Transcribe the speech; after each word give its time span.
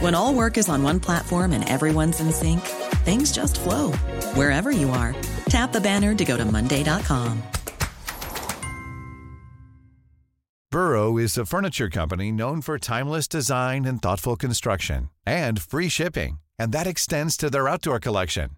When 0.00 0.14
all 0.14 0.34
work 0.34 0.58
is 0.58 0.68
on 0.68 0.82
one 0.82 1.00
platform 1.00 1.52
and 1.52 1.66
everyone's 1.68 2.20
in 2.20 2.30
sync, 2.30 2.60
things 3.06 3.32
just 3.32 3.58
flow 3.60 3.92
wherever 4.34 4.70
you 4.70 4.90
are. 4.90 5.14
Tap 5.48 5.72
the 5.72 5.80
banner 5.80 6.14
to 6.14 6.24
go 6.24 6.36
to 6.36 6.44
Monday.com. 6.44 7.42
Burrow 10.70 11.16
is 11.16 11.38
a 11.38 11.46
furniture 11.46 11.88
company 11.88 12.30
known 12.30 12.60
for 12.60 12.78
timeless 12.78 13.26
design 13.26 13.86
and 13.86 14.02
thoughtful 14.02 14.36
construction 14.36 15.08
and 15.24 15.62
free 15.62 15.88
shipping, 15.88 16.40
and 16.58 16.72
that 16.72 16.86
extends 16.86 17.36
to 17.38 17.48
their 17.48 17.66
outdoor 17.66 17.98
collection. 17.98 18.50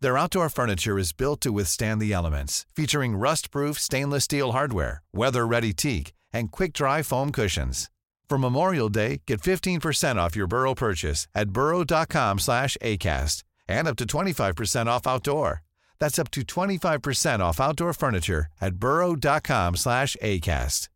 Their 0.00 0.16
outdoor 0.16 0.48
furniture 0.48 0.96
is 0.96 1.12
built 1.12 1.40
to 1.40 1.50
withstand 1.50 2.00
the 2.00 2.12
elements, 2.12 2.66
featuring 2.76 3.16
rust-proof 3.16 3.80
stainless 3.80 4.24
steel 4.24 4.52
hardware, 4.52 5.02
weather-ready 5.12 5.72
teak, 5.72 6.12
and 6.32 6.52
quick-dry 6.52 7.02
foam 7.02 7.32
cushions. 7.32 7.90
For 8.28 8.36
Memorial 8.36 8.90
Day, 8.90 9.22
get 9.26 9.40
15% 9.40 10.16
off 10.16 10.36
your 10.36 10.46
Burrow 10.46 10.74
purchase 10.74 11.26
at 11.34 11.50
burrow.com 11.50 12.38
slash 12.38 12.76
ACAST 12.82 13.42
and 13.66 13.88
up 13.88 13.96
to 13.96 14.04
25% 14.06 14.86
off 14.86 15.06
outdoor. 15.06 15.62
That's 15.98 16.18
up 16.18 16.30
to 16.32 16.42
25% 16.42 17.40
off 17.40 17.58
outdoor 17.58 17.94
furniture 17.94 18.46
at 18.60 18.74
burrow.com 18.74 19.76
slash 19.76 20.14
ACAST. 20.22 20.88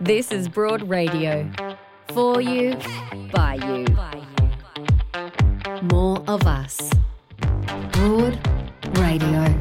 This 0.00 0.32
is 0.32 0.48
Broad 0.48 0.82
Radio. 0.88 1.48
For 2.12 2.40
you, 2.40 2.76
by 3.32 3.54
you. 3.54 3.86
More 5.82 6.22
of 6.26 6.42
us. 6.46 6.90
Broad 7.92 8.36
Radio. 8.98 9.54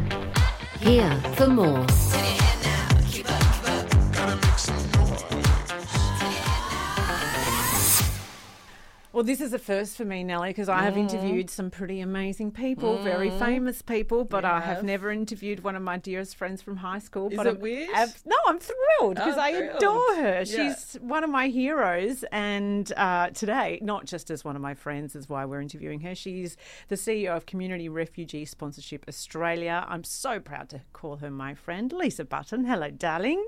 Here 0.79 1.15
for 1.35 1.47
more. 1.47 1.85
Well, 9.21 9.27
this 9.27 9.39
is 9.39 9.53
a 9.53 9.59
first 9.59 9.97
for 9.97 10.03
me, 10.03 10.23
Nellie, 10.23 10.49
because 10.49 10.67
I 10.67 10.81
have 10.81 10.97
interviewed 10.97 11.51
some 11.51 11.69
pretty 11.69 12.01
amazing 12.01 12.53
people, 12.53 12.97
very 13.03 13.29
famous 13.29 13.83
people, 13.83 14.23
but 14.25 14.43
I 14.43 14.61
have 14.61 14.83
never 14.83 15.11
interviewed 15.11 15.63
one 15.63 15.75
of 15.75 15.83
my 15.83 15.97
dearest 15.97 16.35
friends 16.35 16.63
from 16.63 16.77
high 16.77 16.97
school. 16.97 17.29
Is 17.29 17.37
but 17.37 17.45
it 17.45 17.49
I'm 17.57 17.59
weird? 17.59 17.89
no, 18.25 18.35
I'm 18.47 18.57
thrilled 18.57 19.17
because 19.17 19.37
Oh, 19.37 19.41
I 19.41 19.51
thrilled. 19.53 19.75
adore 19.77 20.15
her. 20.15 20.43
Yeah. 20.47 20.73
She's 20.73 20.95
one 21.01 21.23
of 21.23 21.29
my 21.29 21.49
heroes, 21.49 22.25
and 22.31 22.91
uh, 22.97 23.29
today, 23.29 23.77
not 23.83 24.05
just 24.05 24.31
as 24.31 24.43
one 24.43 24.55
of 24.55 24.61
my 24.63 24.73
friends, 24.73 25.15
is 25.15 25.29
why 25.29 25.45
we're 25.45 25.61
interviewing 25.61 25.99
her. 25.99 26.15
She's 26.15 26.57
the 26.87 26.95
CEO 26.95 27.37
of 27.37 27.45
Community 27.45 27.89
Refugee 27.89 28.45
Sponsorship 28.45 29.05
Australia. 29.07 29.85
I'm 29.87 30.03
so 30.03 30.39
proud 30.39 30.67
to 30.69 30.81
call 30.93 31.17
her 31.17 31.29
my 31.29 31.53
friend, 31.53 31.93
Lisa 31.93 32.25
Button. 32.25 32.65
Hello, 32.65 32.89
darling. 32.89 33.45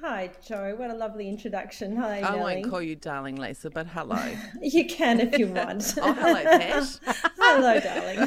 Hi, 0.00 0.30
Joe. 0.44 0.74
What 0.76 0.90
a 0.90 0.94
lovely 0.94 1.28
introduction. 1.28 1.96
Hi, 1.96 2.18
I 2.18 2.36
Nellie. 2.36 2.40
won't 2.40 2.70
call 2.70 2.82
you 2.82 2.96
darling, 2.96 3.36
Lisa, 3.36 3.70
but 3.70 3.86
hello. 3.86 4.20
You 4.60 4.86
can 4.86 5.20
if 5.20 5.38
you 5.38 5.48
want. 5.48 5.94
oh, 6.02 6.12
hello, 6.12 6.42
Pet. 6.42 7.00
Hello, 7.38 7.80
darling. 7.80 8.26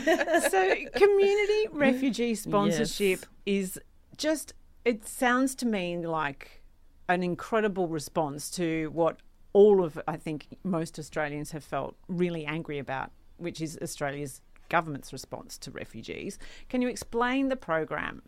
so 0.49 0.75
community 0.95 1.67
refugee 1.71 2.35
sponsorship 2.35 3.25
is 3.45 3.79
just 4.17 4.53
it 4.85 5.05
sounds 5.05 5.55
to 5.55 5.65
me 5.65 5.97
like 6.05 6.63
an 7.09 7.23
incredible 7.23 7.87
response 7.87 8.49
to 8.51 8.89
what 8.93 9.17
all 9.53 9.83
of 9.83 9.99
I 10.07 10.17
think 10.17 10.47
most 10.63 10.97
Australians 10.97 11.51
have 11.51 11.63
felt 11.63 11.95
really 12.07 12.45
angry 12.45 12.79
about, 12.79 13.11
which 13.37 13.61
is 13.61 13.77
Australia's 13.81 14.41
government's 14.69 15.11
response 15.11 15.57
to 15.57 15.71
refugees. 15.71 16.37
Can 16.69 16.81
you 16.81 16.87
explain 16.87 17.49
the 17.49 17.55
program? 17.55 18.21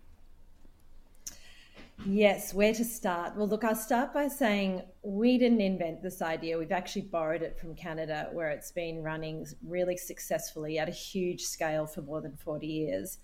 Yes, 2.06 2.52
where 2.52 2.74
to 2.74 2.84
start? 2.84 3.36
Well, 3.36 3.48
look, 3.48 3.64
I'll 3.64 3.76
start 3.76 4.12
by 4.12 4.28
saying 4.28 4.82
we 5.04 5.38
didn't 5.38 5.62
invent 5.62 6.02
this 6.02 6.24
idea. 6.24 6.58
We've 6.58 6.72
actually 6.72 7.04
borrowed 7.04 7.44
it 7.44 7.60
from 7.60 7.76
Canada, 7.76 8.30
where 8.32 8.50
it's 8.50 8.72
been 8.72 9.04
running 9.04 9.46
really 9.64 9.98
successfully 9.98 10.80
at 10.80 10.90
a 10.90 10.92
huge 10.92 11.44
scale 11.44 11.86
for 11.86 12.02
more 12.02 12.20
than 12.20 12.36
40 12.38 12.66
years. 12.66 13.20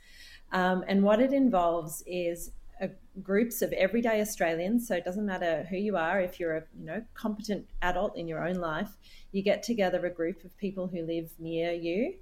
Um, 0.52 0.84
and 0.88 1.02
what 1.02 1.20
it 1.20 1.34
involves 1.34 2.04
is 2.06 2.52
uh, 2.80 2.88
groups 3.24 3.64
of 3.64 3.74
everyday 3.74 4.22
Australians. 4.22 4.88
So 4.88 4.96
it 4.96 5.04
doesn't 5.04 5.26
matter 5.26 5.66
who 5.72 5.78
you 5.78 5.98
are, 5.98 6.22
if 6.22 6.40
you're 6.40 6.58
a 6.58 6.64
you 6.78 6.86
know 6.86 7.04
competent 7.16 7.68
adult 7.82 8.16
in 8.16 8.28
your 8.28 8.48
own 8.48 8.58
life, 8.58 8.96
you 9.32 9.42
get 9.42 9.64
together 9.64 10.06
a 10.06 10.12
group 10.12 10.44
of 10.46 10.56
people 10.58 10.86
who 10.86 11.02
live 11.02 11.32
near 11.40 11.72
you. 11.72 12.14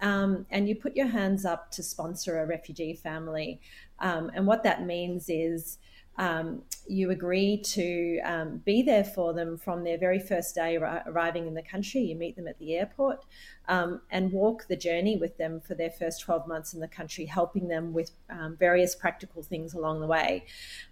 Um, 0.00 0.46
and 0.50 0.68
you 0.68 0.74
put 0.74 0.96
your 0.96 1.06
hands 1.06 1.44
up 1.44 1.70
to 1.72 1.82
sponsor 1.84 2.40
a 2.40 2.46
refugee 2.46 2.94
family. 2.94 3.60
Um, 4.00 4.32
and 4.34 4.48
what 4.48 4.64
that 4.64 4.84
means 4.84 5.26
is 5.28 5.78
um, 6.18 6.62
you 6.86 7.10
agree 7.10 7.56
to 7.58 8.20
um, 8.20 8.58
be 8.58 8.82
there 8.82 9.04
for 9.04 9.32
them 9.32 9.56
from 9.56 9.84
their 9.84 9.96
very 9.96 10.18
first 10.18 10.54
day 10.54 10.76
arri- 10.78 11.06
arriving 11.06 11.46
in 11.46 11.54
the 11.54 11.62
country. 11.62 12.00
You 12.02 12.16
meet 12.16 12.36
them 12.36 12.48
at 12.48 12.58
the 12.58 12.76
airport 12.76 13.24
um, 13.68 14.00
and 14.10 14.32
walk 14.32 14.66
the 14.68 14.76
journey 14.76 15.16
with 15.16 15.38
them 15.38 15.60
for 15.60 15.74
their 15.74 15.90
first 15.90 16.20
12 16.20 16.46
months 16.46 16.74
in 16.74 16.80
the 16.80 16.88
country, 16.88 17.24
helping 17.24 17.68
them 17.68 17.92
with 17.92 18.10
um, 18.28 18.56
various 18.58 18.94
practical 18.94 19.42
things 19.42 19.74
along 19.74 20.00
the 20.00 20.06
way. 20.06 20.44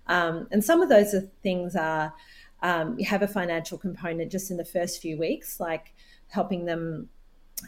Um, 0.07 0.47
and 0.51 0.65
some 0.65 0.81
of 0.81 0.89
those 0.89 1.13
are, 1.15 1.29
things 1.43 1.77
are 1.77 2.15
um, 2.63 2.99
you 2.99 3.07
have 3.07 3.23
a 3.23 3.29
financial 3.29 3.79
component 3.79 4.31
just 4.31 4.51
in 4.51 4.57
the 4.57 4.65
first 4.65 5.01
few 5.01 5.19
weeks, 5.19 5.61
like 5.61 5.95
helping 6.29 6.67
them 6.67 7.09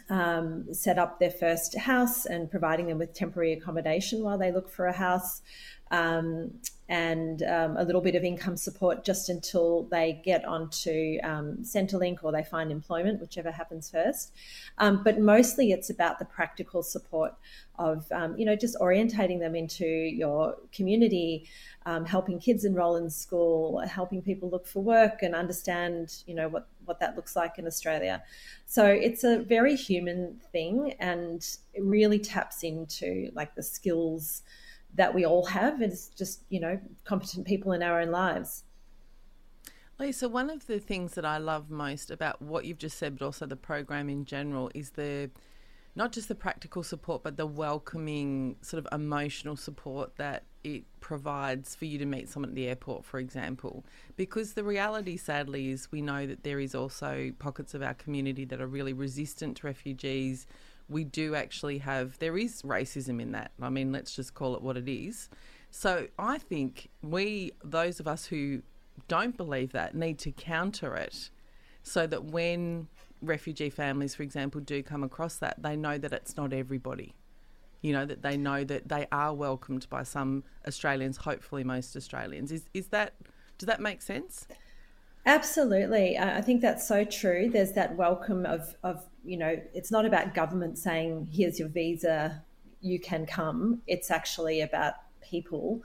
um, 0.09 0.73
set 0.73 0.97
up 0.97 1.19
their 1.19 1.31
first 1.31 1.77
house 1.77 2.25
and 2.25 2.49
providing 2.49 2.87
them 2.87 2.97
with 2.97 3.13
temporary 3.13 3.53
accommodation 3.53 4.23
while 4.23 4.37
they 4.37 4.51
look 4.51 4.69
for 4.69 4.87
a 4.87 4.93
house, 4.93 5.41
um, 5.93 6.51
and 6.89 7.43
um, 7.43 7.77
a 7.77 7.83
little 7.83 8.01
bit 8.01 8.15
of 8.15 8.23
income 8.23 8.57
support 8.57 9.05
just 9.05 9.29
until 9.29 9.83
they 9.83 10.21
get 10.25 10.43
onto 10.43 11.17
um, 11.23 11.57
Centrelink 11.61 12.17
or 12.23 12.31
they 12.31 12.43
find 12.43 12.71
employment, 12.71 13.21
whichever 13.21 13.51
happens 13.51 13.89
first. 13.89 14.33
Um, 14.79 15.01
but 15.03 15.19
mostly 15.19 15.71
it's 15.71 15.91
about 15.91 16.17
the 16.19 16.25
practical 16.25 16.81
support 16.81 17.35
of, 17.77 18.11
um, 18.11 18.35
you 18.37 18.45
know, 18.45 18.55
just 18.55 18.75
orientating 18.81 19.39
them 19.39 19.55
into 19.55 19.85
your 19.85 20.57
community, 20.71 21.47
um, 21.85 22.05
helping 22.05 22.39
kids 22.39 22.65
enroll 22.65 22.95
in 22.95 23.09
school, 23.09 23.79
helping 23.87 24.21
people 24.21 24.49
look 24.49 24.65
for 24.65 24.81
work 24.81 25.21
and 25.21 25.35
understand, 25.35 26.23
you 26.25 26.33
know, 26.33 26.49
what, 26.49 26.67
what 26.85 26.99
that 26.99 27.15
looks 27.15 27.35
like 27.35 27.59
in 27.59 27.67
Australia. 27.67 28.21
So 28.65 28.85
it's 28.85 29.23
a 29.23 29.39
very 29.39 29.75
human 29.75 30.41
thing 30.51 30.95
and 30.99 31.45
it 31.73 31.83
really 31.83 32.19
taps 32.19 32.63
into 32.63 33.29
like 33.35 33.53
the 33.55 33.63
skills 33.63 34.41
that 34.95 35.13
we 35.13 35.25
all 35.25 35.45
have. 35.45 35.81
is 35.81 36.09
just, 36.09 36.43
you 36.49 36.59
know, 36.59 36.79
competent 37.05 37.45
people 37.45 37.71
in 37.71 37.83
our 37.83 38.01
own 38.01 38.11
lives. 38.11 38.63
Lisa, 39.99 40.27
one 40.27 40.49
of 40.49 40.65
the 40.67 40.79
things 40.79 41.13
that 41.15 41.25
I 41.25 41.37
love 41.37 41.69
most 41.69 42.09
about 42.11 42.41
what 42.41 42.65
you've 42.65 42.79
just 42.79 42.97
said, 42.97 43.17
but 43.17 43.25
also 43.25 43.45
the 43.45 43.55
program 43.55 44.09
in 44.09 44.25
general, 44.25 44.71
is 44.73 44.91
the 44.91 45.29
not 45.95 46.11
just 46.11 46.27
the 46.27 46.35
practical 46.35 46.81
support, 46.81 47.21
but 47.21 47.37
the 47.37 47.45
welcoming 47.45 48.55
sort 48.61 48.83
of 48.83 48.91
emotional 48.91 49.55
support 49.55 50.15
that 50.17 50.43
it 50.63 50.83
provides 51.01 51.75
for 51.75 51.85
you 51.85 51.99
to 51.99 52.05
meet 52.05 52.27
someone 52.27 52.49
at 52.49 52.55
the 52.55 52.67
airport, 52.67 53.05
for 53.05 53.19
example. 53.19 53.85
Because 54.15 54.53
the 54.53 54.63
reality, 54.63 55.17
sadly, 55.17 55.69
is 55.69 55.91
we 55.91 56.01
know 56.01 56.25
that 56.25 56.43
there 56.43 56.59
is 56.59 56.73
also 56.73 57.31
pockets 57.37 57.75
of 57.75 57.83
our 57.83 57.93
community 57.93 58.43
that 58.45 58.59
are 58.59 58.67
really 58.67 58.93
resistant 58.93 59.57
to 59.57 59.67
refugees. 59.67 60.47
We 60.93 61.03
do 61.03 61.35
actually 61.35 61.79
have, 61.79 62.17
there 62.19 62.37
is 62.37 62.61
racism 62.61 63.21
in 63.21 63.31
that. 63.33 63.51
I 63.61 63.69
mean, 63.69 63.91
let's 63.91 64.15
just 64.15 64.33
call 64.33 64.55
it 64.55 64.61
what 64.61 64.77
it 64.77 64.87
is. 64.87 65.29
So 65.71 66.07
I 66.19 66.37
think 66.37 66.89
we, 67.01 67.51
those 67.63 67.99
of 67.99 68.07
us 68.07 68.25
who 68.27 68.61
don't 69.07 69.35
believe 69.35 69.71
that, 69.71 69.95
need 69.95 70.19
to 70.19 70.31
counter 70.31 70.95
it 70.95 71.31
so 71.81 72.05
that 72.07 72.25
when 72.25 72.87
refugee 73.21 73.69
families, 73.69 74.13
for 74.15 74.23
example, 74.23 74.61
do 74.61 74.83
come 74.83 75.03
across 75.03 75.37
that, 75.37 75.61
they 75.61 75.75
know 75.75 75.97
that 75.97 76.13
it's 76.13 76.37
not 76.37 76.53
everybody. 76.53 77.15
You 77.81 77.91
know, 77.93 78.05
that 78.05 78.21
they 78.21 78.37
know 78.37 78.63
that 78.63 78.87
they 78.87 79.07
are 79.11 79.33
welcomed 79.33 79.89
by 79.89 80.03
some 80.03 80.43
Australians, 80.67 81.17
hopefully 81.17 81.63
most 81.63 81.95
Australians. 81.95 82.51
Is, 82.51 82.69
is 82.73 82.87
that, 82.87 83.15
does 83.57 83.67
that 83.67 83.81
make 83.81 84.01
sense? 84.01 84.47
Absolutely. 85.25 86.17
I 86.17 86.41
think 86.41 86.61
that's 86.61 86.87
so 86.87 87.03
true. 87.03 87.49
There's 87.49 87.71
that 87.73 87.95
welcome 87.95 88.45
of, 88.45 88.75
of, 88.83 89.05
you 89.23 89.37
know, 89.37 89.59
it's 89.73 89.91
not 89.91 90.05
about 90.05 90.33
government 90.33 90.77
saying, 90.77 91.29
here's 91.31 91.59
your 91.59 91.69
visa, 91.69 92.43
you 92.81 92.99
can 92.99 93.25
come. 93.25 93.81
It's 93.87 94.11
actually 94.11 94.61
about 94.61 94.95
people 95.21 95.81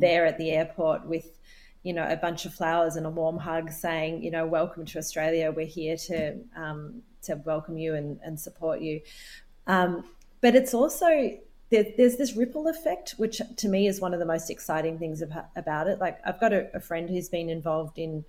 there 0.00 0.24
at 0.24 0.38
the 0.38 0.50
airport 0.52 1.04
with, 1.06 1.38
you 1.82 1.92
know, 1.92 2.06
a 2.08 2.16
bunch 2.16 2.46
of 2.46 2.54
flowers 2.54 2.96
and 2.96 3.04
a 3.06 3.10
warm 3.10 3.38
hug 3.38 3.70
saying, 3.70 4.22
you 4.22 4.30
know, 4.30 4.46
welcome 4.46 4.86
to 4.86 4.98
Australia. 4.98 5.52
We're 5.52 5.66
here 5.66 5.96
to 5.96 6.38
um, 6.56 7.02
to 7.22 7.36
welcome 7.44 7.76
you 7.76 7.94
and, 7.94 8.18
and 8.24 8.38
support 8.38 8.80
you. 8.80 9.00
Um, 9.66 10.04
but 10.40 10.54
it's 10.54 10.74
also 10.74 11.38
there, 11.70 11.86
there's 11.96 12.16
this 12.16 12.34
ripple 12.34 12.68
effect, 12.68 13.14
which 13.16 13.40
to 13.56 13.68
me 13.68 13.86
is 13.86 14.00
one 14.00 14.14
of 14.14 14.20
the 14.20 14.26
most 14.26 14.50
exciting 14.50 14.98
things 14.98 15.22
about, 15.22 15.46
about 15.56 15.88
it. 15.88 15.98
Like 15.98 16.18
I've 16.24 16.40
got 16.40 16.52
a, 16.52 16.74
a 16.74 16.80
friend 16.80 17.08
who's 17.08 17.28
been 17.28 17.50
involved 17.50 17.98
in. 17.98 18.24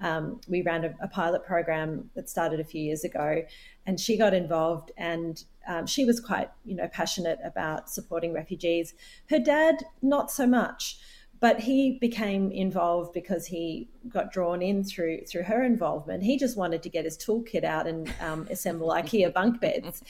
Um, 0.00 0.40
we 0.48 0.62
ran 0.62 0.84
a, 0.84 0.94
a, 1.00 1.06
pilot 1.06 1.46
program 1.46 2.10
that 2.16 2.28
started 2.28 2.58
a 2.58 2.64
few 2.64 2.82
years 2.82 3.04
ago, 3.04 3.44
and 3.86 3.98
she 3.98 4.16
got 4.16 4.34
involved, 4.34 4.92
and 4.96 5.44
um, 5.66 5.86
she 5.86 6.04
was 6.04 6.20
quite, 6.20 6.50
you 6.64 6.74
know, 6.74 6.88
passionate 6.88 7.38
about 7.44 7.90
supporting 7.90 8.32
refugees. 8.32 8.94
Her 9.30 9.38
dad, 9.38 9.84
not 10.02 10.30
so 10.30 10.46
much 10.46 10.98
but 11.42 11.58
he 11.58 11.98
became 11.98 12.52
involved 12.52 13.12
because 13.12 13.46
he 13.46 13.88
got 14.08 14.32
drawn 14.32 14.62
in 14.62 14.84
through 14.84 15.22
through 15.26 15.42
her 15.42 15.64
involvement. 15.64 16.22
He 16.22 16.38
just 16.38 16.56
wanted 16.56 16.84
to 16.84 16.88
get 16.88 17.04
his 17.04 17.18
toolkit 17.18 17.64
out 17.64 17.88
and 17.88 18.14
um, 18.20 18.46
assemble 18.48 18.90
IKEA 18.90 19.34
bunk 19.34 19.60
beds, 19.60 20.04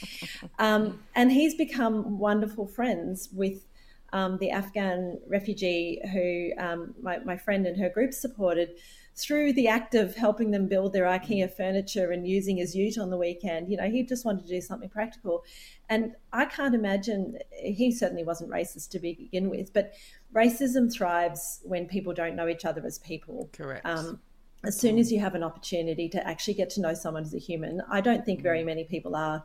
um, 0.59 1.01
and 1.15 1.33
he's 1.33 1.55
become 1.55 2.19
wonderful 2.19 2.69
friends 2.69 3.31
with. 3.33 3.67
Um, 4.15 4.37
the 4.37 4.51
Afghan 4.51 5.19
refugee 5.27 5.99
who 6.13 6.51
um, 6.63 6.95
my, 7.01 7.21
my 7.21 7.39
friend 7.39 7.67
and 7.67 7.81
her 7.81 7.89
group 7.89 8.13
supported, 8.13 8.75
through 9.15 9.53
the 9.53 9.69
act 9.69 9.95
of 9.95 10.15
helping 10.15 10.51
them 10.51 10.69
build 10.69 10.93
their 10.93 11.05
IKEA 11.05 11.55
furniture 11.55 12.13
and 12.13 12.27
using 12.27 12.57
his 12.57 12.75
ute 12.75 12.97
on 12.97 13.11
the 13.11 13.17
weekend, 13.17 13.69
you 13.69 13.77
know, 13.77 13.91
he 13.91 14.03
just 14.03 14.25
wanted 14.25 14.47
to 14.47 14.53
do 14.53 14.61
something 14.61 14.89
practical. 14.89 15.45
And 15.91 16.15
I 16.33 16.47
can't 16.47 16.75
imagine, 16.75 17.39
he 17.51 17.93
certainly 17.93 18.25
wasn't 18.25 18.51
racist 18.51 18.89
to 18.91 18.99
begin 18.99 19.51
with, 19.51 19.73
but 19.73 19.93
racism 20.35 20.91
thrives 20.91 21.61
when 21.65 21.87
people 21.87 22.15
don't 22.15 22.35
know 22.35 22.49
each 22.49 22.65
other 22.65 22.85
as 22.87 22.99
people. 22.99 23.51
Correct. 23.53 23.85
Um, 23.85 24.21
as 24.65 24.79
soon 24.79 24.99
as 24.99 25.13
you 25.13 25.21
have 25.21 25.35
an 25.35 25.43
opportunity 25.43 26.09
to 26.09 26.27
actually 26.27 26.55
get 26.55 26.71
to 26.71 26.81
know 26.81 26.95
someone 26.95 27.25
as 27.25 27.35
a 27.35 27.39
human, 27.39 27.83
I 27.91 28.01
don't 28.01 28.25
think 28.25 28.43
very 28.43 28.65
many 28.65 28.85
people 28.85 29.15
are, 29.15 29.45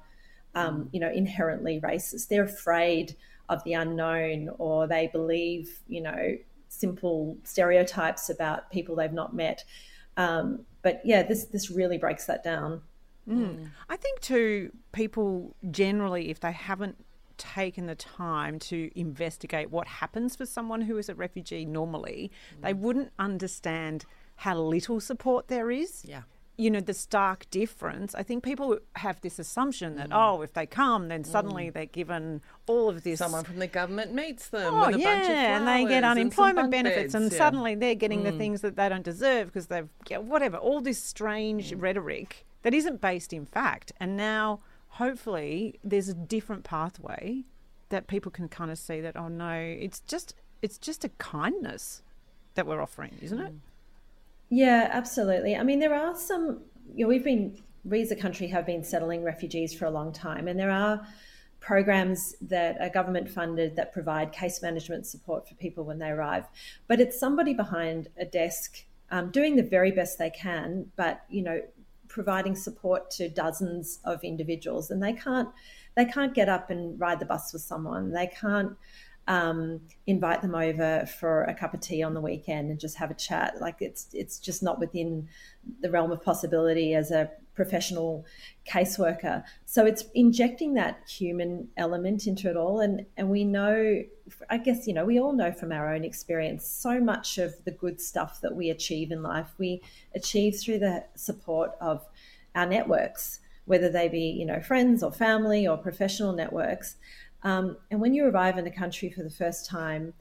um, 0.56 0.90
you 0.94 1.00
know, 1.00 1.12
inherently 1.12 1.82
racist. 1.82 2.30
They're 2.30 2.44
afraid 2.44 3.16
of 3.50 3.64
the 3.64 3.74
unknown 3.74 4.50
or 4.60 4.88
they 4.88 5.08
believe, 5.08 5.80
you 5.88 6.02
know, 6.02 6.38
simple 6.70 7.38
stereotypes 7.44 8.30
about 8.30 8.70
people 8.72 8.96
they've 8.96 9.14
not 9.14 9.36
met. 9.36 9.64
Um, 10.18 10.62
but 10.82 11.02
yeah, 11.04 11.24
this 11.24 11.46
this 11.46 11.70
really 11.70 11.98
breaks 11.98 12.26
that 12.26 12.44
down. 12.44 12.82
Mm. 13.28 13.70
I 13.90 13.98
think 13.98 14.22
too, 14.22 14.72
people 14.94 15.56
generally, 15.70 16.30
if 16.30 16.40
they 16.40 16.54
haven't 16.54 17.04
taken 17.38 17.86
the 17.86 17.96
time 17.96 18.58
to 18.58 18.90
investigate 18.96 19.70
what 19.70 19.88
happens 19.88 20.36
for 20.36 20.46
someone 20.46 20.82
who 20.82 20.98
is 20.98 21.10
a 21.10 21.16
refugee 21.16 21.66
normally, 21.66 22.32
mm. 22.58 22.64
they 22.64 22.74
wouldn't 22.74 23.12
understand 23.20 24.06
how 24.38 24.58
little 24.58 25.00
support 25.00 25.48
there 25.48 25.70
is. 25.70 26.04
Yeah 26.06 26.22
you 26.58 26.72
know 26.72 26.80
the 26.80 26.94
stark 26.94 27.50
difference 27.52 28.16
i 28.16 28.24
think 28.24 28.44
people 28.44 28.78
have 28.96 29.22
this 29.22 29.38
assumption 29.38 29.96
that 29.96 30.10
mm. 30.10 30.16
oh 30.16 30.42
if 30.42 30.54
they 30.54 30.66
come 30.66 31.08
then 31.08 31.24
suddenly 31.24 31.68
mm. 31.68 31.74
they're 31.74 31.86
given 31.86 32.42
all 32.66 32.90
of 32.90 33.04
this 33.04 33.20
someone 33.20 33.44
from 33.44 33.60
the 33.60 33.68
government 33.68 34.14
meets 34.14 34.50
them 34.50 34.74
oh, 34.74 34.90
yeah, 34.90 35.58
and 35.58 35.68
they 35.68 35.86
get 35.86 36.04
unemployment 36.04 36.60
and 36.60 36.72
benefits 36.72 37.14
beds, 37.14 37.16
and 37.16 37.32
yeah. 37.32 37.38
suddenly 37.38 37.76
they're 37.76 37.96
getting 37.96 38.22
mm. 38.22 38.32
the 38.32 38.32
things 38.32 38.62
that 38.62 38.76
they 38.76 38.90
don't 38.90 39.04
deserve 39.04 39.48
because 39.48 39.68
they've 39.68 39.90
yeah, 40.10 40.18
whatever 40.18 40.58
all 40.58 40.82
this 40.82 41.02
strange 41.02 41.72
mm. 41.72 41.82
rhetoric 41.82 42.46
that 42.64 42.74
isn't 42.74 43.00
based 43.00 43.32
in 43.32 43.46
fact 43.46 43.92
and 44.00 44.18
now 44.18 44.60
hopefully 44.90 45.80
there's 45.84 46.10
a 46.10 46.14
different 46.14 46.64
pathway 46.64 47.44
that 47.90 48.08
people 48.08 48.32
can 48.32 48.50
kind 48.50 48.72
of 48.72 48.80
see 48.80 49.00
that 49.00 49.16
oh 49.16 49.28
no 49.28 49.54
it's 49.54 50.00
just 50.02 50.34
it's 50.64 50.80
just 50.80 51.04
a 51.06 51.10
kindness 51.20 52.02
that 52.56 52.66
we're 52.66 52.82
offering 52.82 53.16
isn't 53.22 53.40
it 53.40 53.54
mm. 53.54 53.60
Yeah, 54.50 54.90
absolutely. 54.92 55.56
I 55.56 55.64
mean, 55.64 55.80
there 55.80 55.94
are 55.94 56.16
some, 56.16 56.62
you 56.94 57.04
know, 57.06 57.10
we've 57.10 57.24
been, 57.24 57.62
we 57.84 58.02
as 58.02 58.12
a 58.12 58.16
country 58.16 58.48
have 58.48 58.66
been 58.66 58.84
settling 58.84 59.24
refugees 59.24 59.74
for 59.74 59.86
a 59.86 59.92
long 59.92 60.12
time, 60.14 60.48
and 60.48 60.60
there 60.60 60.72
are 60.72 61.06
programs 61.60 62.36
that 62.40 62.80
are 62.80 62.90
government 62.90 63.30
funded 63.30 63.76
that 63.76 63.92
provide 63.92 64.32
case 64.32 64.62
management 64.62 65.06
support 65.06 65.48
for 65.48 65.56
people 65.56 65.84
when 65.84 66.00
they 66.00 66.10
arrive. 66.10 66.46
But 66.88 67.02
it's 67.02 67.20
somebody 67.20 67.54
behind 67.54 68.10
a 68.18 68.26
desk 68.26 68.86
um, 69.12 69.32
doing 69.32 69.56
the 69.56 69.64
very 69.64 69.92
best 69.92 70.18
they 70.18 70.30
can, 70.30 70.92
but, 70.96 71.24
you 71.30 71.42
know, 71.42 71.62
providing 72.08 72.56
support 72.56 73.12
to 73.12 73.28
dozens 73.28 74.00
of 74.06 74.24
individuals, 74.24 74.92
and 74.92 75.04
they 75.04 75.14
can't, 75.14 75.50
they 75.96 76.06
can't 76.06 76.34
get 76.34 76.48
up 76.48 76.70
and 76.70 77.00
ride 77.00 77.20
the 77.20 77.26
bus 77.26 77.52
with 77.52 77.62
someone. 77.62 78.12
They 78.12 78.28
can't 78.28 78.78
um, 79.28 79.82
invite 80.06 80.42
them 80.42 80.56
over 80.56 81.06
for 81.20 81.44
a 81.44 81.54
cup 81.54 81.74
of 81.74 81.82
tea 81.82 82.02
on 82.02 82.14
the 82.14 82.22
weekend 82.22 82.72
and 82.72 82.80
just 82.80 82.98
have 82.98 83.12
a 83.12 83.16
chat. 83.16 83.60
Like 83.60 83.78
it's 83.82 84.08
it's 84.14 84.40
just 84.40 84.64
not 84.64 84.80
within 84.80 85.28
the 85.82 85.92
realm 85.92 86.12
of 86.12 86.24
possibility 86.24 86.94
as 86.94 87.12
a 87.12 87.30
professional 87.54 88.26
caseworker. 88.66 89.44
So 89.66 89.86
it's 89.86 90.06
injecting 90.14 90.76
that 90.76 91.00
human 91.10 91.68
element 91.76 92.28
into 92.28 92.50
it 92.50 92.56
all. 92.56 92.80
And 92.80 93.06
and 93.18 93.30
we 93.30 93.44
know, 93.44 94.02
I 94.50 94.58
guess 94.58 94.88
you 94.88 94.94
know, 94.94 95.04
we 95.04 95.20
all 95.20 95.34
know 95.34 95.52
from 95.52 95.74
our 95.74 95.94
own 95.94 96.06
experience, 96.06 96.66
so 96.66 97.02
much 97.02 97.38
of 97.38 97.54
the 97.66 97.72
good 97.72 98.00
stuff 98.00 98.40
that 98.42 98.56
we 98.56 98.70
achieve 98.70 99.12
in 99.12 99.24
life 99.24 99.52
we 99.58 99.82
achieve 100.16 100.58
through 100.58 100.80
the 100.80 101.04
support 101.16 101.72
of 101.82 102.06
our 102.56 102.66
networks, 102.66 103.40
whether 103.66 103.90
they 103.90 104.08
be 104.08 104.30
you 104.40 104.46
know 104.46 104.62
friends 104.62 105.04
or 105.04 105.12
family 105.12 105.68
or 105.68 105.78
professional 105.78 106.32
networks. 106.32 106.96
Um, 107.44 107.78
and 107.92 108.02
when 108.02 108.14
you 108.14 108.26
arrive 108.26 108.58
in 108.58 108.68
a 108.68 108.72
country 108.72 109.10
for 109.10 109.24
the 109.24 109.30
first 109.30 109.70
time, 109.70 110.14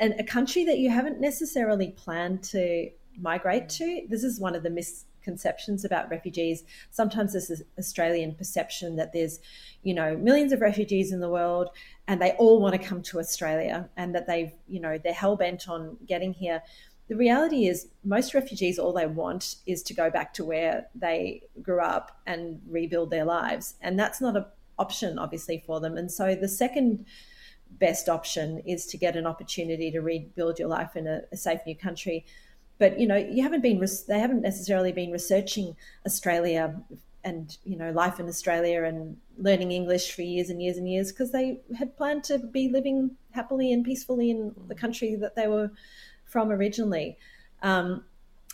and 0.00 0.14
a 0.18 0.24
country 0.24 0.64
that 0.64 0.78
you 0.78 0.90
haven't 0.90 1.20
necessarily 1.20 1.90
planned 1.90 2.42
to 2.44 2.90
migrate 3.20 3.68
to, 3.70 4.06
this 4.08 4.24
is 4.24 4.40
one 4.40 4.54
of 4.54 4.62
the 4.62 4.70
misconceptions 4.70 5.84
about 5.84 6.10
refugees. 6.10 6.64
Sometimes 6.90 7.32
this 7.32 7.50
is 7.50 7.62
Australian 7.78 8.34
perception 8.34 8.96
that 8.96 9.12
there's, 9.12 9.40
you 9.82 9.94
know, 9.94 10.16
millions 10.16 10.52
of 10.52 10.60
refugees 10.60 11.12
in 11.12 11.20
the 11.20 11.28
world 11.28 11.70
and 12.08 12.20
they 12.20 12.32
all 12.32 12.60
want 12.60 12.74
to 12.74 12.88
come 12.88 13.02
to 13.02 13.18
Australia 13.18 13.88
and 13.96 14.14
that 14.14 14.26
they've, 14.26 14.52
you 14.68 14.80
know, 14.80 14.98
they're 14.98 15.12
hell 15.12 15.36
bent 15.36 15.68
on 15.68 15.96
getting 16.06 16.32
here. 16.32 16.62
The 17.06 17.16
reality 17.16 17.66
is, 17.66 17.88
most 18.02 18.32
refugees, 18.32 18.78
all 18.78 18.94
they 18.94 19.06
want 19.06 19.56
is 19.66 19.82
to 19.84 19.94
go 19.94 20.10
back 20.10 20.32
to 20.34 20.44
where 20.44 20.86
they 20.94 21.42
grew 21.60 21.82
up 21.82 22.20
and 22.26 22.62
rebuild 22.66 23.10
their 23.10 23.26
lives. 23.26 23.74
And 23.82 23.98
that's 23.98 24.22
not 24.22 24.36
a 24.36 24.46
option, 24.78 25.18
obviously, 25.18 25.62
for 25.66 25.80
them. 25.80 25.96
And 25.96 26.10
so 26.10 26.34
the 26.34 26.48
second 26.48 27.06
best 27.78 28.08
option 28.08 28.58
is 28.60 28.86
to 28.86 28.96
get 28.96 29.16
an 29.16 29.26
opportunity 29.26 29.90
to 29.90 30.00
rebuild 30.00 30.58
your 30.58 30.68
life 30.68 30.96
in 30.96 31.06
a, 31.06 31.22
a 31.32 31.36
safe 31.36 31.60
new 31.66 31.76
country. 31.76 32.24
But 32.78 32.98
you 32.98 33.06
know, 33.06 33.16
you 33.16 33.42
haven't 33.42 33.62
been 33.62 33.84
they 34.08 34.18
haven't 34.18 34.42
necessarily 34.42 34.92
been 34.92 35.12
researching 35.12 35.76
Australia 36.06 36.80
and 37.24 37.56
you 37.64 37.76
know 37.76 37.90
life 37.90 38.20
in 38.20 38.28
Australia 38.28 38.84
and 38.84 39.16
learning 39.38 39.72
English 39.72 40.12
for 40.12 40.22
years 40.22 40.50
and 40.50 40.62
years 40.62 40.76
and 40.76 40.88
years 40.88 41.10
because 41.10 41.32
they 41.32 41.60
had 41.78 41.96
planned 41.96 42.24
to 42.24 42.38
be 42.38 42.68
living 42.68 43.12
happily 43.30 43.72
and 43.72 43.84
peacefully 43.84 44.30
in 44.30 44.54
the 44.68 44.74
country 44.74 45.16
that 45.16 45.34
they 45.34 45.46
were 45.46 45.70
from 46.24 46.50
originally. 46.50 47.16
Um, 47.62 48.04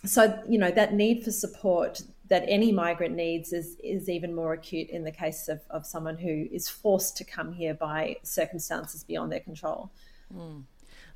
so 0.04 0.42
you 0.48 0.58
know 0.58 0.70
that 0.70 0.94
need 0.94 1.24
for 1.24 1.30
support 1.30 2.02
that 2.30 2.44
any 2.46 2.72
migrant 2.72 3.14
needs 3.14 3.52
is 3.52 3.76
is 3.82 4.08
even 4.08 4.34
more 4.34 4.54
acute 4.54 4.88
in 4.88 5.04
the 5.04 5.10
case 5.10 5.48
of, 5.48 5.60
of 5.68 5.84
someone 5.84 6.16
who 6.16 6.48
is 6.50 6.68
forced 6.68 7.16
to 7.18 7.24
come 7.24 7.52
here 7.52 7.74
by 7.74 8.16
circumstances 8.22 9.04
beyond 9.04 9.30
their 9.30 9.40
control. 9.40 9.90
Mm. 10.34 10.62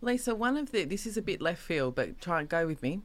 Lisa, 0.02 0.34
one 0.34 0.56
of 0.56 0.72
the 0.72 0.84
this 0.84 1.06
is 1.06 1.16
a 1.16 1.22
bit 1.22 1.40
left 1.40 1.62
field, 1.62 1.94
but 1.94 2.20
try 2.20 2.40
and 2.40 2.48
go 2.48 2.66
with 2.66 2.82
me. 2.82 3.00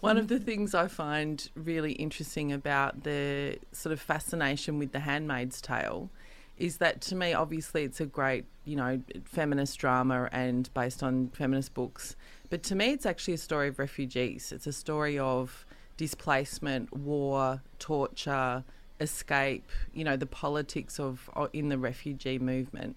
One 0.00 0.18
of 0.18 0.28
the 0.28 0.38
things 0.38 0.74
I 0.74 0.86
find 0.86 1.48
really 1.56 1.92
interesting 1.92 2.52
about 2.52 3.02
the 3.02 3.58
sort 3.72 3.92
of 3.92 4.00
fascination 4.00 4.78
with 4.78 4.92
the 4.92 5.00
Handmaid's 5.00 5.60
Tale 5.60 6.10
is 6.56 6.76
that 6.76 7.00
to 7.00 7.16
me, 7.16 7.32
obviously, 7.32 7.82
it's 7.82 8.00
a 8.00 8.06
great 8.06 8.44
you 8.64 8.76
know 8.76 9.00
feminist 9.24 9.78
drama 9.78 10.28
and 10.32 10.72
based 10.74 11.02
on 11.02 11.30
feminist 11.30 11.72
books, 11.72 12.14
but 12.50 12.62
to 12.64 12.74
me, 12.74 12.92
it's 12.92 13.06
actually 13.06 13.34
a 13.34 13.38
story 13.38 13.68
of 13.68 13.78
refugees. 13.78 14.52
It's 14.52 14.66
a 14.66 14.72
story 14.72 15.18
of 15.18 15.64
displacement, 15.96 16.96
war, 16.96 17.62
torture, 17.78 18.64
escape, 19.00 19.70
you 19.92 20.04
know, 20.04 20.16
the 20.16 20.26
politics 20.26 20.98
of 20.98 21.30
in 21.52 21.68
the 21.68 21.78
refugee 21.78 22.38
movement. 22.38 22.96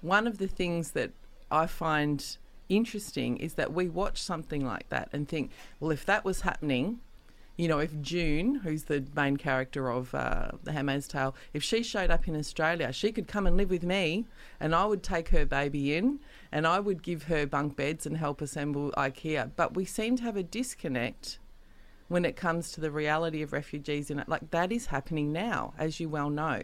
One 0.00 0.26
of 0.26 0.38
the 0.38 0.48
things 0.48 0.92
that 0.92 1.12
I 1.50 1.66
find 1.66 2.36
interesting 2.68 3.36
is 3.36 3.54
that 3.54 3.72
we 3.72 3.88
watch 3.88 4.20
something 4.22 4.64
like 4.64 4.88
that 4.88 5.08
and 5.12 5.28
think, 5.28 5.50
well, 5.80 5.90
if 5.90 6.04
that 6.06 6.24
was 6.24 6.42
happening, 6.42 7.00
you 7.56 7.68
know, 7.68 7.78
if 7.78 8.00
June, 8.00 8.56
who's 8.56 8.84
the 8.84 9.04
main 9.14 9.36
character 9.36 9.88
of 9.88 10.12
uh, 10.14 10.50
The 10.64 10.72
Handmaid's 10.72 11.06
Tale, 11.06 11.34
if 11.52 11.62
she 11.62 11.82
showed 11.82 12.10
up 12.10 12.26
in 12.26 12.34
Australia, 12.34 12.92
she 12.92 13.12
could 13.12 13.28
come 13.28 13.46
and 13.46 13.56
live 13.56 13.70
with 13.70 13.84
me 13.84 14.24
and 14.58 14.74
I 14.74 14.86
would 14.86 15.02
take 15.02 15.28
her 15.28 15.46
baby 15.46 15.94
in 15.94 16.18
and 16.50 16.66
I 16.66 16.80
would 16.80 17.02
give 17.02 17.24
her 17.24 17.46
bunk 17.46 17.76
beds 17.76 18.06
and 18.06 18.16
help 18.16 18.40
assemble 18.40 18.90
IKEA. 18.96 19.50
But 19.54 19.74
we 19.74 19.84
seem 19.84 20.16
to 20.16 20.24
have 20.24 20.36
a 20.36 20.42
disconnect 20.42 21.38
when 22.08 22.24
it 22.24 22.36
comes 22.36 22.72
to 22.72 22.80
the 22.80 22.90
reality 22.90 23.42
of 23.42 23.52
refugees 23.52 24.10
in 24.10 24.18
it. 24.18 24.28
Like 24.28 24.50
that 24.50 24.72
is 24.72 24.86
happening 24.86 25.32
now, 25.32 25.74
as 25.78 26.00
you 26.00 26.08
well 26.08 26.30
know. 26.30 26.62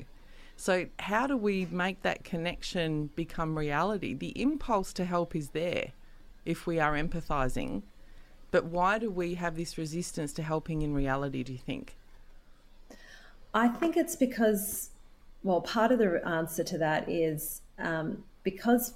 So, 0.57 0.87
how 0.99 1.27
do 1.27 1.37
we 1.37 1.67
make 1.71 2.03
that 2.03 2.23
connection 2.23 3.07
become 3.17 3.57
reality? 3.57 4.13
The 4.13 4.39
impulse 4.41 4.93
to 4.95 5.07
help 5.07 5.35
is 5.35 5.51
there 5.51 5.93
if 6.45 6.67
we 6.67 6.79
are 6.79 6.93
empathising, 6.93 7.83
But 8.51 8.65
why 8.65 8.99
do 8.99 9.11
we 9.11 9.35
have 9.35 9.57
this 9.57 9.79
resistance 9.79 10.33
to 10.35 10.43
helping 10.43 10.83
in 10.83 10.95
reality, 10.95 11.43
do 11.43 11.53
you 11.53 11.59
think? 11.59 11.97
I 13.55 13.69
think 13.69 13.97
it's 13.97 14.17
because, 14.17 14.91
well, 15.43 15.61
part 15.61 15.93
of 15.93 15.99
the 15.99 16.21
answer 16.27 16.65
to 16.65 16.79
that 16.79 17.09
is 17.09 17.63
um, 17.79 18.25
because 18.43 18.95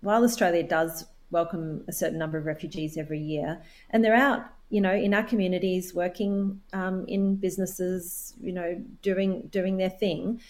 while 0.00 0.24
Australia 0.24 0.62
does 0.62 1.06
welcome 1.30 1.84
a 1.88 1.92
certain 1.92 2.18
number 2.18 2.38
of 2.38 2.46
refugees 2.46 2.96
every 2.96 3.20
year, 3.20 3.60
and 3.90 4.04
they're 4.04 4.14
out, 4.14 4.46
you 4.74 4.80
know, 4.80 4.92
in 4.92 5.14
our 5.14 5.22
communities, 5.22 5.94
working 5.94 6.60
um, 6.72 7.04
in 7.06 7.36
businesses, 7.36 8.34
you 8.40 8.52
know, 8.52 8.82
doing 9.02 9.46
doing 9.52 9.76
their 9.76 9.88
thing. 9.88 10.40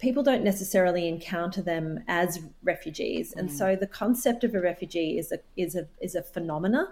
People 0.00 0.24
don't 0.24 0.42
necessarily 0.42 1.06
encounter 1.06 1.62
them 1.62 2.02
as 2.08 2.40
refugees, 2.64 3.32
and 3.34 3.48
mm. 3.48 3.52
so 3.56 3.76
the 3.76 3.86
concept 3.86 4.42
of 4.42 4.56
a 4.56 4.60
refugee 4.60 5.16
is 5.16 5.30
a 5.30 5.38
is 5.56 5.76
a 5.76 5.86
is 6.00 6.16
a 6.16 6.24
phenomena. 6.24 6.88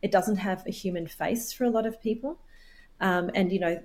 It 0.00 0.10
doesn't 0.10 0.36
have 0.36 0.66
a 0.66 0.70
human 0.70 1.06
face 1.06 1.52
for 1.52 1.64
a 1.64 1.70
lot 1.70 1.84
of 1.84 2.00
people, 2.00 2.38
um, 3.02 3.30
and 3.34 3.52
you 3.52 3.60
know, 3.60 3.78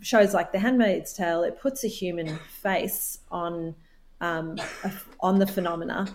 shows 0.00 0.34
like 0.34 0.50
The 0.50 0.58
Handmaid's 0.58 1.12
Tale, 1.12 1.44
it 1.44 1.60
puts 1.60 1.84
a 1.84 1.88
human 1.88 2.38
face 2.60 3.20
on 3.30 3.76
um, 4.22 4.56
on 5.20 5.38
the 5.38 5.46
phenomena 5.46 6.06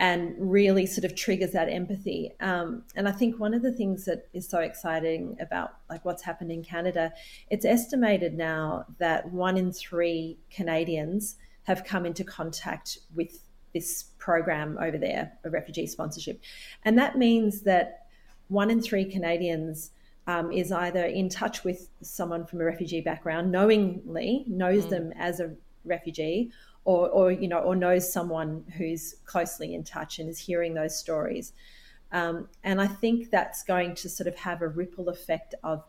and 0.00 0.34
really 0.38 0.86
sort 0.86 1.04
of 1.04 1.14
triggers 1.14 1.52
that 1.52 1.68
empathy. 1.68 2.32
Um, 2.40 2.84
and 2.94 3.08
I 3.08 3.12
think 3.12 3.38
one 3.38 3.52
of 3.52 3.62
the 3.62 3.72
things 3.72 4.04
that 4.04 4.28
is 4.32 4.48
so 4.48 4.60
exciting 4.60 5.36
about 5.40 5.72
like 5.90 6.04
what's 6.04 6.22
happened 6.22 6.52
in 6.52 6.62
Canada, 6.62 7.12
it's 7.50 7.64
estimated 7.64 8.34
now 8.34 8.86
that 8.98 9.30
one 9.30 9.56
in 9.56 9.72
three 9.72 10.38
Canadians 10.50 11.36
have 11.64 11.84
come 11.84 12.06
into 12.06 12.24
contact 12.24 12.98
with 13.14 13.42
this 13.74 14.04
program 14.18 14.78
over 14.80 14.96
there, 14.96 15.32
a 15.44 15.50
refugee 15.50 15.86
sponsorship, 15.86 16.40
and 16.84 16.96
that 16.98 17.18
means 17.18 17.62
that 17.62 18.06
one 18.48 18.70
in 18.70 18.80
three 18.80 19.04
Canadians 19.04 19.90
um, 20.26 20.50
is 20.50 20.72
either 20.72 21.04
in 21.04 21.28
touch 21.28 21.64
with 21.64 21.90
someone 22.00 22.46
from 22.46 22.60
a 22.60 22.64
refugee 22.64 23.02
background, 23.02 23.52
knowingly 23.52 24.44
knows 24.46 24.84
mm. 24.84 24.90
them 24.90 25.12
as 25.18 25.40
a 25.40 25.54
refugee, 25.84 26.50
or, 26.88 27.06
or 27.10 27.30
you 27.30 27.46
know, 27.46 27.58
or 27.58 27.76
knows 27.76 28.10
someone 28.10 28.64
who's 28.78 29.16
closely 29.26 29.74
in 29.74 29.84
touch 29.84 30.18
and 30.18 30.26
is 30.26 30.38
hearing 30.38 30.72
those 30.72 30.98
stories. 30.98 31.52
Um, 32.12 32.48
and 32.64 32.80
I 32.80 32.86
think 32.86 33.30
that's 33.30 33.62
going 33.62 33.94
to 33.96 34.08
sort 34.08 34.26
of 34.26 34.36
have 34.36 34.62
a 34.62 34.68
ripple 34.68 35.10
effect 35.10 35.54
of 35.62 35.84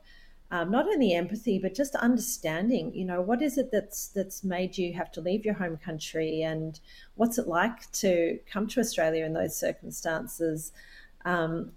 um, 0.51 0.71
not 0.71 0.87
only 0.87 1.13
empathy 1.13 1.57
but 1.57 1.73
just 1.73 1.95
understanding. 1.95 2.93
You 2.93 3.05
know, 3.05 3.21
what 3.21 3.41
is 3.41 3.57
it 3.57 3.71
that's 3.71 4.09
that's 4.09 4.43
made 4.43 4.77
you 4.77 4.91
have 4.91 5.09
to 5.13 5.21
leave 5.21 5.45
your 5.45 5.53
home 5.53 5.77
country, 5.77 6.41
and 6.41 6.77
what's 7.15 7.37
it 7.37 7.47
like 7.47 7.89
to 7.93 8.37
come 8.51 8.67
to 8.67 8.81
Australia 8.81 9.23
in 9.23 9.31
those 9.31 9.57
circumstances? 9.57 10.73
Um, 11.23 11.71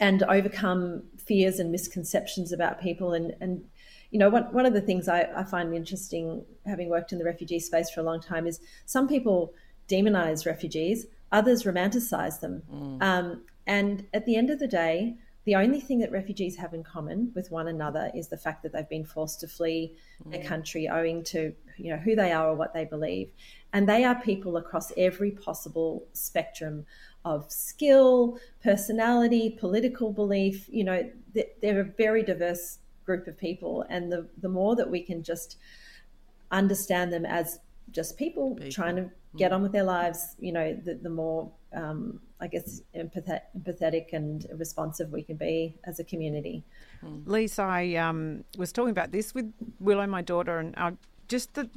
and 0.00 0.22
overcome 0.22 1.02
fears 1.18 1.58
and 1.58 1.70
misconceptions 1.70 2.50
about 2.50 2.80
people 2.80 3.12
and 3.12 3.36
and 3.42 3.66
you 4.14 4.20
know 4.20 4.30
one, 4.30 4.44
one 4.52 4.64
of 4.64 4.72
the 4.72 4.80
things 4.80 5.08
I, 5.08 5.28
I 5.36 5.42
find 5.42 5.74
interesting 5.74 6.44
having 6.64 6.88
worked 6.88 7.10
in 7.10 7.18
the 7.18 7.24
refugee 7.24 7.58
space 7.58 7.90
for 7.90 8.00
a 8.00 8.04
long 8.04 8.20
time 8.20 8.46
is 8.46 8.60
some 8.86 9.08
people 9.08 9.52
demonize 9.88 10.46
refugees 10.46 11.06
others 11.32 11.64
romanticize 11.64 12.38
them 12.38 12.62
mm. 12.72 13.02
um, 13.02 13.42
and 13.66 14.06
at 14.14 14.24
the 14.24 14.36
end 14.36 14.50
of 14.50 14.60
the 14.60 14.68
day 14.68 15.16
the 15.46 15.56
only 15.56 15.80
thing 15.80 15.98
that 15.98 16.12
refugees 16.12 16.56
have 16.56 16.72
in 16.72 16.84
common 16.84 17.32
with 17.34 17.50
one 17.50 17.66
another 17.66 18.10
is 18.14 18.28
the 18.28 18.36
fact 18.36 18.62
that 18.62 18.72
they've 18.72 18.88
been 18.88 19.04
forced 19.04 19.40
to 19.40 19.48
flee 19.48 19.92
mm. 20.24 20.30
their 20.30 20.44
country 20.44 20.88
owing 20.88 21.24
to 21.24 21.52
you 21.76 21.90
know 21.90 21.98
who 21.98 22.14
they 22.14 22.30
are 22.30 22.50
or 22.50 22.54
what 22.54 22.72
they 22.72 22.84
believe 22.84 23.32
and 23.72 23.88
they 23.88 24.04
are 24.04 24.14
people 24.14 24.56
across 24.56 24.92
every 24.96 25.32
possible 25.32 26.06
spectrum 26.12 26.86
of 27.24 27.50
skill, 27.50 28.38
personality, 28.62 29.56
political 29.58 30.12
belief. 30.12 30.68
You 30.70 30.84
know, 30.84 31.10
they're 31.60 31.80
a 31.80 31.84
very 31.84 32.22
diverse 32.22 32.78
group 33.04 33.26
of 33.26 33.36
people, 33.38 33.84
and 33.88 34.10
the 34.10 34.26
the 34.40 34.48
more 34.48 34.76
that 34.76 34.90
we 34.90 35.02
can 35.02 35.22
just 35.22 35.58
understand 36.50 37.12
them 37.12 37.26
as 37.26 37.58
just 37.90 38.16
people, 38.16 38.54
people. 38.54 38.70
trying 38.70 38.96
to 38.96 39.10
get 39.36 39.52
on 39.52 39.62
with 39.62 39.72
their 39.72 39.84
lives, 39.84 40.36
you 40.38 40.52
know, 40.52 40.74
the, 40.84 40.94
the 40.94 41.10
more 41.10 41.50
um, 41.74 42.20
I 42.40 42.46
guess 42.46 42.82
empathetic, 42.94 43.40
empathetic 43.58 44.12
and 44.12 44.46
responsive 44.56 45.10
we 45.10 45.22
can 45.22 45.36
be 45.36 45.76
as 45.84 45.98
a 45.98 46.04
community. 46.04 46.64
Lisa, 47.26 47.62
I 47.62 47.94
um, 47.96 48.44
was 48.56 48.72
talking 48.72 48.90
about 48.90 49.12
this 49.12 49.34
with 49.34 49.52
Willow, 49.80 50.06
my 50.06 50.22
daughter, 50.22 50.58
and 50.58 50.74
our 50.76 50.96
just 51.28 51.54
the 51.54 51.68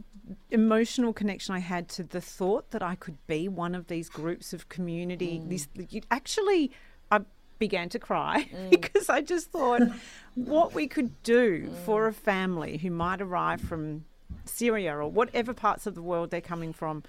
emotional 0.52 1.14
connection 1.14 1.56
I 1.56 1.60
had 1.60 1.88
to 1.90 2.04
the 2.04 2.22
thought 2.22 2.72
that 2.72 2.84
I 2.84 2.96
could 2.96 3.18
be 3.28 3.48
one 3.48 3.76
of 3.76 3.88
these 3.88 4.10
groups 4.10 4.54
of 4.54 4.70
community. 4.70 5.40
Mm. 5.40 5.50
This 5.50 5.68
actually, 6.12 6.72
I 7.12 7.22
began 7.60 7.90
to 7.90 8.00
cry 8.00 8.50
mm. 8.54 8.70
because 8.70 9.10
I 9.10 9.22
just 9.22 9.52
thought 9.52 9.82
what 10.36 10.74
we 10.74 10.88
could 10.88 11.22
do 11.24 11.68
mm. 11.68 11.76
for 11.86 12.08
a 12.08 12.14
family 12.14 12.78
who 12.78 12.92
might 12.92 13.22
arrive 13.22 13.62
from 13.62 14.06
Syria 14.46 14.96
or 14.96 15.10
whatever 15.10 15.54
parts 15.54 15.86
of 15.88 15.96
the 15.96 16.02
world 16.02 16.32
they're 16.32 16.42
coming 16.42 16.74
from. 16.74 17.04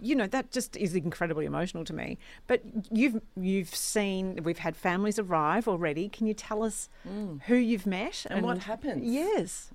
You 0.00 0.16
know 0.16 0.26
that 0.26 0.50
just 0.50 0.76
is 0.76 0.96
incredibly 0.96 1.46
emotional 1.46 1.84
to 1.84 1.92
me. 1.92 2.18
But 2.48 2.62
you've 2.90 3.20
you've 3.36 3.72
seen 3.72 4.40
we've 4.42 4.58
had 4.58 4.76
families 4.76 5.18
arrive 5.18 5.68
already. 5.68 6.08
Can 6.08 6.26
you 6.26 6.34
tell 6.34 6.64
us 6.64 6.88
mm. 7.08 7.40
who 7.42 7.54
you've 7.54 7.86
met 7.86 8.26
and, 8.28 8.38
and 8.38 8.46
what 8.46 8.58
happens? 8.58 9.04
Yes. 9.04 9.70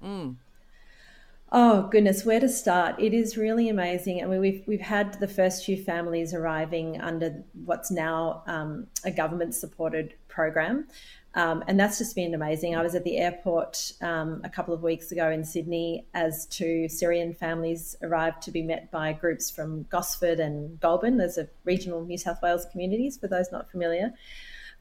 Oh 1.50 1.84
goodness, 1.84 2.26
where 2.26 2.42
to 2.42 2.50
start? 2.50 3.00
It 3.00 3.14
is 3.14 3.38
really 3.38 3.70
amazing. 3.70 4.22
I 4.22 4.28
mean, 4.28 4.42
we've 4.42 4.64
we've 4.68 4.82
had 4.82 5.14
the 5.22 5.30
first 5.30 5.64
few 5.64 5.82
families 5.82 6.34
arriving 6.34 7.00
under 7.00 7.42
what's 7.64 7.90
now 7.90 8.44
um, 8.48 8.88
a 9.06 9.12
government-supported 9.12 10.14
program, 10.28 10.88
um, 11.36 11.64
and 11.66 11.80
that's 11.80 12.00
just 12.00 12.16
been 12.16 12.34
amazing. 12.34 12.76
I 12.76 12.84
was 12.84 12.96
at 12.96 13.06
the 13.06 13.18
airport 13.18 13.94
um, 14.02 14.42
a 14.44 14.50
couple 14.50 14.74
of 14.74 14.84
weeks 14.84 15.14
ago 15.14 15.32
in 15.32 15.46
Sydney 15.46 16.06
as 16.14 16.48
two 16.48 16.90
Syrian 16.90 17.34
families 17.34 17.96
arrived 18.02 18.42
to 18.42 18.52
be 18.52 18.62
met 18.62 18.92
by 18.92 19.14
groups 19.14 19.50
from 19.50 19.84
Gosford 19.84 20.42
and 20.42 20.78
Goulburn. 20.82 21.16
There's 21.16 21.38
a 21.38 21.48
regional 21.64 22.04
New 22.04 22.18
South 22.18 22.42
Wales 22.42 22.66
communities 22.74 23.18
for 23.18 23.30
those 23.30 23.54
not 23.54 23.72
familiar, 23.72 24.12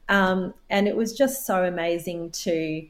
um, 0.09 0.53
and 0.69 0.89
it 0.89 0.97
was 0.97 1.13
just 1.13 1.45
so 1.45 1.63
amazing 1.63 2.31
to 2.31 2.85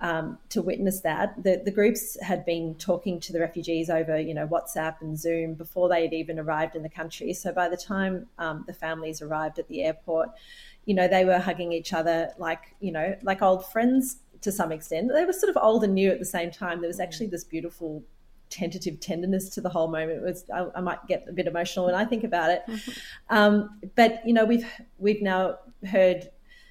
um, 0.00 0.38
to 0.50 0.62
witness 0.62 1.00
that. 1.00 1.42
The, 1.42 1.60
the 1.64 1.70
groups 1.70 2.16
had 2.22 2.44
been 2.44 2.74
talking 2.76 3.18
to 3.20 3.32
the 3.32 3.40
refugees 3.40 3.90
over, 3.90 4.18
you 4.18 4.34
know, 4.34 4.46
WhatsApp 4.46 5.00
and 5.00 5.18
Zoom 5.18 5.54
before 5.54 5.88
they 5.88 6.02
had 6.02 6.12
even 6.12 6.38
arrived 6.38 6.76
in 6.76 6.82
the 6.82 6.88
country. 6.88 7.32
So 7.32 7.52
by 7.52 7.68
the 7.68 7.76
time 7.76 8.26
um, 8.38 8.64
the 8.66 8.72
families 8.72 9.20
arrived 9.20 9.58
at 9.58 9.68
the 9.68 9.82
airport, 9.82 10.30
you 10.84 10.94
know, 10.94 11.08
they 11.08 11.24
were 11.24 11.38
hugging 11.38 11.72
each 11.72 11.92
other 11.92 12.30
like, 12.38 12.74
you 12.80 12.92
know, 12.92 13.16
like 13.22 13.42
old 13.42 13.66
friends 13.70 14.18
to 14.42 14.52
some 14.52 14.70
extent. 14.70 15.10
They 15.12 15.24
were 15.24 15.32
sort 15.32 15.50
of 15.50 15.58
old 15.60 15.84
and 15.84 15.94
new 15.94 16.10
at 16.10 16.18
the 16.18 16.24
same 16.24 16.50
time. 16.50 16.80
There 16.80 16.88
was 16.88 17.00
actually 17.00 17.26
this 17.26 17.44
beautiful 17.44 18.04
tentative 18.50 19.00
tenderness 19.00 19.48
to 19.50 19.60
the 19.60 19.68
whole 19.68 19.88
moment. 19.88 20.22
It 20.22 20.22
was 20.22 20.44
I, 20.54 20.66
I, 20.76 20.80
might 20.80 21.06
get 21.06 21.26
a 21.28 21.32
bit 21.32 21.46
emotional 21.46 21.86
when 21.86 21.94
I 21.94 22.04
think 22.04 22.24
about 22.24 22.50
it, 22.50 22.62
um, 23.28 23.78
but 23.94 24.26
you 24.26 24.32
know, 24.32 24.44
we've 24.44 24.66
we've 24.98 25.20
now 25.20 25.58
heard 25.86 26.30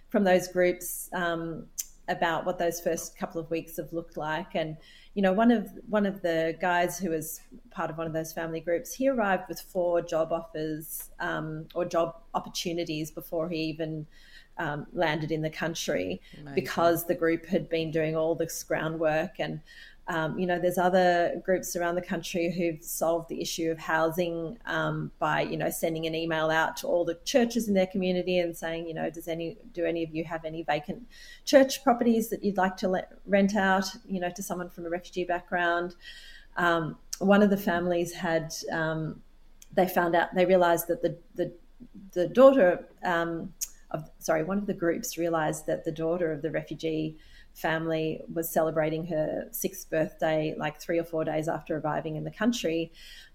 from 0.10 0.24
those 0.24 0.48
groups. 0.48 1.10
Um, 1.14 1.68
about 2.08 2.46
what 2.46 2.58
those 2.58 2.80
first 2.80 3.18
couple 3.18 3.40
of 3.40 3.50
weeks 3.50 3.78
have 3.78 3.92
looked 3.92 4.18
like. 4.18 4.56
And 4.56 4.78
you 5.14 5.22
know, 5.22 5.34
one 5.34 5.52
of 5.52 5.70
one 5.90 6.06
of 6.06 6.22
the 6.22 6.56
guys 6.62 6.98
who 7.00 7.10
was 7.10 7.42
part 7.72 7.90
of 7.90 7.98
one 7.98 8.08
of 8.08 8.14
those 8.14 8.34
family 8.34 8.60
groups, 8.60 8.94
he 8.94 9.10
arrived 9.10 9.44
with 9.50 9.60
four 9.60 10.02
job 10.02 10.32
offers 10.32 11.10
um, 11.20 11.68
or 11.74 11.86
job 11.86 12.16
opportunities 12.34 13.12
before 13.12 13.50
he 13.50 13.58
even 13.58 14.06
um, 14.60 14.88
landed 14.94 15.32
in 15.32 15.42
the 15.42 15.50
country 15.50 16.22
Amazing. 16.34 16.56
because 16.56 17.06
the 17.06 17.16
group 17.16 17.46
had 17.46 17.70
been 17.70 17.92
doing 17.92 18.16
all 18.16 18.36
this 18.36 18.64
groundwork 18.64 19.40
and 19.40 19.62
um, 20.10 20.40
you 20.40 20.48
know, 20.48 20.58
there's 20.58 20.78
other 20.78 21.42
groups 21.44 21.76
around 21.76 21.96
the 21.96 22.02
country 22.02 22.50
who've 22.50 22.82
solved 22.82 23.28
the 23.28 23.42
issue 23.42 23.70
of 23.70 23.78
housing 23.78 24.58
um, 24.66 25.12
by, 25.20 25.42
you 25.42 25.58
know, 25.58 25.70
sending 25.70 26.06
an 26.06 26.16
email 26.16 26.50
out 26.50 26.78
to 26.78 26.88
all 26.88 27.04
the 27.04 27.20
churches 27.26 27.68
in 27.68 27.74
their 27.74 27.88
community 27.88 28.40
and 28.40 28.56
saying, 28.56 28.88
you 28.88 28.94
know, 28.94 29.10
does 29.10 29.28
any 29.28 29.58
do 29.74 29.84
any 29.84 30.04
of 30.04 30.16
you 30.16 30.24
have 30.24 30.46
any 30.46 30.64
vacant 30.64 31.06
church 31.44 31.84
properties 31.84 32.30
that 32.30 32.42
you'd 32.42 32.56
like 32.56 32.78
to 32.78 32.88
let, 32.88 33.12
rent 33.26 33.56
out, 33.58 33.86
you 34.08 34.22
know, 34.22 34.30
to 34.30 34.42
someone 34.42 34.70
from 34.70 34.86
a 34.86 34.90
refugee 34.90 35.26
background? 35.26 35.96
Um, 36.56 36.98
one 37.20 37.44
of 37.44 37.50
the 37.50 37.58
families 37.58 38.14
had 38.14 38.54
um, 38.72 39.22
they 39.74 39.90
found 39.90 40.16
out 40.16 40.34
they 40.34 40.46
realised 40.46 40.88
that 40.88 41.02
the 41.02 41.18
the 41.36 41.52
the 42.14 42.30
daughter 42.30 42.88
um, 43.04 43.54
of 43.92 44.10
sorry 44.20 44.44
one 44.44 44.58
of 44.58 44.68
the 44.68 44.74
groups 44.74 45.18
realised 45.18 45.66
that 45.68 45.84
the 45.84 45.92
daughter 45.92 46.32
of 46.32 46.42
the 46.42 46.52
refugee 46.52 47.18
family 47.58 48.22
was 48.32 48.48
celebrating 48.48 49.08
her 49.08 49.48
sixth 49.52 49.90
birthday 49.90 50.54
like 50.58 50.80
three 50.80 51.00
or 51.00 51.04
four 51.04 51.24
days 51.26 51.48
after 51.48 51.78
arriving 51.78 52.16
in 52.16 52.24
the 52.24 52.32
country. 52.32 52.92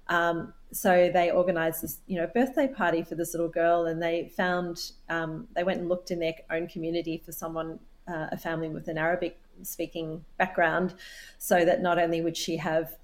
Um, 0.06 0.52
so 0.72 1.10
they 1.12 1.30
organized 1.30 1.82
this, 1.82 1.98
you 2.06 2.16
know, 2.18 2.28
birthday 2.28 2.68
party 2.68 3.02
for 3.02 3.16
this 3.16 3.34
little 3.34 3.48
girl, 3.48 3.86
and 3.86 4.00
they 4.00 4.32
found 4.36 4.92
um, 5.08 5.48
they 5.56 5.64
went 5.64 5.80
and 5.80 5.88
looked 5.88 6.10
in 6.10 6.20
their 6.20 6.34
own 6.50 6.68
community 6.68 7.20
for 7.24 7.32
someone, 7.32 7.80
uh, 8.06 8.28
a 8.30 8.36
family 8.36 8.68
with 8.68 8.88
an 8.88 8.96
Arabic 8.96 9.38
speaking 9.62 10.24
background, 10.38 10.94
so 11.38 11.64
that 11.64 11.82
not 11.82 11.98
only 11.98 12.20
would 12.20 12.36
she 12.36 12.56
have 12.56 12.96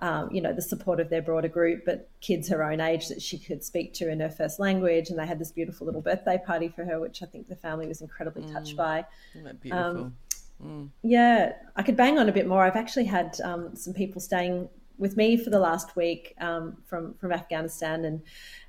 um, 0.00 0.28
you 0.32 0.40
know, 0.40 0.52
the 0.52 0.62
support 0.62 0.98
of 0.98 1.10
their 1.10 1.22
broader 1.22 1.46
group, 1.46 1.84
but 1.84 2.08
kids 2.20 2.48
her 2.48 2.64
own 2.64 2.80
age 2.80 3.06
that 3.06 3.22
she 3.22 3.38
could 3.38 3.62
speak 3.62 3.94
to 3.94 4.10
in 4.10 4.18
her 4.18 4.28
first 4.28 4.58
language. 4.58 5.10
And 5.10 5.18
they 5.18 5.26
had 5.26 5.38
this 5.38 5.52
beautiful 5.52 5.86
little 5.86 6.00
birthday 6.00 6.42
party 6.44 6.68
for 6.68 6.84
her, 6.84 6.98
which 6.98 7.22
I 7.22 7.26
think 7.26 7.48
the 7.48 7.54
family 7.54 7.86
was 7.86 8.00
incredibly 8.00 8.42
mm. 8.42 8.52
touched 8.52 8.76
by. 8.76 9.06
beautiful? 9.60 9.78
Um, 9.78 10.16
mm. 10.60 10.88
Yeah, 11.02 11.52
I 11.76 11.82
could 11.82 11.96
bang 11.96 12.18
on 12.18 12.28
a 12.28 12.32
bit 12.32 12.46
more. 12.46 12.62
I've 12.62 12.76
actually 12.76 13.04
had 13.04 13.40
um, 13.44 13.76
some 13.76 13.94
people 13.94 14.20
staying 14.20 14.68
with 14.98 15.16
me 15.16 15.36
for 15.36 15.50
the 15.50 15.58
last 15.58 15.96
week 15.96 16.34
um, 16.40 16.76
from 16.86 17.14
from 17.14 17.32
Afghanistan 17.32 18.04
and 18.04 18.22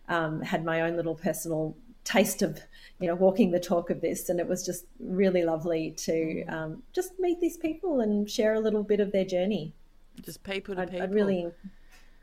um, 0.09 0.41
had 0.41 0.63
my 0.63 0.81
own 0.81 0.95
little 0.95 1.15
personal 1.15 1.75
taste 2.03 2.41
of 2.41 2.59
you 2.99 3.07
know 3.07 3.15
walking 3.15 3.51
the 3.51 3.59
talk 3.59 3.89
of 3.89 4.01
this 4.01 4.29
and 4.29 4.39
it 4.39 4.47
was 4.47 4.65
just 4.65 4.85
really 4.99 5.43
lovely 5.43 5.91
to 5.91 6.43
um, 6.45 6.83
just 6.91 7.17
meet 7.19 7.39
these 7.39 7.57
people 7.57 8.01
and 8.01 8.29
share 8.29 8.53
a 8.55 8.59
little 8.59 8.83
bit 8.83 8.99
of 8.99 9.11
their 9.11 9.23
journey 9.23 9.73
just 10.21 10.43
people 10.43 10.75
to 10.75 10.81
I'd, 10.81 10.89
people 10.89 11.03
I'd 11.03 11.13
really 11.13 11.47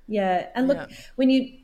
yeah 0.07 0.49
and 0.55 0.69
look 0.69 0.76
yeah. 0.76 0.97
when 1.17 1.31
you 1.31 1.59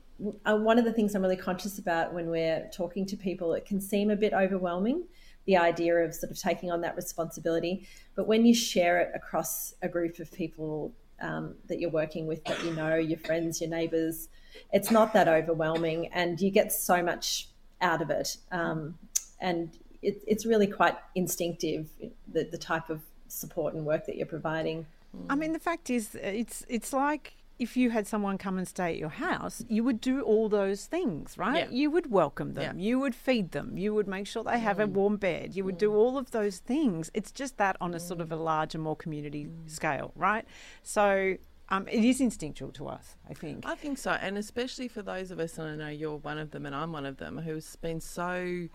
uh, 0.46 0.56
one 0.56 0.78
of 0.78 0.86
the 0.86 0.92
things 0.92 1.14
i'm 1.14 1.20
really 1.20 1.36
conscious 1.36 1.78
about 1.78 2.14
when 2.14 2.30
we're 2.30 2.68
talking 2.72 3.04
to 3.04 3.16
people 3.16 3.52
it 3.52 3.66
can 3.66 3.80
seem 3.80 4.10
a 4.10 4.16
bit 4.16 4.32
overwhelming 4.32 5.04
the 5.46 5.56
idea 5.56 5.94
of 5.96 6.14
sort 6.14 6.30
of 6.30 6.38
taking 6.38 6.70
on 6.70 6.80
that 6.80 6.96
responsibility 6.96 7.86
but 8.14 8.26
when 8.26 8.44
you 8.44 8.54
share 8.54 9.00
it 9.00 9.10
across 9.14 9.74
a 9.82 9.88
group 9.88 10.18
of 10.18 10.30
people 10.32 10.92
um, 11.20 11.54
that 11.68 11.80
you're 11.80 11.90
working 11.90 12.26
with 12.26 12.44
that 12.44 12.62
you 12.64 12.74
know 12.74 12.94
your 12.94 13.18
friends 13.18 13.60
your 13.60 13.70
neighbors 13.70 14.28
it's 14.72 14.90
not 14.90 15.12
that 15.12 15.28
overwhelming 15.28 16.08
and 16.08 16.40
you 16.40 16.50
get 16.50 16.72
so 16.72 17.02
much 17.02 17.48
out 17.80 18.02
of 18.02 18.10
it. 18.10 18.36
Um, 18.52 18.98
and 19.40 19.76
it, 20.02 20.22
it's 20.26 20.46
really 20.46 20.66
quite 20.66 20.96
instinctive, 21.14 21.90
the, 22.32 22.44
the 22.44 22.58
type 22.58 22.90
of 22.90 23.02
support 23.28 23.74
and 23.74 23.84
work 23.84 24.06
that 24.06 24.16
you're 24.16 24.26
providing. 24.26 24.86
I 25.30 25.34
mean, 25.34 25.52
the 25.52 25.58
fact 25.58 25.88
is, 25.88 26.14
it's 26.14 26.64
it's 26.68 26.92
like 26.92 27.32
if 27.58 27.76
you 27.76 27.90
had 27.90 28.06
someone 28.06 28.36
come 28.36 28.58
and 28.58 28.68
stay 28.68 28.90
at 28.92 28.98
your 28.98 29.08
house, 29.08 29.64
you 29.68 29.82
would 29.82 30.00
do 30.00 30.20
all 30.20 30.48
those 30.48 30.86
things, 30.86 31.38
right? 31.38 31.70
Yeah. 31.70 31.70
You 31.70 31.90
would 31.90 32.10
welcome 32.10 32.52
them, 32.54 32.78
yeah. 32.78 32.84
you 32.84 32.98
would 32.98 33.14
feed 33.14 33.52
them, 33.52 33.78
you 33.78 33.94
would 33.94 34.06
make 34.06 34.26
sure 34.26 34.44
they 34.44 34.58
have 34.58 34.76
mm. 34.76 34.84
a 34.84 34.86
warm 34.86 35.16
bed, 35.16 35.56
you 35.56 35.64
would 35.64 35.76
mm. 35.76 35.80
do 35.80 35.94
all 35.94 36.18
of 36.18 36.30
those 36.32 36.58
things. 36.58 37.10
It's 37.14 37.32
just 37.32 37.56
that 37.56 37.76
on 37.80 37.94
a 37.94 38.00
sort 38.00 38.20
of 38.20 38.30
a 38.30 38.36
larger, 38.36 38.78
more 38.78 38.96
community 38.96 39.46
mm. 39.46 39.70
scale, 39.70 40.12
right? 40.14 40.44
So 40.82 41.36
um, 41.70 41.88
it 41.88 42.04
is 42.04 42.20
instinctual 42.20 42.72
to 42.72 42.88
us, 42.88 43.16
I 43.28 43.34
think. 43.34 43.64
I 43.66 43.74
think 43.74 43.98
so, 43.98 44.12
and 44.12 44.36
especially 44.36 44.88
for 44.88 45.02
those 45.02 45.30
of 45.30 45.40
us, 45.40 45.56
and 45.58 45.68
I 45.68 45.84
know 45.84 45.90
you're 45.90 46.16
one 46.16 46.38
of 46.38 46.50
them, 46.50 46.66
and 46.66 46.74
I'm 46.74 46.92
one 46.92 47.06
of 47.06 47.16
them, 47.16 47.38
who's 47.38 47.76
been 47.76 48.00
so 48.00 48.68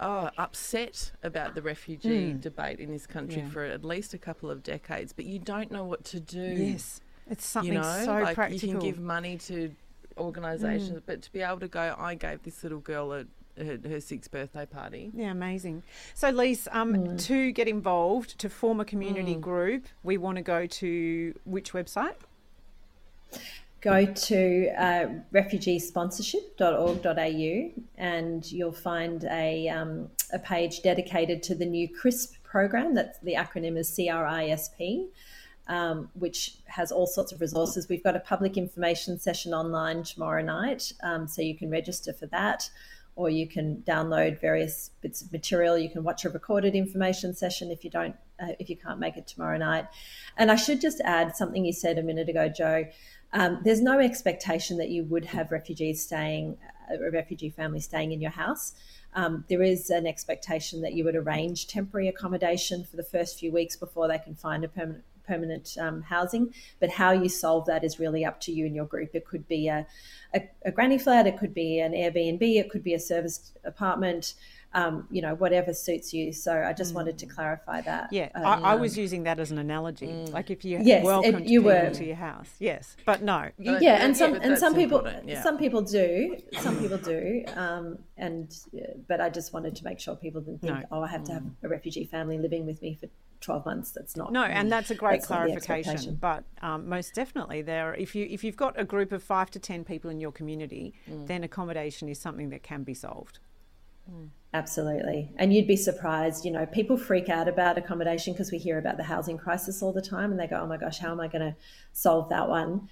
oh, 0.00 0.30
upset 0.36 1.12
about 1.22 1.54
the 1.54 1.62
refugee 1.62 2.32
mm. 2.32 2.40
debate 2.40 2.80
in 2.80 2.90
this 2.90 3.06
country 3.06 3.42
yeah. 3.42 3.48
for 3.48 3.64
at 3.64 3.84
least 3.84 4.14
a 4.14 4.18
couple 4.18 4.50
of 4.50 4.62
decades, 4.62 5.12
but 5.12 5.24
you 5.24 5.38
don't 5.38 5.70
know 5.70 5.84
what 5.84 6.04
to 6.04 6.20
do. 6.20 6.40
Yes, 6.40 7.00
it's 7.28 7.46
something 7.46 7.74
you 7.74 7.80
know? 7.80 8.04
so 8.04 8.12
like 8.12 8.34
practical. 8.34 8.68
You 8.68 8.74
can 8.74 8.86
give 8.86 8.98
money 8.98 9.38
to 9.38 9.74
organisations, 10.18 10.98
mm. 10.98 11.02
but 11.06 11.22
to 11.22 11.32
be 11.32 11.40
able 11.40 11.60
to 11.60 11.68
go, 11.68 11.94
I 11.98 12.14
gave 12.14 12.42
this 12.42 12.62
little 12.62 12.80
girl 12.80 13.12
a 13.12 13.24
her, 13.58 13.78
her, 13.88 14.00
sixth 14.00 14.30
birthday 14.30 14.66
party. 14.66 15.10
Yeah, 15.14 15.30
amazing. 15.30 15.82
So, 16.14 16.28
Lise, 16.30 16.68
um, 16.72 16.94
mm. 16.94 17.24
to 17.24 17.52
get 17.52 17.68
involved, 17.68 18.38
to 18.38 18.50
form 18.50 18.80
a 18.80 18.84
community 18.84 19.34
mm. 19.34 19.40
group, 19.40 19.86
we 20.02 20.18
want 20.18 20.36
to 20.36 20.42
go 20.42 20.66
to 20.66 21.34
which 21.44 21.72
website? 21.72 22.16
Go 23.80 24.04
to 24.04 24.68
uh, 24.78 25.06
refugeesponsorship.org.au 25.32 27.82
and 27.98 28.52
you'll 28.52 28.72
find 28.72 29.24
a, 29.24 29.68
um, 29.68 30.10
a 30.32 30.38
page 30.38 30.82
dedicated 30.82 31.42
to 31.44 31.54
the 31.54 31.66
new 31.66 31.88
CRISP 31.88 32.34
program. 32.42 32.94
That's 32.94 33.18
the 33.20 33.34
acronym 33.34 33.78
is 33.78 33.90
CRISP. 33.90 35.08
Um, 35.68 36.10
which 36.14 36.58
has 36.66 36.92
all 36.92 37.08
sorts 37.08 37.32
of 37.32 37.40
resources. 37.40 37.88
We've 37.88 38.04
got 38.04 38.14
a 38.14 38.20
public 38.20 38.56
information 38.56 39.18
session 39.18 39.52
online 39.52 40.04
tomorrow 40.04 40.40
night, 40.40 40.92
um, 41.02 41.26
so 41.26 41.42
you 41.42 41.56
can 41.56 41.72
register 41.72 42.12
for 42.12 42.26
that 42.26 42.70
or 43.16 43.30
you 43.30 43.48
can 43.48 43.82
download 43.86 44.38
various 44.40 44.90
bits 45.00 45.22
of 45.22 45.32
material. 45.32 45.76
You 45.76 45.88
can 45.88 46.04
watch 46.04 46.24
a 46.26 46.30
recorded 46.30 46.74
information 46.74 47.34
session 47.34 47.70
if 47.70 47.82
you 47.82 47.90
don't, 47.90 48.14
uh, 48.38 48.52
if 48.58 48.68
you 48.68 48.76
can't 48.76 49.00
make 49.00 49.16
it 49.16 49.26
tomorrow 49.26 49.56
night. 49.56 49.86
And 50.36 50.50
I 50.50 50.56
should 50.56 50.82
just 50.82 51.00
add 51.00 51.34
something 51.34 51.64
you 51.64 51.72
said 51.72 51.96
a 51.96 52.02
minute 52.02 52.28
ago, 52.28 52.48
Joe. 52.48 52.84
Um, 53.32 53.60
there's 53.64 53.80
no 53.80 53.98
expectation 53.98 54.76
that 54.78 54.90
you 54.90 55.04
would 55.04 55.24
have 55.24 55.50
refugees 55.50 56.02
staying, 56.02 56.58
uh, 56.90 57.02
a 57.02 57.10
refugee 57.10 57.50
family 57.50 57.80
staying 57.80 58.12
in 58.12 58.20
your 58.20 58.30
house. 58.30 58.74
Um, 59.14 59.46
there 59.48 59.62
is 59.62 59.88
an 59.88 60.06
expectation 60.06 60.82
that 60.82 60.92
you 60.92 61.02
would 61.04 61.16
arrange 61.16 61.68
temporary 61.68 62.08
accommodation 62.08 62.84
for 62.84 62.96
the 62.96 63.02
first 63.02 63.38
few 63.38 63.50
weeks 63.50 63.76
before 63.76 64.08
they 64.08 64.18
can 64.18 64.34
find 64.34 64.62
a 64.62 64.68
permanent 64.68 65.04
permanent 65.26 65.76
um, 65.80 66.02
housing. 66.02 66.52
But 66.80 66.90
how 66.90 67.12
you 67.12 67.28
solve 67.28 67.66
that 67.66 67.84
is 67.84 67.98
really 67.98 68.24
up 68.24 68.40
to 68.42 68.52
you 68.52 68.66
and 68.66 68.74
your 68.74 68.86
group. 68.86 69.10
It 69.14 69.26
could 69.26 69.46
be 69.48 69.68
a, 69.68 69.86
a, 70.34 70.48
a 70.64 70.70
granny 70.70 70.98
flat, 70.98 71.26
it 71.26 71.38
could 71.38 71.54
be 71.54 71.80
an 71.80 71.92
Airbnb, 71.92 72.42
it 72.42 72.70
could 72.70 72.82
be 72.82 72.94
a 72.94 73.00
serviced 73.00 73.56
apartment. 73.64 74.34
Um, 74.74 75.06
you 75.10 75.22
know, 75.22 75.34
whatever 75.36 75.72
suits 75.72 76.12
you. 76.12 76.34
So 76.34 76.52
I 76.52 76.74
just 76.74 76.92
mm. 76.92 76.96
wanted 76.96 77.16
to 77.18 77.26
clarify 77.26 77.80
that. 77.82 78.12
Yeah, 78.12 78.28
um, 78.34 78.44
I, 78.44 78.72
I, 78.72 78.74
was 78.74 78.98
using 78.98 79.22
that 79.22 79.40
as 79.40 79.50
an 79.50 79.56
analogy. 79.56 80.08
Mm. 80.08 80.32
Like 80.32 80.50
if 80.50 80.66
you 80.66 80.80
yes, 80.82 81.02
welcome 81.02 81.44
you 81.44 81.62
people 81.62 81.70
were. 81.70 81.90
to 81.90 82.04
your 82.04 82.16
house, 82.16 82.50
yes, 82.58 82.94
but 83.06 83.22
no. 83.22 83.48
You, 83.56 83.78
yeah, 83.80 84.04
and 84.04 84.14
some 84.14 84.34
and 84.34 84.58
some 84.58 84.74
people 84.74 85.08
yeah. 85.24 85.42
some 85.42 85.56
people 85.56 85.80
do, 85.80 86.36
some 86.60 86.76
people 86.78 86.98
do, 86.98 87.44
um, 87.54 88.00
and 88.18 88.54
but 89.08 89.22
I 89.22 89.30
just 89.30 89.54
wanted 89.54 89.76
to 89.76 89.84
make 89.84 89.98
sure 89.98 90.14
people 90.14 90.42
didn't 90.42 90.60
think, 90.60 90.74
no. 90.74 90.84
oh, 90.90 91.02
I 91.02 91.08
have 91.08 91.24
to 91.24 91.32
have 91.32 91.42
mm. 91.42 91.54
a 91.62 91.68
refugee 91.68 92.04
family 92.04 92.36
living 92.36 92.66
with 92.66 92.82
me 92.82 92.98
for 93.00 93.06
12 93.40 93.66
months 93.66 93.90
that's 93.90 94.16
not 94.16 94.32
no 94.32 94.42
and 94.42 94.70
that's 94.70 94.90
a 94.90 94.94
great 94.94 95.22
clarification 95.22 96.16
but 96.16 96.44
um, 96.62 96.88
most 96.88 97.14
definitely 97.14 97.62
there 97.62 97.94
if 97.94 98.14
you 98.14 98.26
if 98.30 98.42
you've 98.42 98.56
got 98.56 98.78
a 98.78 98.84
group 98.84 99.12
of 99.12 99.22
five 99.22 99.50
to 99.50 99.58
ten 99.58 99.84
people 99.84 100.10
in 100.10 100.20
your 100.20 100.32
community 100.32 100.94
mm. 101.08 101.26
then 101.26 101.44
accommodation 101.44 102.08
is 102.08 102.18
something 102.18 102.50
that 102.50 102.62
can 102.62 102.82
be 102.82 102.94
solved 102.94 103.38
mm. 104.10 104.28
absolutely 104.54 105.30
and 105.36 105.52
you'd 105.52 105.66
be 105.66 105.76
surprised 105.76 106.44
you 106.44 106.50
know 106.50 106.66
people 106.66 106.96
freak 106.96 107.28
out 107.28 107.48
about 107.48 107.78
accommodation 107.78 108.32
because 108.32 108.50
we 108.50 108.58
hear 108.58 108.78
about 108.78 108.96
the 108.96 109.04
housing 109.04 109.36
crisis 109.36 109.82
all 109.82 109.92
the 109.92 110.02
time 110.02 110.30
and 110.30 110.40
they 110.40 110.46
go 110.46 110.56
oh 110.56 110.66
my 110.66 110.76
gosh 110.76 110.98
how 110.98 111.10
am 111.10 111.20
i 111.20 111.28
going 111.28 111.42
to 111.42 111.54
solve 111.92 112.28
that 112.28 112.48
one 112.48 112.88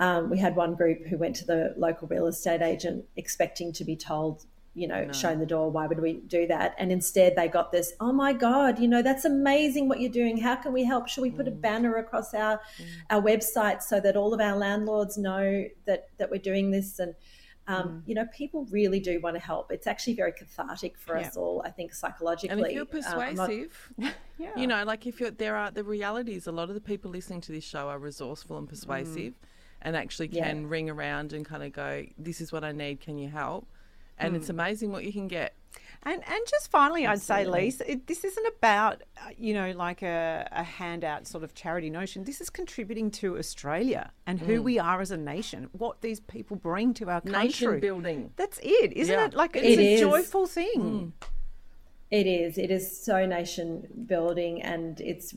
um, 0.00 0.30
we 0.30 0.38
had 0.38 0.54
one 0.54 0.76
group 0.76 1.06
who 1.06 1.18
went 1.18 1.34
to 1.36 1.44
the 1.44 1.74
local 1.76 2.06
real 2.06 2.26
estate 2.26 2.62
agent 2.62 3.04
expecting 3.16 3.72
to 3.72 3.84
be 3.84 3.96
told 3.96 4.44
you 4.78 4.86
know, 4.86 5.04
no. 5.04 5.12
shown 5.12 5.38
the 5.38 5.46
door. 5.46 5.70
Why 5.70 5.86
would 5.86 6.00
we 6.00 6.14
do 6.28 6.46
that? 6.46 6.74
And 6.78 6.92
instead, 6.92 7.34
they 7.36 7.48
got 7.48 7.72
this. 7.72 7.92
Oh 8.00 8.12
my 8.12 8.32
God! 8.32 8.78
You 8.78 8.88
know, 8.88 9.02
that's 9.02 9.24
amazing 9.24 9.88
what 9.88 10.00
you're 10.00 10.12
doing. 10.12 10.36
How 10.38 10.56
can 10.56 10.72
we 10.72 10.84
help? 10.84 11.08
Should 11.08 11.22
we 11.22 11.30
put 11.30 11.46
mm. 11.46 11.48
a 11.48 11.52
banner 11.52 11.96
across 11.96 12.32
our 12.34 12.60
mm. 12.78 12.86
our 13.10 13.20
website 13.20 13.82
so 13.82 14.00
that 14.00 14.16
all 14.16 14.32
of 14.32 14.40
our 14.40 14.56
landlords 14.56 15.18
know 15.18 15.64
that 15.86 16.08
that 16.18 16.30
we're 16.30 16.38
doing 16.38 16.70
this? 16.70 16.98
And 16.98 17.14
um, 17.66 17.88
mm. 17.88 18.02
you 18.06 18.14
know, 18.14 18.24
people 18.32 18.66
really 18.70 19.00
do 19.00 19.20
want 19.20 19.36
to 19.36 19.40
help. 19.40 19.70
It's 19.70 19.86
actually 19.86 20.14
very 20.14 20.32
cathartic 20.32 20.96
for 20.96 21.18
yeah. 21.18 21.26
us 21.26 21.36
all, 21.36 21.62
I 21.64 21.70
think, 21.70 21.92
psychologically. 21.92 22.56
And 22.56 22.66
if 22.66 22.72
you're 22.72 22.86
persuasive, 22.86 23.92
uh, 23.98 24.02
not... 24.04 24.14
yeah. 24.38 24.56
you 24.56 24.66
know, 24.66 24.84
like 24.84 25.06
if 25.06 25.20
you're 25.20 25.30
there 25.30 25.56
are 25.56 25.70
the 25.70 25.84
realities. 25.84 26.46
A 26.46 26.52
lot 26.52 26.68
of 26.68 26.74
the 26.74 26.80
people 26.80 27.10
listening 27.10 27.40
to 27.42 27.52
this 27.52 27.64
show 27.64 27.88
are 27.88 27.98
resourceful 27.98 28.56
and 28.56 28.68
persuasive, 28.68 29.34
mm. 29.34 29.46
and 29.82 29.96
actually 29.96 30.28
can 30.28 30.62
yeah. 30.62 30.68
ring 30.68 30.88
around 30.88 31.32
and 31.32 31.44
kind 31.44 31.62
of 31.62 31.72
go, 31.72 32.06
"This 32.16 32.40
is 32.40 32.52
what 32.52 32.64
I 32.64 32.72
need. 32.72 33.00
Can 33.00 33.18
you 33.18 33.28
help?" 33.28 33.66
And 34.18 34.34
mm. 34.34 34.36
it's 34.36 34.48
amazing 34.48 34.92
what 34.92 35.04
you 35.04 35.12
can 35.12 35.28
get. 35.28 35.54
And 36.04 36.22
and 36.28 36.40
just 36.48 36.70
finally, 36.70 37.06
Absolutely. 37.06 37.34
I'd 37.34 37.44
say, 37.44 37.50
Lise, 37.50 37.80
it, 37.86 38.06
this 38.06 38.24
isn't 38.24 38.46
about 38.46 39.02
uh, 39.16 39.30
you 39.36 39.52
know 39.52 39.72
like 39.72 40.02
a, 40.02 40.48
a, 40.52 40.62
handout 40.62 41.26
sort 41.26 41.42
of 41.42 41.54
charity 41.54 41.90
notion. 41.90 42.22
This 42.24 42.40
is 42.40 42.50
contributing 42.50 43.10
to 43.12 43.36
Australia 43.36 44.12
and 44.26 44.38
who 44.38 44.60
mm. 44.60 44.62
we 44.62 44.78
are 44.78 45.00
as 45.00 45.10
a 45.10 45.16
nation. 45.16 45.68
What 45.72 46.00
these 46.00 46.20
people 46.20 46.56
bring 46.56 46.94
to 46.94 47.10
our 47.10 47.20
country. 47.20 47.42
Nation 47.42 47.80
building. 47.80 48.32
That's 48.36 48.60
it, 48.62 48.92
isn't 48.92 49.12
yeah. 49.12 49.26
it? 49.26 49.34
Like 49.34 49.56
it's 49.56 49.66
it 49.66 49.78
a 49.78 49.94
is. 49.94 50.00
joyful 50.00 50.46
thing. 50.46 51.12
Mm. 51.20 51.26
It 52.10 52.26
is. 52.26 52.58
It 52.58 52.70
is 52.70 53.04
so 53.04 53.26
nation 53.26 53.86
building, 54.06 54.62
and 54.62 55.00
it's 55.00 55.34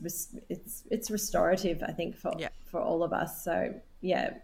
it's 0.48 0.84
it's 0.90 1.10
restorative. 1.10 1.82
I 1.82 1.92
think 1.92 2.16
for 2.16 2.32
yeah. 2.38 2.48
for 2.64 2.80
all 2.80 3.02
of 3.02 3.12
us. 3.12 3.44
So 3.44 3.74
yeah, 4.00 4.34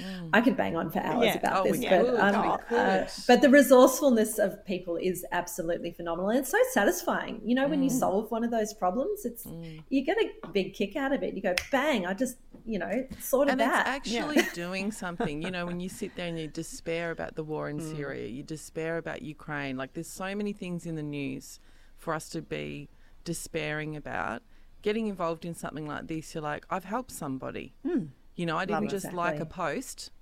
Mm. 0.00 0.30
I 0.32 0.40
could 0.40 0.56
bang 0.56 0.76
on 0.76 0.90
for 0.90 1.00
hours 1.00 1.26
yeah. 1.26 1.38
about 1.38 1.66
oh, 1.66 1.70
this, 1.70 1.80
yeah. 1.80 2.02
but, 2.02 2.20
um, 2.20 2.58
uh, 2.70 3.04
but 3.26 3.42
the 3.42 3.50
resourcefulness 3.50 4.38
of 4.38 4.64
people 4.64 4.96
is 4.96 5.24
absolutely 5.32 5.92
phenomenal, 5.92 6.30
and 6.30 6.38
it's 6.38 6.50
so 6.50 6.58
satisfying. 6.70 7.40
You 7.44 7.54
know, 7.54 7.68
when 7.68 7.80
mm. 7.80 7.84
you 7.84 7.90
solve 7.90 8.30
one 8.30 8.44
of 8.44 8.50
those 8.50 8.72
problems, 8.74 9.24
it's 9.24 9.44
mm. 9.44 9.82
you 9.88 10.04
get 10.04 10.16
a 10.18 10.48
big 10.48 10.74
kick 10.74 10.96
out 10.96 11.12
of 11.12 11.22
it. 11.22 11.34
You 11.34 11.42
go, 11.42 11.54
bang! 11.72 12.06
I 12.06 12.14
just 12.14 12.36
you 12.64 12.78
know 12.78 13.06
sorted 13.18 13.52
and 13.52 13.60
that. 13.60 13.80
it's 13.80 13.88
actually 13.88 14.36
yeah. 14.36 14.48
doing 14.54 14.92
something. 14.92 15.42
You 15.42 15.50
know, 15.50 15.66
when 15.66 15.80
you 15.80 15.88
sit 15.88 16.14
there 16.14 16.26
and 16.26 16.38
you 16.38 16.48
despair 16.48 17.10
about 17.10 17.34
the 17.34 17.44
war 17.44 17.68
in 17.68 17.78
mm. 17.78 17.96
Syria, 17.96 18.26
you 18.26 18.42
despair 18.42 18.98
about 18.98 19.22
Ukraine. 19.22 19.76
Like, 19.76 19.94
there's 19.94 20.10
so 20.10 20.34
many 20.34 20.52
things 20.52 20.86
in 20.86 20.94
the 20.94 21.02
news 21.02 21.60
for 21.96 22.14
us 22.14 22.28
to 22.30 22.42
be 22.42 22.88
despairing 23.24 23.96
about. 23.96 24.42
Getting 24.80 25.08
involved 25.08 25.44
in 25.44 25.54
something 25.54 25.86
like 25.86 26.06
this, 26.06 26.34
you're 26.34 26.42
like, 26.42 26.64
I've 26.70 26.84
helped 26.84 27.10
somebody. 27.10 27.74
You 28.38 28.46
know, 28.46 28.56
I 28.56 28.66
didn't 28.66 28.82
Love 28.82 28.90
just 28.90 29.06
exactly. 29.06 29.18
like 29.18 29.40
a 29.40 29.46
post. 29.46 30.12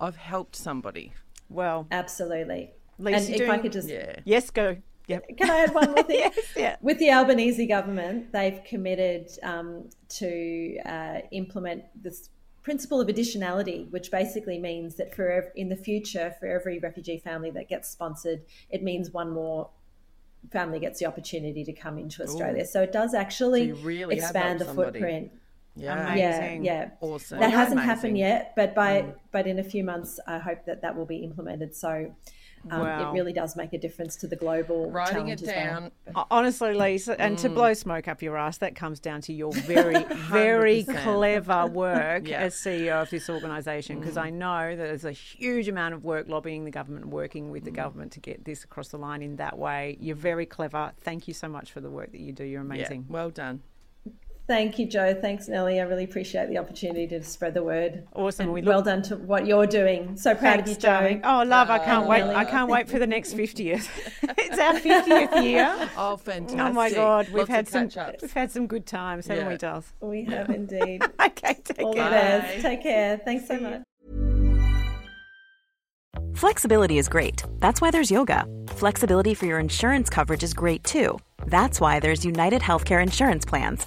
I've 0.00 0.16
helped 0.16 0.56
somebody. 0.56 1.12
Well, 1.48 1.86
absolutely. 1.92 2.72
and 2.98 3.14
if 3.14 3.36
doing, 3.36 3.48
I 3.48 3.58
could 3.58 3.70
just 3.70 3.88
yeah. 3.88 4.16
yes, 4.24 4.50
go. 4.50 4.76
Yep. 5.06 5.36
Can 5.36 5.50
I 5.50 5.58
add 5.58 5.72
one 5.72 5.92
more 5.92 6.02
thing? 6.02 6.18
yes, 6.18 6.38
yeah. 6.56 6.76
With 6.80 6.98
the 6.98 7.10
Albanese 7.10 7.64
government, 7.68 8.32
they've 8.32 8.60
committed 8.64 9.30
um, 9.44 9.88
to 10.08 10.78
uh, 10.84 11.18
implement 11.30 11.84
this 11.94 12.30
principle 12.64 13.00
of 13.00 13.06
additionality, 13.06 13.88
which 13.92 14.10
basically 14.10 14.58
means 14.58 14.96
that 14.96 15.14
for 15.14 15.52
in 15.54 15.68
the 15.68 15.76
future, 15.76 16.34
for 16.40 16.46
every 16.48 16.80
refugee 16.80 17.18
family 17.18 17.52
that 17.52 17.68
gets 17.68 17.88
sponsored, 17.88 18.42
it 18.68 18.82
means 18.82 19.12
one 19.12 19.30
more 19.30 19.70
family 20.50 20.80
gets 20.80 20.98
the 20.98 21.06
opportunity 21.06 21.62
to 21.62 21.72
come 21.72 21.98
into 21.98 22.20
Australia. 22.24 22.62
Ooh. 22.62 22.66
So 22.66 22.82
it 22.82 22.90
does 22.90 23.14
actually 23.14 23.70
so 23.70 23.76
really 23.82 24.16
expand 24.16 24.58
the 24.58 24.64
somebody. 24.64 24.98
footprint. 24.98 25.30
Yeah, 25.76 26.12
Amazing. 26.12 26.64
yeah, 26.64 26.72
yeah. 26.72 26.90
Awesome. 27.00 27.40
That 27.40 27.50
hasn't 27.50 27.80
amazing. 27.80 27.88
happened 27.88 28.18
yet, 28.18 28.52
but 28.54 28.74
by 28.74 29.02
mm. 29.02 29.14
but 29.32 29.46
in 29.46 29.58
a 29.58 29.64
few 29.64 29.82
months, 29.82 30.20
I 30.26 30.38
hope 30.38 30.64
that 30.66 30.82
that 30.82 30.96
will 30.96 31.06
be 31.06 31.18
implemented. 31.18 31.74
So 31.74 32.14
um, 32.70 32.80
wow. 32.80 33.10
It 33.10 33.12
really 33.12 33.32
does 33.32 33.56
make 33.56 33.72
a 33.72 33.78
difference 33.78 34.16
to 34.16 34.26
the 34.26 34.36
global 34.36 34.90
writing 34.90 35.28
it 35.28 35.44
down. 35.44 35.90
Well. 36.14 36.26
Honestly, 36.30 36.74
Lisa, 36.74 37.20
and 37.20 37.36
mm. 37.36 37.40
to 37.42 37.48
blow 37.50 37.74
smoke 37.74 38.08
up 38.08 38.22
your 38.22 38.36
ass, 38.36 38.58
that 38.58 38.74
comes 38.74 39.00
down 39.00 39.20
to 39.22 39.32
your 39.32 39.52
very, 39.52 40.02
very 40.14 40.84
clever 40.84 41.66
work 41.66 42.28
yeah. 42.28 42.40
as 42.40 42.54
CEO 42.54 43.02
of 43.02 43.10
this 43.10 43.28
organisation. 43.28 44.00
Because 44.00 44.16
mm. 44.16 44.22
I 44.22 44.30
know 44.30 44.70
that 44.70 44.76
there's 44.76 45.04
a 45.04 45.12
huge 45.12 45.68
amount 45.68 45.94
of 45.94 46.04
work 46.04 46.28
lobbying 46.28 46.64
the 46.64 46.70
government, 46.70 47.06
working 47.06 47.50
with 47.50 47.64
the 47.64 47.70
mm. 47.70 47.76
government 47.76 48.12
to 48.12 48.20
get 48.20 48.44
this 48.44 48.64
across 48.64 48.88
the 48.88 48.98
line 48.98 49.22
in 49.22 49.36
that 49.36 49.58
way. 49.58 49.98
You're 50.00 50.16
very 50.16 50.46
clever. 50.46 50.92
Thank 51.02 51.28
you 51.28 51.34
so 51.34 51.48
much 51.48 51.72
for 51.72 51.80
the 51.80 51.90
work 51.90 52.12
that 52.12 52.20
you 52.20 52.32
do. 52.32 52.44
You're 52.44 52.62
amazing. 52.62 53.06
Yeah. 53.08 53.12
Well 53.12 53.30
done. 53.30 53.62
Thank 54.46 54.78
you, 54.78 54.86
Joe. 54.86 55.14
Thanks, 55.14 55.48
Nellie. 55.48 55.80
I 55.80 55.84
really 55.84 56.04
appreciate 56.04 56.50
the 56.50 56.58
opportunity 56.58 57.06
to 57.08 57.22
spread 57.22 57.54
the 57.54 57.62
word. 57.62 58.06
Awesome. 58.14 58.52
We 58.52 58.60
well 58.60 58.82
done 58.82 59.00
to 59.04 59.16
what 59.16 59.46
you're 59.46 59.66
doing. 59.66 60.18
So 60.18 60.34
proud 60.34 60.64
Thanks, 60.66 60.70
of 60.72 60.76
you, 60.76 60.82
Jo. 60.82 61.20
Oh, 61.24 61.44
love! 61.44 61.70
I 61.70 61.78
uh, 61.78 61.84
can't 61.84 62.06
wait. 62.06 62.22
I 62.22 62.44
can't 62.44 62.70
wait 62.70 62.88
for 62.88 62.98
the 62.98 63.06
next 63.06 63.32
fiftieth. 63.34 63.88
it's 64.22 64.58
our 64.58 64.78
fiftieth 64.78 65.42
year. 65.42 65.72
Oh, 65.96 66.16
fantastic! 66.16 66.60
Oh 66.60 66.72
my 66.72 66.90
God, 66.90 67.26
we've 67.28 67.48
Lots 67.48 67.50
had 67.50 67.68
some. 67.68 67.88
We've 68.20 68.32
had 68.32 68.50
some 68.50 68.66
good 68.66 68.84
times, 68.84 69.26
haven't 69.26 69.44
yeah. 69.44 69.50
we, 69.50 69.56
Dolls? 69.56 69.92
We 70.00 70.24
have 70.24 70.50
indeed. 70.50 71.02
okay, 71.20 71.54
take 71.64 71.82
All 71.82 71.94
care. 71.94 72.04
the 72.04 72.10
best. 72.10 72.62
Take 72.62 72.82
care. 72.82 73.18
Thanks 73.18 73.46
so 73.46 73.58
much. 73.58 73.82
Flexibility 76.34 76.98
is 76.98 77.08
great. 77.08 77.42
That's 77.60 77.80
why 77.80 77.90
there's 77.90 78.10
yoga. 78.10 78.44
Flexibility 78.68 79.34
for 79.34 79.46
your 79.46 79.58
insurance 79.58 80.10
coverage 80.10 80.42
is 80.42 80.52
great 80.52 80.82
too. 80.84 81.18
That's 81.46 81.80
why 81.80 82.00
there's 82.00 82.24
United 82.24 82.60
Healthcare 82.60 83.02
Insurance 83.02 83.44
Plans. 83.44 83.86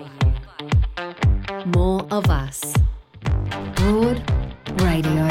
More 1.73 2.05
of 2.11 2.29
us. 2.29 2.73
Broad 3.75 4.21
Radio. 4.81 5.27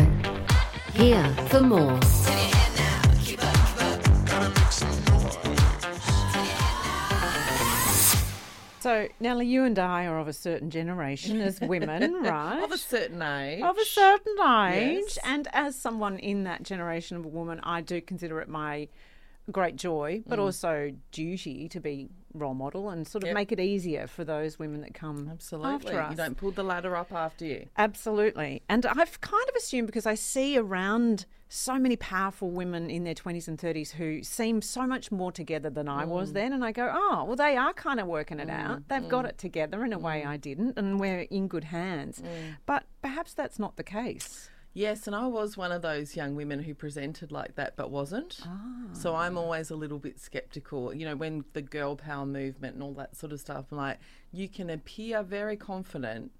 Here 0.95 1.35
for 1.49 1.61
more. 1.61 2.01
So, 8.81 9.09
Nellie, 9.21 9.47
you 9.47 9.65
and 9.65 9.79
I 9.79 10.07
are 10.07 10.19
of 10.19 10.27
a 10.29 10.33
certain 10.33 10.71
generation 10.71 11.41
as 11.43 11.61
women, 11.61 12.15
right? 12.23 12.63
of 12.63 12.73
a 12.73 12.79
certain 12.79 13.21
age. 13.21 13.63
Of 13.63 13.77
a 13.77 13.85
certain 13.85 14.41
age. 14.41 15.03
Yes. 15.07 15.19
And 15.23 15.49
as 15.53 15.77
someone 15.77 16.19
in 16.19 16.45
that 16.45 16.63
generation 16.63 17.19
of 17.19 17.27
a 17.27 17.29
woman, 17.29 17.61
I 17.63 17.83
do 17.83 18.01
consider 18.01 18.41
it 18.41 18.49
my 18.49 18.89
great 19.51 19.77
joy, 19.77 20.23
but 20.27 20.39
mm. 20.39 20.43
also 20.43 20.93
duty 21.13 21.69
to 21.69 21.81
be 21.81 22.09
role 22.35 22.55
model 22.55 22.91
and 22.91 23.07
sort 23.07 23.25
of 23.25 23.29
yep. 23.29 23.35
make 23.35 23.53
it 23.53 23.59
easier 23.59 24.07
for 24.07 24.25
those 24.25 24.59
women 24.59 24.81
that 24.83 24.95
come 24.95 25.29
Absolutely. 25.31 25.73
after 25.73 26.01
us. 26.01 26.11
You 26.13 26.17
don't 26.17 26.37
pull 26.37 26.53
the 26.53 26.63
ladder 26.63 26.97
up 26.97 27.13
after 27.13 27.45
you. 27.45 27.67
Absolutely. 27.77 28.63
And 28.69 28.87
I've 28.87 29.21
kind 29.21 29.49
of 29.49 29.55
assumed 29.57 29.87
because 29.87 30.07
I 30.07 30.15
see 30.15 30.57
around 30.57 31.27
so 31.49 31.79
many 31.79 31.97
powerful 31.97 32.51
women 32.51 32.89
in 32.89 33.03
their 33.03 33.15
20s 33.15 33.49
and 33.49 33.59
30s 33.59 33.91
who 33.91 34.23
seem 34.23 34.63
so 34.63 34.87
much 34.87 35.11
more 35.11 35.33
together 35.33 35.69
than 35.69 35.89
I 35.89 36.05
mm. 36.05 36.09
was 36.09 36.33
then. 36.33 36.53
And 36.53 36.65
I 36.65 36.71
go, 36.71 36.93
oh, 36.95 37.25
well, 37.25 37.37
they 37.37 37.57
are 37.57 37.73
kind 37.73 37.99
of 37.99 38.07
working 38.07 38.39
it 38.39 38.49
mm. 38.49 38.53
out. 38.53 38.89
They've 38.89 39.03
mm. 39.03 39.09
got 39.09 39.25
it 39.25 39.37
together 39.37 39.85
in 39.85 39.93
a 39.93 39.99
way 39.99 40.23
mm. 40.25 40.29
I 40.29 40.37
didn't, 40.37 40.79
and 40.79 41.01
we're 41.01 41.23
in 41.23 41.49
good 41.49 41.65
hands. 41.65 42.21
Mm. 42.21 42.57
But 42.67 42.85
perhaps 43.03 43.35
that's 43.35 43.59
not 43.59 43.77
the 43.77 43.83
case. 43.83 44.49
Yes, 44.73 45.07
and 45.07 45.17
I 45.17 45.27
was 45.27 45.57
one 45.57 45.73
of 45.73 45.83
those 45.83 46.15
young 46.15 46.37
women 46.37 46.63
who 46.63 46.75
presented 46.75 47.33
like 47.33 47.57
that 47.57 47.75
but 47.77 47.91
wasn't. 47.91 48.41
Ah. 48.45 48.87
So 48.93 49.17
I'm 49.17 49.37
always 49.37 49.71
a 49.71 49.77
little 49.77 49.99
bit 49.99 50.21
skeptical. 50.21 50.95
You 50.95 51.07
know, 51.07 51.17
when 51.17 51.45
the 51.55 51.63
girl 51.63 51.97
power 51.97 52.27
movement 52.27 52.75
and 52.75 52.83
all 52.83 52.95
that 52.95 53.17
sort 53.17 53.33
of 53.33 53.41
stuff, 53.41 53.67
I'm 53.73 53.79
like, 53.79 53.99
you 54.33 54.49
can 54.49 54.71
appear 54.71 55.23
very 55.23 55.57
confident 55.57 56.31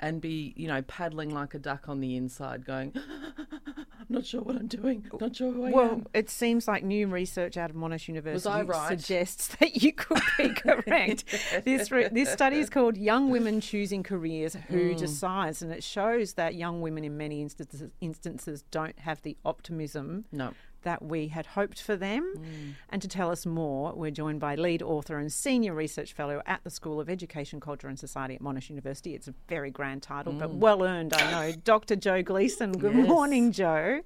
and 0.00 0.20
be, 0.20 0.52
you 0.56 0.68
know, 0.68 0.82
paddling 0.82 1.30
like 1.30 1.54
a 1.54 1.58
duck 1.58 1.88
on 1.88 2.00
the 2.00 2.16
inside, 2.16 2.64
going, 2.64 2.92
I'm 3.76 4.06
not 4.08 4.24
sure 4.24 4.40
what 4.40 4.56
I'm 4.56 4.68
doing, 4.68 5.04
not 5.20 5.34
sure 5.34 5.52
who 5.52 5.64
I 5.64 5.70
well, 5.70 5.90
am. 5.92 6.06
it 6.14 6.30
seems 6.30 6.68
like 6.68 6.84
new 6.84 7.08
research 7.08 7.56
out 7.56 7.70
of 7.70 7.76
Monash 7.76 8.08
University 8.08 8.48
right? 8.48 8.88
suggests 8.88 9.48
that 9.56 9.82
you 9.82 9.92
could 9.92 10.22
be 10.38 10.48
correct. 10.54 11.24
this 11.64 11.90
re- 11.90 12.08
this 12.08 12.30
study 12.30 12.58
is 12.58 12.70
called 12.70 12.96
Young 12.96 13.30
Women 13.30 13.60
Choosing 13.60 14.02
Careers 14.02 14.54
Who 14.68 14.94
mm. 14.94 14.96
Decides, 14.96 15.62
and 15.62 15.72
it 15.72 15.82
shows 15.82 16.34
that 16.34 16.54
young 16.54 16.80
women 16.80 17.04
in 17.04 17.16
many 17.16 17.42
instances, 17.42 17.90
instances 18.00 18.62
don't 18.70 18.98
have 19.00 19.22
the 19.22 19.36
optimism 19.44 20.26
no 20.30 20.52
that 20.86 21.02
we 21.02 21.26
had 21.26 21.46
hoped 21.46 21.82
for 21.82 21.96
them. 21.96 22.32
Mm. 22.36 22.74
And 22.90 23.02
to 23.02 23.08
tell 23.08 23.32
us 23.32 23.44
more, 23.44 23.92
we're 23.92 24.12
joined 24.12 24.38
by 24.38 24.54
lead 24.54 24.82
author 24.82 25.18
and 25.18 25.32
senior 25.32 25.74
research 25.74 26.12
fellow 26.12 26.40
at 26.46 26.62
the 26.62 26.70
School 26.70 27.00
of 27.00 27.10
Education, 27.10 27.58
Culture 27.58 27.88
and 27.88 27.98
Society 27.98 28.36
at 28.36 28.40
Monash 28.40 28.70
University. 28.70 29.12
It's 29.12 29.26
a 29.26 29.34
very 29.48 29.72
grand 29.72 30.02
title, 30.04 30.32
mm. 30.32 30.38
but 30.38 30.54
well 30.54 30.84
earned, 30.84 31.12
I 31.12 31.30
know. 31.30 31.52
Dr. 31.64 31.96
Joe 31.96 32.22
Gleeson. 32.22 32.70
Good 32.70 32.94
yes. 32.94 33.08
morning, 33.08 33.50
Joe. 33.50 34.02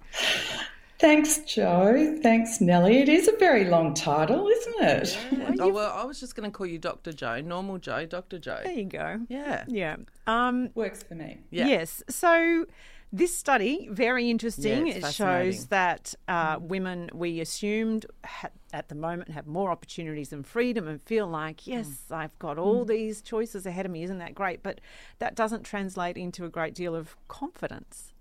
Thanks, 0.98 1.38
Joe. 1.40 2.18
Thanks, 2.22 2.62
Nellie. 2.62 2.98
It 2.98 3.10
is 3.10 3.28
a 3.28 3.36
very 3.36 3.66
long 3.66 3.92
title, 3.92 4.48
isn't 4.48 4.82
it? 4.82 5.18
Yeah. 5.32 5.54
oh, 5.60 5.68
well, 5.68 5.92
I 5.94 6.04
was 6.04 6.18
just 6.18 6.34
going 6.34 6.50
to 6.50 6.56
call 6.56 6.66
you 6.66 6.78
Dr. 6.78 7.12
Joe, 7.12 7.42
normal 7.42 7.76
Joe, 7.76 8.06
Dr. 8.06 8.38
Joe. 8.38 8.60
There 8.64 8.72
you 8.72 8.84
go. 8.84 9.20
Yeah. 9.28 9.64
Yeah. 9.68 9.96
Um, 10.26 10.70
Works 10.74 11.02
for 11.02 11.14
me. 11.14 11.40
Yeah. 11.50 11.66
Yes. 11.66 12.02
So 12.08 12.66
this 13.12 13.36
study, 13.36 13.88
very 13.90 14.30
interesting. 14.30 14.86
Yeah, 14.86 14.94
it 14.94 15.14
shows 15.14 15.66
that 15.66 16.14
uh, 16.28 16.58
women 16.60 17.10
we 17.12 17.40
assumed 17.40 18.06
ha- 18.24 18.50
at 18.72 18.88
the 18.88 18.94
moment 18.94 19.30
have 19.30 19.48
more 19.48 19.70
opportunities 19.70 20.32
and 20.32 20.46
freedom 20.46 20.86
and 20.86 21.02
feel 21.02 21.26
like, 21.26 21.66
yes, 21.66 21.88
mm. 21.88 22.16
I've 22.16 22.38
got 22.38 22.56
all 22.56 22.84
mm. 22.84 22.88
these 22.88 23.20
choices 23.20 23.66
ahead 23.66 23.84
of 23.84 23.92
me. 23.92 24.04
Isn't 24.04 24.18
that 24.18 24.34
great? 24.34 24.62
But 24.62 24.80
that 25.18 25.34
doesn't 25.34 25.64
translate 25.64 26.16
into 26.16 26.44
a 26.44 26.48
great 26.48 26.74
deal 26.74 26.94
of 26.94 27.16
confidence. 27.26 28.12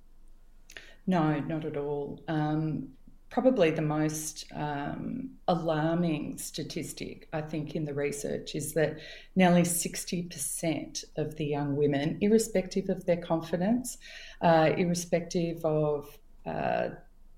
No, 1.06 1.39
not 1.39 1.65
at 1.65 1.78
all. 1.78 2.19
Um, 2.28 2.89
probably 3.30 3.70
the 3.70 3.82
most 3.82 4.46
um, 4.56 5.30
alarming 5.48 6.38
statistic, 6.38 7.28
I 7.32 7.42
think, 7.42 7.76
in 7.76 7.86
the 7.86 7.94
research 7.94 8.56
is 8.56 8.74
that 8.74 8.98
nearly 9.36 9.62
60% 9.62 11.04
of 11.15 11.36
the 11.36 11.46
young 11.46 11.76
women, 11.76 12.18
irrespective 12.22 12.89
of 12.89 13.06
their 13.06 13.18
confidence, 13.18 13.98
uh, 14.42 14.72
irrespective 14.76 15.63
of 15.63 16.18
uh, 16.46 16.89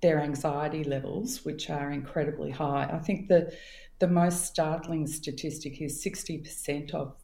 their 0.02 0.22
anxiety 0.22 0.84
levels, 0.84 1.44
which 1.44 1.70
are 1.70 1.92
incredibly 1.92 2.52
high, 2.52 2.90
I 2.92 3.00
think 3.00 3.28
the, 3.28 3.54
the 4.00 4.08
most 4.08 4.46
startling 4.46 5.08
statistic 5.08 5.82
is 5.82 6.04
60% 6.04 6.94
of 6.94 7.16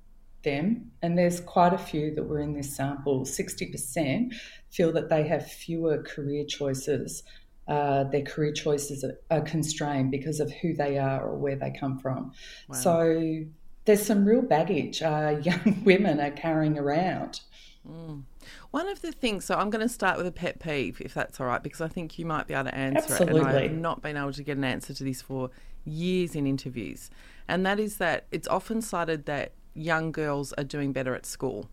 them, 0.43 0.91
and 1.01 1.17
there's 1.17 1.39
quite 1.39 1.73
a 1.73 1.77
few 1.77 2.13
that 2.15 2.23
were 2.23 2.39
in 2.39 2.53
this 2.53 2.75
sample, 2.75 3.21
60% 3.25 4.33
feel 4.69 4.91
that 4.91 5.09
they 5.09 5.27
have 5.27 5.49
fewer 5.49 6.03
career 6.03 6.45
choices 6.45 7.23
uh, 7.67 8.05
their 8.05 8.21
career 8.21 8.53
choices 8.53 9.03
are, 9.03 9.17
are, 9.29 9.41
constrained 9.41 10.09
because 10.09 10.39
of 10.39 10.51
who 10.61 10.73
they 10.73 10.97
are 10.97 11.21
or 11.21 11.37
where 11.37 11.55
they 11.55 11.71
come 11.77 11.99
from. 11.99 12.31
Wow. 12.69 12.75
So 12.75 13.43
there's 13.85 14.05
some 14.05 14.25
real 14.25 14.41
baggage 14.41 15.01
uh, 15.01 15.39
young 15.43 15.81
women 15.83 16.19
are 16.19 16.31
carrying 16.31 16.77
around. 16.77 17.41
Mm. 17.87 18.23
One 18.71 18.87
of 18.87 19.01
the 19.01 19.11
things, 19.11 19.45
so 19.45 19.55
I'm 19.55 19.69
going 19.69 19.85
to 19.85 19.93
start 19.93 20.17
with 20.17 20.27
a 20.27 20.31
pet 20.31 20.59
peeve, 20.59 21.01
if 21.01 21.13
that's 21.13 21.39
all 21.39 21.47
right, 21.47 21.61
because 21.63 21.81
I 21.81 21.87
think 21.87 22.17
you 22.19 22.25
might 22.25 22.47
be 22.47 22.53
able 22.53 22.65
to 22.65 22.75
answer 22.75 23.13
Absolutely. 23.13 23.39
it. 23.39 23.45
And 23.47 23.57
I 23.57 23.61
have 23.63 23.71
not 23.71 24.01
been 24.01 24.17
able 24.17 24.33
to 24.33 24.43
get 24.43 24.57
an 24.57 24.63
answer 24.63 24.93
to 24.93 25.03
this 25.03 25.21
for 25.21 25.49
years 25.85 26.35
in 26.35 26.45
interviews. 26.45 27.09
And 27.47 27.65
that 27.65 27.79
is 27.79 27.97
that 27.97 28.25
it's 28.31 28.47
often 28.47 28.81
cited 28.81 29.25
that 29.25 29.53
young 29.73 30.11
girls 30.11 30.53
are 30.53 30.63
doing 30.63 30.91
better 30.91 31.15
at 31.15 31.25
school. 31.25 31.69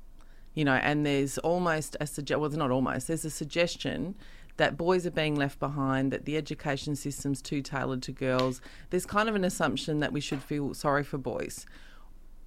You 0.55 0.65
know, 0.65 0.75
and 0.75 1.05
there's 1.05 1.37
almost 1.39 1.97
a 2.01 2.07
suggestion, 2.07 2.41
well, 2.41 2.47
it's 2.47 2.57
not 2.57 2.71
almost, 2.71 3.09
there's 3.09 3.25
a 3.25 3.31
suggestion 3.31 4.15
that 4.57 4.77
boys 4.77 5.07
are 5.07 5.11
being 5.11 5.35
left 5.35 5.59
behind, 5.59 6.13
that 6.13 6.25
the 6.25 6.37
education 6.37 6.95
system's 6.95 7.43
too 7.43 7.61
tailored 7.61 8.03
to 8.03 8.13
girls. 8.13 8.61
There's 8.91 9.07
kind 9.07 9.29
of 9.29 9.35
an 9.35 9.45
assumption 9.45 10.01
that 10.01 10.13
we 10.13 10.21
should 10.21 10.43
feel 10.43 10.75
sorry 10.75 11.03
for 11.03 11.19
boys. 11.19 11.67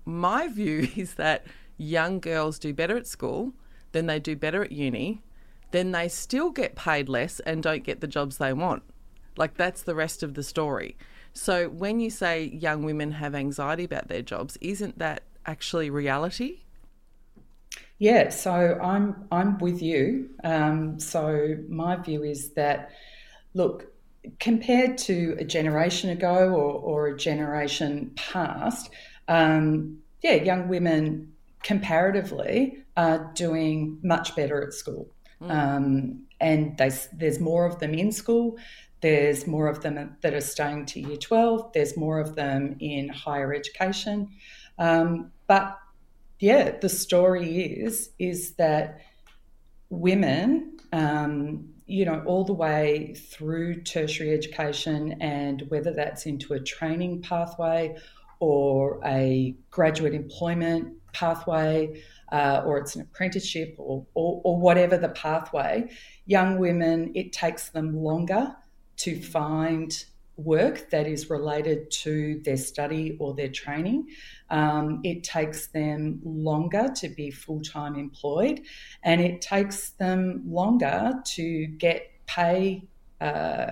My 0.06 0.48
view 0.48 0.88
is 0.96 1.16
that 1.16 1.46
young 1.78 2.20
girls 2.20 2.60
do 2.60 2.74
better 2.74 2.98
at 2.98 3.08
school, 3.08 3.54
then 3.92 4.06
they 4.06 4.20
do 4.20 4.36
better 4.36 4.64
at 4.64 4.72
uni, 4.72 5.22
then 5.72 5.92
they 5.92 6.08
still 6.08 6.52
get 6.52 6.76
paid 6.76 7.10
less 7.10 7.40
and 7.42 7.62
don't 7.62 7.84
get 7.84 8.00
the 8.00 8.08
jobs 8.08 8.38
they 8.38 8.54
want. 8.54 8.84
Like 9.36 9.56
that's 9.56 9.84
the 9.84 9.96
rest 9.96 10.24
of 10.24 10.34
the 10.34 10.44
story. 10.44 10.98
So 11.34 11.70
when 11.70 12.00
you 12.00 12.10
say 12.10 12.46
young 12.46 12.84
women 12.84 13.12
have 13.12 13.36
anxiety 13.36 13.84
about 13.84 14.08
their 14.08 14.22
jobs, 14.22 14.58
isn't 14.60 14.98
that 14.98 15.24
actually 15.46 15.90
reality? 15.90 16.62
Yeah, 18.00 18.30
so 18.30 18.52
I'm 18.82 19.28
I'm 19.32 19.58
with 19.58 19.82
you. 19.82 20.30
Um, 20.44 21.00
so 21.00 21.56
my 21.68 21.96
view 21.96 22.24
is 22.24 22.52
that, 22.52 22.92
look, 23.54 23.92
compared 24.40 24.98
to 25.00 25.36
a 25.40 25.44
generation 25.44 26.12
ago 26.12 26.50
or, 26.50 26.74
or 26.74 27.08
a 27.08 27.18
generation 27.18 28.12
past, 28.16 28.92
um, 29.28 29.98
yeah, 30.22 30.36
young 30.36 30.68
women 30.68 31.34
comparatively 31.64 32.84
are 32.96 33.32
doing 33.34 34.00
much 34.04 34.36
better 34.36 34.62
at 34.62 34.74
school, 34.74 35.10
mm. 35.42 35.50
um, 35.50 36.22
and 36.40 36.78
they, 36.78 36.92
there's 37.14 37.40
more 37.40 37.66
of 37.66 37.80
them 37.80 37.96
in 37.96 38.12
school. 38.12 38.58
There's 39.02 39.46
more 39.48 39.68
of 39.68 39.82
them 39.82 40.18
that 40.22 40.34
are 40.34 40.42
staying 40.42 40.88
to 40.88 41.00
year 41.00 41.18
12. 41.18 41.72
There's 41.74 41.96
more 41.98 42.20
of 42.20 42.36
them 42.36 42.78
in 42.80 43.10
higher 43.10 43.54
education. 43.54 44.30
Um, 44.80 45.32
but 45.46 45.78
yeah, 46.40 46.78
the 46.80 46.90
story 46.90 47.62
is 47.62 48.12
is 48.20 48.52
that 48.56 49.02
women, 49.90 50.78
um, 50.92 51.70
you 51.86 52.06
know, 52.06 52.22
all 52.26 52.44
the 52.44 52.54
way 52.54 53.16
through 53.16 53.82
tertiary 53.82 54.34
education, 54.34 55.14
and 55.22 55.64
whether 55.70 55.94
that's 55.94 56.26
into 56.26 56.54
a 56.54 56.60
training 56.60 57.22
pathway 57.22 57.96
or 58.40 59.00
a 59.06 59.56
graduate 59.72 60.14
employment 60.14 60.94
pathway, 61.14 62.04
uh, 62.32 62.62
or 62.66 62.78
it's 62.78 62.96
an 62.96 63.02
apprenticeship, 63.02 63.74
or, 63.80 64.06
or, 64.14 64.42
or 64.44 64.60
whatever 64.60 64.98
the 64.98 65.10
pathway, 65.10 65.90
young 66.26 66.60
women, 66.60 67.12
it 67.16 67.34
takes 67.34 67.70
them 67.70 67.96
longer 67.96 68.56
to 68.98 69.20
find 69.20 70.06
work 70.38 70.92
that 70.92 71.08
is 71.08 71.30
related 71.30 71.90
to 71.90 72.40
their 72.46 72.58
study 72.58 73.18
or 73.20 73.34
their 73.34 73.50
training. 73.50 74.08
Um, 74.50 75.02
it 75.04 75.24
takes 75.24 75.68
them 75.68 76.22
longer 76.24 76.90
to 76.98 77.10
be 77.10 77.32
full 77.32 77.62
time 77.62 77.96
employed, 77.96 78.62
and 79.04 79.20
it 79.20 79.42
takes 79.42 79.90
them 79.92 80.44
longer 80.46 81.14
to 81.36 81.68
get 81.68 82.12
pay 82.28 82.88
uh, 83.20 83.72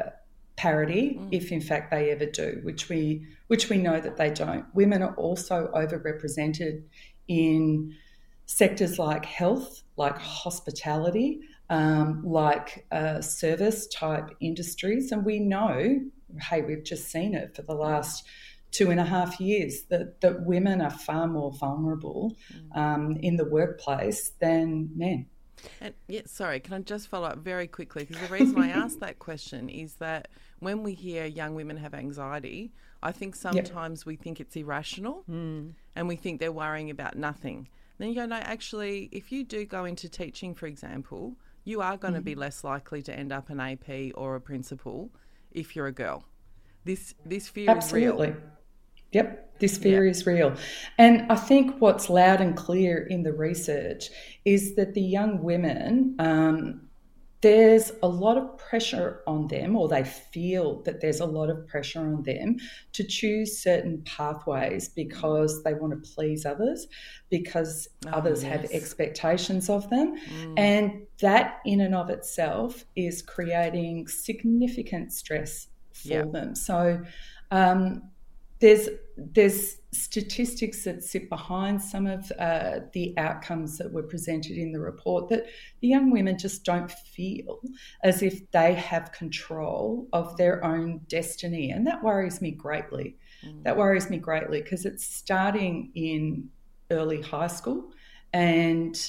parity, 0.56 1.20
mm. 1.20 1.30
if 1.32 1.52
in 1.52 1.62
fact 1.62 1.92
they 1.92 2.12
ever 2.12 2.26
do, 2.26 2.60
which 2.64 2.90
we 2.90 3.26
which 3.48 3.70
we 3.70 3.78
know 3.78 4.00
that 4.00 4.18
they 4.18 4.32
don't. 4.32 4.66
Women 4.74 5.04
are 5.04 5.14
also 5.16 5.70
overrepresented 5.76 6.82
in 7.28 7.94
sectors 8.48 8.98
like 8.98 9.26
health, 9.26 9.84
like 9.98 10.18
hospitality, 10.18 11.42
um, 11.70 12.24
like 12.26 12.86
uh, 12.92 13.22
service 13.22 13.88
type 13.88 14.30
industries, 14.40 15.12
and 15.12 15.24
we 15.24 15.40
know 15.40 16.00
hey, 16.42 16.62
we've 16.62 16.84
just 16.84 17.10
seen 17.10 17.34
it 17.34 17.56
for 17.56 17.62
the 17.62 17.76
last 17.76 18.26
two 18.72 18.92
and 18.92 19.00
a 19.00 19.06
half 19.06 19.40
years 19.40 19.84
that, 19.84 20.20
that 20.22 20.46
women 20.46 20.82
are 20.82 20.92
far 20.92 21.28
more 21.28 21.52
vulnerable 21.54 22.36
mm. 22.54 22.78
um, 22.78 23.16
in 23.22 23.38
the 23.38 23.46
workplace 23.46 24.32
than 24.40 24.90
men. 24.96 25.28
And 25.80 25.94
yeah, 26.08 26.22
sorry, 26.26 26.60
can 26.60 26.74
I 26.74 26.80
just 26.80 27.08
follow 27.08 27.28
up 27.28 27.38
very 27.38 27.68
quickly? 27.68 28.04
Because 28.06 28.28
the 28.28 28.34
reason 28.34 28.62
I 28.62 28.70
asked 28.70 29.00
that 29.00 29.20
question 29.20 29.70
is 29.70 29.96
that 29.96 30.28
when 30.60 30.84
we 30.84 30.94
hear 30.94 31.26
young 31.26 31.56
women 31.56 31.78
have 31.78 31.94
anxiety, 31.94 32.74
I 33.02 33.12
think 33.12 33.36
sometimes 33.36 34.02
yep. 34.02 34.06
we 34.06 34.16
think 34.16 34.40
it's 34.40 34.56
irrational 34.56 35.24
mm. 35.30 35.74
and 35.96 36.08
we 36.08 36.16
think 36.16 36.40
they're 36.40 36.52
worrying 36.52 36.90
about 36.90 37.16
nothing. 37.16 37.70
Then 37.98 38.10
you 38.10 38.16
go, 38.16 38.26
no, 38.26 38.36
actually, 38.36 39.10
if 39.12 39.32
you 39.32 39.44
do 39.44 39.66
go 39.66 39.86
into 39.86 40.10
teaching, 40.10 40.54
for 40.54 40.68
example, 40.68 41.38
you 41.64 41.82
are 41.82 41.98
going 41.98 42.14
mm. 42.14 42.18
to 42.18 42.24
be 42.24 42.36
less 42.36 42.64
likely 42.64 43.02
to 43.04 43.14
end 43.14 43.32
up 43.32 43.50
an 43.50 43.60
AP 43.60 44.12
or 44.16 44.36
a 44.36 44.42
principal 44.42 45.12
if 45.56 45.76
you're 45.76 45.88
a 45.88 45.92
girl. 45.92 46.24
This 46.84 47.16
this 47.26 47.48
fear 47.48 47.70
Absolutely. 47.70 48.28
is 48.28 48.36
real. 48.36 48.44
Yep, 49.14 49.60
this 49.60 49.78
fear 49.78 50.06
is 50.06 50.28
real. 50.28 50.54
And 50.98 51.32
I 51.32 51.36
think 51.36 51.80
what's 51.80 52.10
loud 52.10 52.42
and 52.42 52.56
clear 52.56 53.08
in 53.08 53.24
the 53.24 53.32
research 53.32 54.10
is 54.44 54.76
that 54.76 54.94
the 54.94 55.02
young 55.02 55.42
women, 55.42 56.16
um, 56.20 56.82
there's 57.46 57.92
a 58.02 58.08
lot 58.08 58.40
of 58.40 58.58
pressure 58.58 59.22
on 59.28 59.48
them, 59.48 59.76
or 59.76 59.88
they 59.88 60.04
feel 60.04 60.82
that 60.82 61.00
there's 61.00 61.20
a 61.20 61.26
lot 61.28 61.48
of 61.48 61.68
pressure 61.68 62.00
on 62.00 62.24
them 62.24 62.58
to 62.92 63.04
choose 63.04 63.62
certain 63.62 64.02
pathways 64.04 64.90
because 64.90 65.62
they 65.62 65.76
want 65.76 65.94
to 65.94 66.10
please 66.16 66.44
others, 66.44 66.88
because 67.30 67.88
oh, 68.08 68.10
others 68.10 68.42
yes. 68.42 68.52
have 68.52 68.72
expectations 68.72 69.70
of 69.70 69.88
them. 69.92 70.18
Mm. 70.18 70.54
And 70.58 71.02
that, 71.20 71.60
in 71.68 71.82
and 71.82 71.94
of 71.94 72.10
itself, 72.10 72.84
is 72.96 73.22
creating 73.22 74.08
significant 74.08 75.14
stress 75.14 75.68
for 75.94 76.08
yep. 76.08 76.32
them. 76.32 76.56
So, 76.56 77.00
um, 77.52 78.10
there's 78.66 78.90
there's 79.16 79.78
statistics 79.92 80.84
that 80.84 81.04
sit 81.04 81.30
behind 81.30 81.80
some 81.82 82.08
of 82.08 82.32
uh, 82.40 82.80
the 82.94 83.14
outcomes 83.18 83.78
that 83.78 83.94
were 83.94 84.04
presented 84.04 84.58
in 84.58 84.72
the 84.72 84.80
report 84.80 85.30
that 85.30 85.46
the 85.82 85.88
young 85.88 86.10
women 86.10 86.38
just 86.38 86.66
don't 86.66 86.92
feel 86.92 87.62
as 88.04 88.24
if 88.24 88.50
they 88.52 88.74
have 88.74 89.12
control 89.12 90.08
of 90.14 90.36
their 90.36 90.66
own 90.66 91.00
destiny, 91.08 91.70
and 91.70 91.86
that 91.86 92.04
worries 92.04 92.42
me 92.42 92.52
greatly. 92.52 93.16
Mm. 93.46 93.64
That 93.64 93.78
worries 93.78 94.10
me 94.10 94.18
greatly 94.18 94.64
because 94.64 94.86
it's 94.86 95.06
starting 95.06 95.92
in 95.94 96.50
early 96.90 97.22
high 97.22 97.48
school, 97.48 97.92
and 98.34 99.00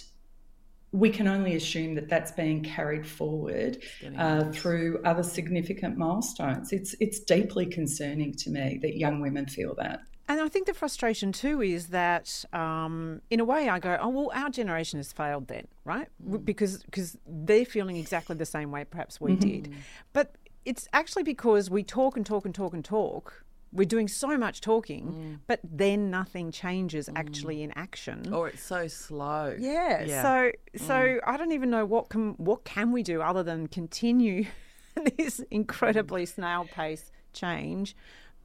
we 0.97 1.11
can 1.11 1.29
only 1.29 1.55
assume 1.55 1.95
that 1.95 2.09
that's 2.09 2.33
being 2.33 2.63
carried 2.63 3.07
forward 3.07 3.83
uh, 4.17 4.45
through 4.51 5.01
other 5.05 5.23
significant 5.23 5.99
milestones. 5.99 6.73
It's 6.73 6.95
it's 7.01 7.21
deeply 7.21 7.67
concerning 7.67 8.33
to 8.35 8.51
me 8.51 8.79
that 8.81 8.97
young 8.97 9.21
women 9.21 9.47
feel 9.47 9.75
that. 9.75 10.01
And 10.29 10.41
I 10.41 10.49
think 10.49 10.67
the 10.67 10.75
frustration 10.75 11.31
too 11.31 11.63
is 11.63 11.89
that, 11.89 12.45
um, 12.53 13.21
in 13.31 13.39
a 13.39 13.45
way, 13.45 13.69
I 13.69 13.79
go, 13.79 13.97
oh 14.01 14.09
well, 14.09 14.33
our 14.35 14.51
generation 14.51 14.99
has 14.99 15.13
failed 15.13 15.49
then, 15.49 15.69
right? 15.85 16.09
Mm. 16.27 16.45
Because 16.45 16.83
because 16.85 17.19
they're 17.27 17.67
feeling 17.67 17.97
exactly 17.97 18.35
the 18.35 18.47
same 18.47 18.71
way 18.71 18.85
perhaps 18.85 19.21
we 19.21 19.33
mm-hmm. 19.33 19.49
did, 19.49 19.75
but 20.15 20.35
it's 20.65 20.89
actually 20.93 21.23
because 21.23 21.71
we 21.71 21.83
talk 21.85 22.17
and 22.17 22.25
talk 22.25 22.45
and 22.47 22.55
talk 22.55 22.73
and 22.73 22.85
talk 22.85 23.45
we're 23.73 23.85
doing 23.85 24.09
so 24.09 24.37
much 24.39 24.61
talking, 24.61 25.05
mm. 25.07 25.39
but 25.47 25.61
then 25.63 26.11
nothing 26.11 26.51
changes 26.51 27.09
mm. 27.09 27.13
actually 27.17 27.63
in 27.63 27.73
action. 27.77 28.33
Or 28.33 28.49
it's 28.49 28.63
so 28.63 28.89
slow. 28.89 29.55
Yeah. 29.59 30.05
yeah. 30.05 30.23
So 30.23 30.53
so 30.77 30.95
mm. 30.95 31.21
I 31.27 31.37
don't 31.37 31.53
even 31.53 31.71
know 31.71 31.85
what 31.85 32.09
can 32.09 32.33
what 32.39 32.65
can 32.65 32.93
we 32.93 33.03
do 33.03 33.21
other 33.21 33.43
than 33.43 33.67
continue 33.67 34.47
this 35.17 35.41
incredibly 35.51 36.27
snail 36.27 36.67
pace 36.73 37.11
change. 37.33 37.97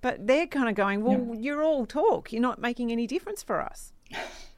But 0.01 0.27
they're 0.27 0.47
kind 0.47 0.67
of 0.67 0.75
going, 0.75 1.03
well, 1.03 1.29
yeah. 1.33 1.39
you're 1.39 1.63
all 1.63 1.85
talk. 1.85 2.33
You're 2.33 2.41
not 2.41 2.59
making 2.59 2.91
any 2.91 3.07
difference 3.07 3.43
for 3.43 3.61
us. 3.61 3.93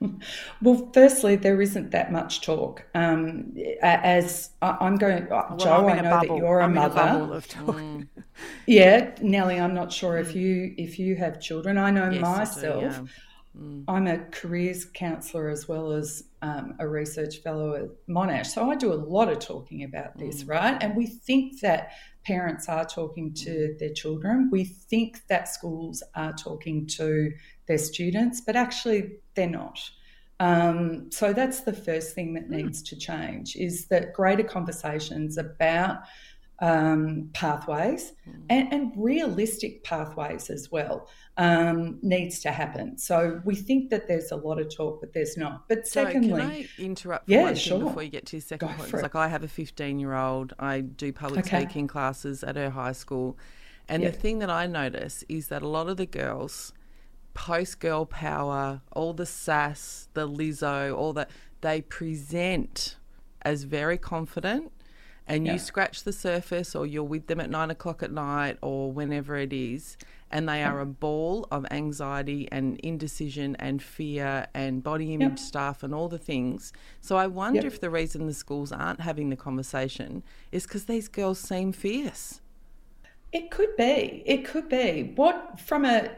well, 0.62 0.90
firstly, 0.94 1.36
there 1.36 1.62
isn't 1.62 1.92
that 1.92 2.12
much 2.12 2.42
talk. 2.42 2.86
Um, 2.94 3.56
as 3.82 4.52
I, 4.62 4.86
am 4.86 4.98
going, 4.98 5.24
uh, 5.32 5.46
well, 5.50 5.58
Jo, 5.58 5.88
I 5.90 6.02
know 6.02 6.10
bubble. 6.10 6.36
that 6.36 6.38
you're 6.38 6.62
I'm 6.62 6.72
a 6.72 6.88
mother. 6.90 7.02
A 7.02 7.32
of 7.32 7.48
talk. 7.48 7.76
Mm. 7.76 8.08
yeah, 8.68 9.12
Nellie, 9.22 9.60
I'm 9.60 9.74
not 9.74 9.92
sure 9.92 10.18
if 10.18 10.30
mm. 10.30 10.36
you 10.36 10.76
if 10.78 11.00
you 11.00 11.16
have 11.16 11.40
children. 11.40 11.78
I 11.78 11.92
know 11.92 12.10
yes, 12.10 12.22
myself. 12.22 12.84
I 12.84 12.88
do, 12.88 12.94
yeah. 12.94 13.62
mm. 13.62 13.84
I'm 13.88 14.08
a 14.08 14.20
careers 14.32 14.86
counsellor 14.86 15.50
as 15.50 15.68
well 15.68 15.92
as 15.92 16.26
um, 16.42 16.76
a 16.80 16.88
research 16.88 17.38
fellow 17.38 17.76
at 17.76 17.90
Monash, 18.08 18.48
so 18.48 18.70
I 18.70 18.76
do 18.76 18.92
a 18.92 18.96
lot 18.96 19.30
of 19.30 19.40
talking 19.40 19.84
about 19.84 20.18
this, 20.18 20.44
mm. 20.44 20.50
right? 20.50 20.82
And 20.82 20.96
we 20.96 21.06
think 21.06 21.62
that 21.62 21.92
parents 22.24 22.70
are 22.70 22.86
talking 22.86 23.34
to 23.34 23.76
their 23.80 23.94
children. 23.94 24.50
We 24.52 24.66
think 24.66 25.26
that 25.28 25.48
schools 25.48 26.04
are 26.16 26.34
talking 26.34 26.88
to 26.88 27.32
their 27.68 27.78
students, 27.78 28.42
but 28.42 28.56
actually 28.56 29.18
they're 29.36 29.50
not. 29.50 29.80
Um, 30.40 31.12
so 31.12 31.32
that's 31.32 31.62
the 31.62 31.74
first 31.74 32.16
thing 32.16 32.34
that 32.34 32.46
hmm. 32.46 32.56
needs 32.58 32.82
to 32.84 32.96
change 32.96 33.56
is 33.56 33.88
that 33.88 34.14
greater 34.14 34.44
conversations 34.44 35.38
about 35.38 36.00
um, 36.60 37.30
pathways 37.34 38.14
mm. 38.28 38.42
and, 38.50 38.72
and, 38.72 38.94
realistic 38.96 39.84
pathways 39.84 40.50
as 40.50 40.72
well 40.72 41.10
um, 41.38 42.00
needs 42.02 42.40
to 42.40 42.52
happen. 42.52 42.98
So 42.98 43.42
we 43.44 43.56
think 43.56 43.90
that 43.90 44.08
there's 44.08 44.32
a 44.32 44.36
lot 44.36 44.60
of 44.62 44.74
talk, 44.74 45.02
but 45.02 45.14
there's 45.14 45.36
not. 45.36 45.68
But 45.68 45.88
secondly, 45.88 46.30
so 46.30 46.38
can 46.38 46.52
I 46.52 46.68
interrupt 46.78 47.26
for 47.26 47.32
yeah, 47.32 47.54
sure. 47.54 47.80
before 47.80 48.04
you 48.04 48.10
get 48.10 48.28
to 48.28 48.38
your 48.38 48.42
second 48.42 48.68
Go 48.70 48.74
point? 48.76 48.94
It's 48.94 49.04
like 49.04 49.16
I 49.16 49.28
have 49.28 49.44
a 49.44 49.48
15 49.48 50.00
year 50.00 50.14
old. 50.14 50.54
I 50.60 50.82
do 50.82 51.12
public 51.12 51.48
okay. 51.48 51.62
speaking 51.62 51.88
classes 51.88 52.44
at 52.44 52.56
her 52.56 52.70
high 52.70 52.94
school, 52.94 53.38
and 53.90 54.04
yep. 54.04 54.14
the 54.14 54.20
thing 54.20 54.40
that 54.40 54.50
I 54.50 54.68
notice 54.68 55.24
is 55.28 55.48
that 55.48 55.64
a 55.64 55.68
lot 55.68 55.90
of 55.90 55.98
the 55.98 56.06
girls 56.06 56.72
post 57.34 57.80
girl 57.80 58.06
power, 58.06 58.82
all 58.92 59.14
the 59.14 59.26
sass, 59.26 60.08
the 60.14 60.28
Lizzo, 60.28 60.96
all 60.96 61.14
that 61.14 61.30
they 61.62 61.82
present 61.82 62.98
as 63.42 63.64
very 63.64 63.98
confident 63.98 64.72
and 65.28 65.46
yeah. 65.46 65.54
you 65.54 65.60
scratch 65.60 66.04
the 66.04 66.14
surface 66.14 66.76
or 66.76 66.86
you're 66.86 67.04
with 67.04 67.28
them 67.28 67.40
at 67.40 67.50
nine 67.50 67.72
o'clock 67.72 68.04
at 68.04 68.12
night 68.12 68.58
or 68.62 68.92
whenever 68.92 69.38
it 69.38 69.54
is 69.54 69.98
and 70.34 70.50
they 70.50 70.64
are 70.64 70.80
a 70.80 70.86
ball 70.86 71.48
of 71.52 71.64
anxiety 71.70 72.50
and 72.52 72.80
indecision 72.80 73.56
and 73.58 73.84
fear 73.84 74.48
and 74.56 74.82
body 74.82 75.14
image 75.14 75.30
yep. 75.30 75.40
stuff 75.40 75.84
and 75.84 75.94
all 75.94 76.10
the 76.10 76.18
things. 76.18 76.74
So 77.02 77.18
I 77.18 77.28
wonder 77.28 77.62
yep. 77.62 77.66
if 77.66 77.80
the 77.80 77.92
reason 77.92 78.26
the 78.26 78.34
schools 78.34 78.72
aren't 78.72 79.00
having 79.00 79.30
the 79.30 79.36
conversation 79.36 80.24
is 80.52 80.64
because 80.64 80.86
these 80.86 81.08
girls 81.08 81.40
seem 81.40 81.72
fierce. 81.72 82.42
It 83.32 83.52
could 83.52 83.78
be. 83.78 84.24
It 84.26 84.44
could 84.44 84.68
be. 84.70 85.14
What 85.16 85.60
from 85.60 85.86
a 85.86 86.10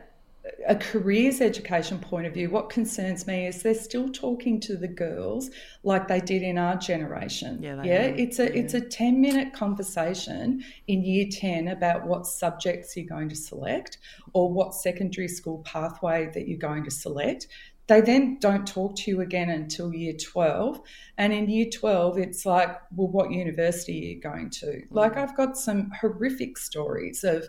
a 0.67 0.75
careers 0.75 1.41
education 1.41 1.99
point 1.99 2.27
of 2.27 2.33
view, 2.33 2.49
what 2.49 2.69
concerns 2.69 3.25
me 3.27 3.47
is 3.47 3.63
they're 3.63 3.73
still 3.73 4.09
talking 4.09 4.59
to 4.61 4.77
the 4.77 4.87
girls 4.87 5.49
like 5.83 6.07
they 6.07 6.19
did 6.19 6.41
in 6.41 6.57
our 6.57 6.75
generation. 6.75 7.61
Yeah, 7.61 7.81
yeah, 7.83 8.03
it's 8.03 8.39
a 8.39 8.45
yeah. 8.45 8.61
it's 8.61 8.73
a 8.73 8.81
ten 8.81 9.21
minute 9.21 9.53
conversation 9.53 10.63
in 10.87 11.03
year 11.03 11.27
ten 11.31 11.69
about 11.69 12.05
what 12.05 12.27
subjects 12.27 12.95
you're 12.95 13.05
going 13.05 13.29
to 13.29 13.35
select 13.35 13.97
or 14.33 14.51
what 14.51 14.73
secondary 14.73 15.27
school 15.27 15.59
pathway 15.65 16.29
that 16.33 16.47
you're 16.47 16.57
going 16.57 16.83
to 16.83 16.91
select. 16.91 17.47
They 17.87 18.01
then 18.01 18.37
don't 18.39 18.65
talk 18.65 18.95
to 18.97 19.11
you 19.11 19.21
again 19.21 19.51
until 19.51 19.93
year 19.93 20.13
12. 20.13 20.81
And 21.19 21.31
in 21.31 21.47
year 21.47 21.67
12, 21.71 22.17
it's 22.17 22.43
like, 22.43 22.69
well, 22.95 23.09
what 23.09 23.29
university 23.29 23.91
are 23.99 24.15
you 24.15 24.21
going 24.21 24.49
to? 24.49 24.65
Mm. 24.65 24.87
Like, 24.89 25.17
I've 25.17 25.37
got 25.37 25.55
some 25.55 25.91
horrific 26.01 26.57
stories 26.57 27.23
of 27.23 27.47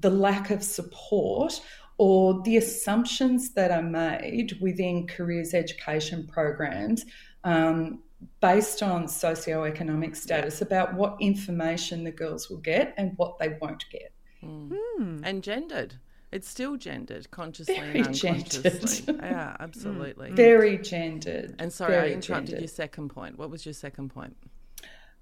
the 0.00 0.10
lack 0.10 0.50
of 0.50 0.62
support 0.62 1.60
or 2.00 2.40
the 2.44 2.56
assumptions 2.56 3.50
that 3.50 3.70
are 3.70 3.82
made 3.82 4.56
within 4.58 5.06
careers 5.06 5.52
education 5.52 6.26
programs 6.26 7.04
um, 7.44 7.98
based 8.40 8.82
on 8.82 9.04
socioeconomic 9.04 10.16
status 10.16 10.62
about 10.62 10.94
what 10.94 11.14
information 11.20 12.02
the 12.02 12.10
girls 12.10 12.48
will 12.48 12.56
get 12.56 12.94
and 12.96 13.12
what 13.18 13.38
they 13.38 13.50
won't 13.60 13.84
get. 13.90 14.14
Mm. 14.42 15.20
And 15.22 15.42
gendered. 15.42 15.96
It's 16.32 16.48
still 16.48 16.78
gendered, 16.78 17.30
consciously 17.30 17.74
Very 17.74 17.98
and 17.98 18.06
unconsciously. 18.06 19.04
Gendered. 19.04 19.20
yeah, 19.22 19.56
absolutely. 19.60 20.30
Very 20.30 20.78
gendered. 20.78 21.54
And 21.58 21.70
sorry, 21.70 21.92
Very 21.92 22.12
I 22.12 22.14
interrupted 22.14 22.46
gendered. 22.46 22.60
your 22.62 22.68
second 22.68 23.10
point. 23.10 23.36
What 23.36 23.50
was 23.50 23.66
your 23.66 23.74
second 23.74 24.08
point? 24.08 24.38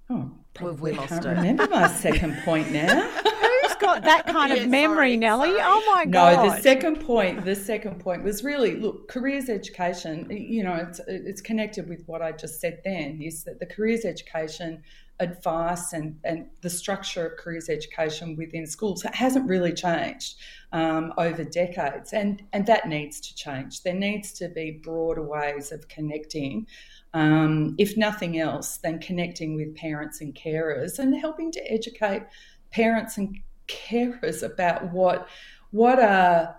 Oh, 0.09 0.31
probably 0.55 0.93
well, 0.93 1.03
we 1.03 1.09
can't 1.09 1.25
it. 1.25 1.29
remember 1.29 1.67
my 1.67 1.89
second 1.93 2.37
point 2.45 2.71
now. 2.71 3.11
got 3.81 4.03
that 4.03 4.27
kind 4.27 4.53
of 4.53 4.69
memory, 4.69 4.97
sorry, 4.97 5.17
Nellie. 5.17 5.49
Sorry. 5.51 5.63
Oh 5.63 5.93
my 5.95 6.05
god! 6.05 6.47
No, 6.47 6.51
the 6.51 6.61
second 6.61 7.01
point. 7.01 7.45
The 7.45 7.55
second 7.55 8.01
point 8.01 8.23
was 8.23 8.45
really 8.45 8.77
look 8.77 9.09
careers 9.09 9.49
education. 9.49 10.27
You 10.31 10.65
know, 10.65 10.75
it's 10.75 11.01
it's 11.07 11.41
connected 11.41 11.89
with 11.89 12.03
what 12.07 12.23
I 12.23 12.33
just 12.33 12.61
said. 12.61 12.81
Then 12.85 13.21
is 13.23 13.45
that 13.45 13.59
the 13.61 13.67
careers 13.67 14.05
education 14.05 14.83
advice 15.21 15.93
and, 15.93 16.17
and 16.25 16.47
the 16.61 16.71
structure 16.71 17.27
of 17.27 17.39
careers 17.39 17.69
education 17.69 18.37
within 18.37 18.67
schools 18.67 19.03
hasn't 19.13 19.49
really 19.49 19.73
changed 19.73 20.37
um, 20.73 21.13
over 21.19 21.45
decades, 21.45 22.13
and 22.13 22.43
and 22.53 22.67
that 22.67 22.89
needs 22.89 23.21
to 23.21 23.35
change. 23.35 23.83
There 23.83 23.95
needs 23.95 24.33
to 24.35 24.49
be 24.49 24.81
broader 24.83 25.23
ways 25.23 25.73
of 25.73 25.89
connecting. 25.89 26.67
Um, 27.15 27.75
if 27.79 27.97
nothing 27.97 28.39
else, 28.39 28.77
than 28.77 28.99
connecting 28.99 29.57
with 29.57 29.75
parents 29.75 30.21
and 30.21 30.35
carers 30.35 30.99
and 30.99 31.19
helping 31.19 31.51
to 31.53 31.73
educate 31.73 32.25
parents 32.71 33.17
and 33.17 33.39
carers 33.69 34.43
about 34.43 34.93
what 34.93 35.29
what 35.71 35.99
are 35.99 36.57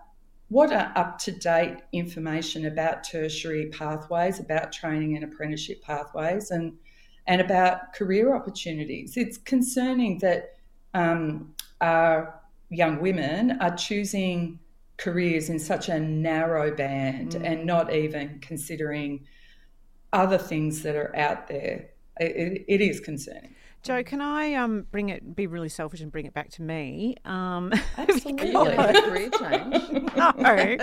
what 0.50 0.72
are 0.74 0.92
up 0.96 1.20
to 1.20 1.32
date 1.32 1.78
information 1.92 2.66
about 2.66 3.04
tertiary 3.04 3.68
pathways, 3.68 4.40
about 4.40 4.72
training 4.72 5.16
and 5.16 5.24
apprenticeship 5.24 5.82
pathways, 5.82 6.52
and 6.52 6.74
and 7.28 7.42
about 7.42 7.94
career 7.94 8.36
opportunities. 8.36 9.16
It's 9.16 9.38
concerning 9.38 10.18
that 10.20 10.56
um, 10.96 11.54
our 11.82 12.42
young 12.70 13.00
women 13.00 13.60
are 13.62 13.76
choosing 13.76 14.60
careers 14.98 15.50
in 15.50 15.60
such 15.60 15.90
a 15.90 16.00
narrow 16.00 16.76
band 16.76 17.32
mm. 17.32 17.46
and 17.46 17.66
not 17.66 17.94
even 17.94 18.40
considering 18.42 19.26
other 20.12 20.38
things 20.38 20.82
that 20.82 20.96
are 20.96 21.16
out 21.16 21.48
there. 21.48 21.90
it, 22.20 22.66
it 22.68 22.82
is 22.82 23.00
concerning. 23.00 23.56
Jo, 23.82 24.04
can 24.04 24.20
I 24.20 24.56
um, 24.56 24.86
bring 24.92 25.08
it, 25.08 25.36
be 25.36 25.48
really 25.48 25.70
selfish 25.70 26.02
and 26.02 26.12
bring 26.12 26.26
it 26.26 26.34
back 26.34 26.50
to 26.52 26.62
me? 26.62 27.16
Um, 27.24 27.72
Absolutely. 27.98 28.54
career 28.54 29.30
change. 29.30 29.90
no, 30.38 30.78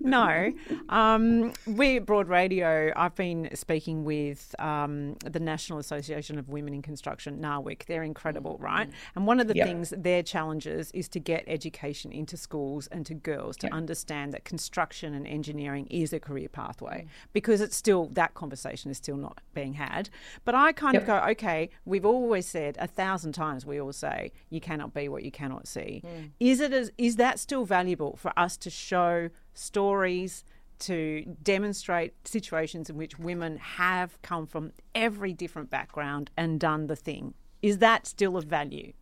no. 0.00 0.52
Um, 0.88 1.52
we 1.66 1.98
at 1.98 2.06
Broad 2.06 2.28
Radio, 2.28 2.92
I've 2.96 3.14
been 3.14 3.48
speaking 3.54 4.02
with 4.02 4.56
um, 4.58 5.14
the 5.24 5.38
National 5.38 5.78
Association 5.78 6.36
of 6.36 6.48
Women 6.48 6.74
in 6.74 6.82
Construction, 6.82 7.38
NAWIC. 7.38 7.86
They're 7.86 8.02
incredible, 8.02 8.54
mm-hmm. 8.54 8.64
right? 8.64 8.90
And 9.14 9.24
one 9.24 9.38
of 9.38 9.46
the 9.46 9.54
yep. 9.54 9.68
things, 9.68 9.94
their 9.96 10.24
challenges 10.24 10.90
is 10.90 11.08
to 11.10 11.20
get 11.20 11.44
education 11.46 12.10
into 12.10 12.36
schools 12.36 12.88
and 12.88 13.06
to 13.06 13.14
girls 13.14 13.56
to 13.58 13.68
yep. 13.68 13.74
understand 13.74 14.32
that 14.32 14.44
construction 14.44 15.14
and 15.14 15.28
engineering 15.28 15.86
is 15.90 16.12
a 16.12 16.18
career 16.18 16.48
pathway 16.48 17.04
mm. 17.06 17.08
because 17.32 17.60
it's 17.60 17.76
still, 17.76 18.08
that 18.12 18.34
conversation 18.34 18.90
is 18.90 18.96
still 18.96 19.16
not 19.16 19.40
being 19.54 19.74
had. 19.74 20.10
But 20.44 20.56
I 20.56 20.72
kind 20.72 20.94
yep. 20.94 21.02
of 21.02 21.06
go, 21.06 21.18
okay, 21.30 21.70
we've 21.84 22.04
all 22.04 22.31
always 22.32 22.48
said 22.48 22.78
a 22.80 22.86
thousand 22.86 23.32
times 23.32 23.66
we 23.66 23.78
all 23.78 23.92
say 23.92 24.32
you 24.48 24.58
cannot 24.58 24.94
be 24.94 25.06
what 25.06 25.22
you 25.22 25.30
cannot 25.30 25.68
see. 25.68 26.02
Mm. 26.02 26.30
Is 26.40 26.60
it 26.60 26.72
as, 26.72 26.90
is 26.96 27.16
that 27.16 27.38
still 27.38 27.66
valuable 27.66 28.16
for 28.16 28.32
us 28.38 28.56
to 28.56 28.70
show 28.70 29.28
stories 29.52 30.42
to 30.78 31.26
demonstrate 31.42 32.14
situations 32.26 32.88
in 32.88 32.96
which 32.96 33.18
women 33.18 33.58
have 33.58 34.20
come 34.22 34.46
from 34.46 34.72
every 34.94 35.34
different 35.34 35.68
background 35.68 36.30
and 36.34 36.58
done 36.58 36.86
the 36.86 36.96
thing? 36.96 37.34
Is 37.60 37.78
that 37.78 38.06
still 38.06 38.38
of 38.38 38.44
value? 38.44 38.94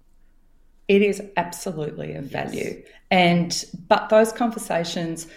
It 0.89 1.03
is 1.03 1.23
absolutely 1.37 2.15
of 2.15 2.25
value. 2.25 2.83
And 3.13 3.65
but 3.87 4.09
those 4.09 4.33
conversations 4.33 5.29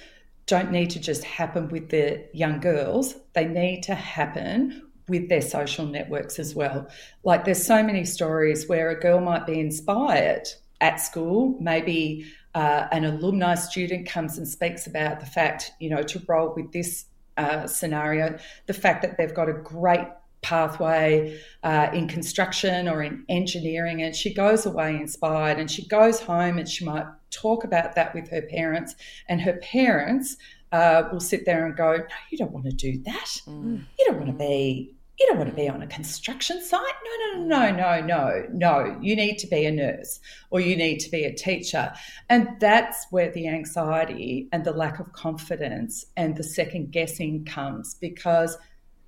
don't 0.47 0.71
need 0.71 0.89
to 0.89 0.99
just 0.99 1.23
happen 1.23 1.69
with 1.69 1.89
the 1.89 2.25
young 2.33 2.59
girls. 2.59 3.13
They 3.33 3.45
need 3.45 3.83
to 3.83 3.93
happen 3.93 4.81
with 5.07 5.29
their 5.29 5.41
social 5.41 5.85
networks 5.85 6.39
as 6.39 6.55
well. 6.55 6.87
Like 7.23 7.45
there's 7.45 7.65
so 7.65 7.83
many 7.83 8.05
stories 8.05 8.67
where 8.67 8.89
a 8.89 8.99
girl 8.99 9.19
might 9.19 9.45
be 9.45 9.59
inspired 9.59 10.47
at 10.81 10.99
school, 10.99 11.57
maybe 11.59 12.25
uh, 12.55 12.87
an 12.91 13.05
alumni 13.05 13.55
student 13.55 14.07
comes 14.07 14.37
and 14.37 14.47
speaks 14.47 14.87
about 14.87 15.19
the 15.19 15.25
fact, 15.25 15.71
you 15.79 15.89
know, 15.89 16.03
to 16.03 16.21
roll 16.27 16.53
with 16.55 16.71
this 16.71 17.05
uh, 17.37 17.65
scenario, 17.67 18.37
the 18.67 18.73
fact 18.73 19.01
that 19.01 19.17
they've 19.17 19.33
got 19.33 19.49
a 19.49 19.53
great 19.53 20.07
pathway 20.43 21.39
uh, 21.63 21.89
in 21.93 22.07
construction 22.07 22.87
or 22.87 23.01
in 23.01 23.25
engineering, 23.29 24.03
and 24.03 24.15
she 24.15 24.33
goes 24.33 24.65
away 24.65 24.95
inspired 24.95 25.57
and 25.57 25.71
she 25.71 25.87
goes 25.87 26.19
home 26.19 26.59
and 26.59 26.69
she 26.69 26.85
might 26.85 27.05
talk 27.31 27.63
about 27.63 27.95
that 27.95 28.13
with 28.13 28.29
her 28.29 28.41
parents, 28.41 28.95
and 29.29 29.41
her 29.41 29.53
parents 29.53 30.37
uh, 30.71 31.03
will 31.11 31.19
sit 31.19 31.45
there 31.45 31.65
and 31.65 31.75
go, 31.75 31.95
"No, 31.97 32.15
you 32.29 32.37
don't 32.37 32.51
want 32.51 32.65
to 32.65 32.71
do 32.71 33.01
that. 33.03 33.41
Mm. 33.47 33.83
You 33.97 34.05
don't 34.05 34.17
want 34.17 34.27
to 34.27 34.33
be." 34.33 34.92
You 35.19 35.27
don't 35.27 35.37
want 35.37 35.49
to 35.51 35.55
be 35.55 35.69
on 35.69 35.83
a 35.83 35.87
construction 35.87 36.61
site. 36.63 36.81
No, 36.81 37.39
no, 37.39 37.45
no, 37.45 37.71
no, 37.71 37.75
no, 37.75 38.01
no, 38.01 38.45
no. 38.51 38.99
You 39.01 39.15
need 39.15 39.37
to 39.39 39.47
be 39.47 39.65
a 39.65 39.71
nurse 39.71 40.19
or 40.49 40.59
you 40.59 40.75
need 40.75 40.99
to 40.99 41.11
be 41.11 41.23
a 41.23 41.33
teacher. 41.33 41.93
And 42.29 42.49
that's 42.59 43.05
where 43.11 43.31
the 43.31 43.47
anxiety 43.47 44.47
and 44.51 44.63
the 44.63 44.71
lack 44.71 44.99
of 44.99 45.13
confidence 45.13 46.05
and 46.17 46.35
the 46.35 46.43
second 46.43 46.91
guessing 46.91 47.45
comes 47.45 47.93
because 47.95 48.57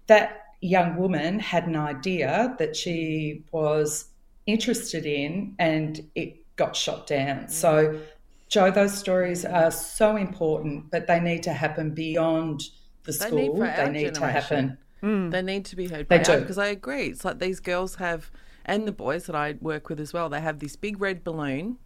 that 0.08 0.44
young 0.62 0.96
woman 0.96 1.39
had 1.39 1.68
an 1.68 1.76
idea 1.76 2.56
that 2.60 2.76
she 2.76 3.44
was 3.52 4.06
interested 4.46 5.06
in 5.06 5.56
and 5.58 6.08
it 6.14 6.38
got 6.56 6.76
shot 6.76 7.08
down. 7.08 7.49
So 7.49 7.99
Joe, 8.47 8.72
those 8.72 8.97
stories 8.97 9.43
are 9.43 9.72
so 9.72 10.16
important, 10.16 10.91
but 10.91 11.08
they 11.08 11.20
need 11.20 11.43
to 11.43 11.53
happen 11.53 11.91
beyond 11.91 12.62
the 13.03 13.12
they 13.12 13.28
school. 13.28 13.60
Need 13.60 13.76
they 13.76 13.89
need 13.89 14.16
to 14.16 14.28
happen. 14.28 14.78
Mm. 15.04 15.32
They 15.32 15.41
need 15.41 15.66
to 15.66 15.76
be 15.76 15.88
heard 15.88 16.08
by 16.08 16.20
they 16.20 16.39
because 16.39 16.58
I 16.58 16.68
agree. 16.68 17.08
It's 17.08 17.26
like 17.26 17.39
these 17.39 17.60
girls 17.60 17.96
have, 17.96 18.32
and 18.66 18.88
the 18.88 18.91
boys 18.91 19.26
that 19.26 19.36
I 19.36 19.56
work 19.62 19.89
with 19.89 20.00
as 20.00 20.14
well. 20.14 20.30
They 20.30 20.41
have 20.41 20.60
this 20.60 20.76
big 20.76 21.00
red 21.00 21.24
balloon 21.24 21.78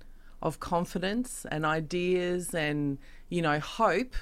of 0.42 0.60
confidence 0.60 1.46
and 1.52 1.66
ideas 1.66 2.54
and 2.54 2.98
you 3.28 3.42
know 3.42 3.60
hope, 3.60 4.16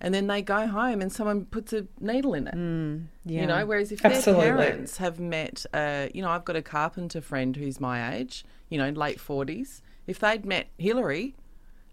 and 0.00 0.12
then 0.12 0.26
they 0.26 0.42
go 0.42 0.66
home 0.66 1.00
and 1.00 1.12
someone 1.12 1.44
puts 1.44 1.72
a 1.72 1.86
needle 2.00 2.34
in 2.34 2.48
it. 2.48 2.54
Mm, 2.54 3.04
yeah. 3.24 3.42
You 3.42 3.46
know, 3.46 3.66
whereas 3.66 3.92
if 3.92 4.04
Absolutely. 4.04 4.44
their 4.44 4.56
parents 4.56 4.96
have 4.96 5.20
met, 5.20 5.64
uh, 5.72 6.08
you 6.12 6.22
know, 6.22 6.30
I've 6.30 6.44
got 6.44 6.56
a 6.56 6.62
carpenter 6.62 7.20
friend 7.20 7.54
who's 7.54 7.78
my 7.80 8.16
age, 8.16 8.44
you 8.68 8.78
know, 8.78 8.90
late 8.90 9.18
40s. 9.18 9.82
If 10.06 10.18
they'd 10.18 10.44
met 10.44 10.68
Hillary 10.78 11.36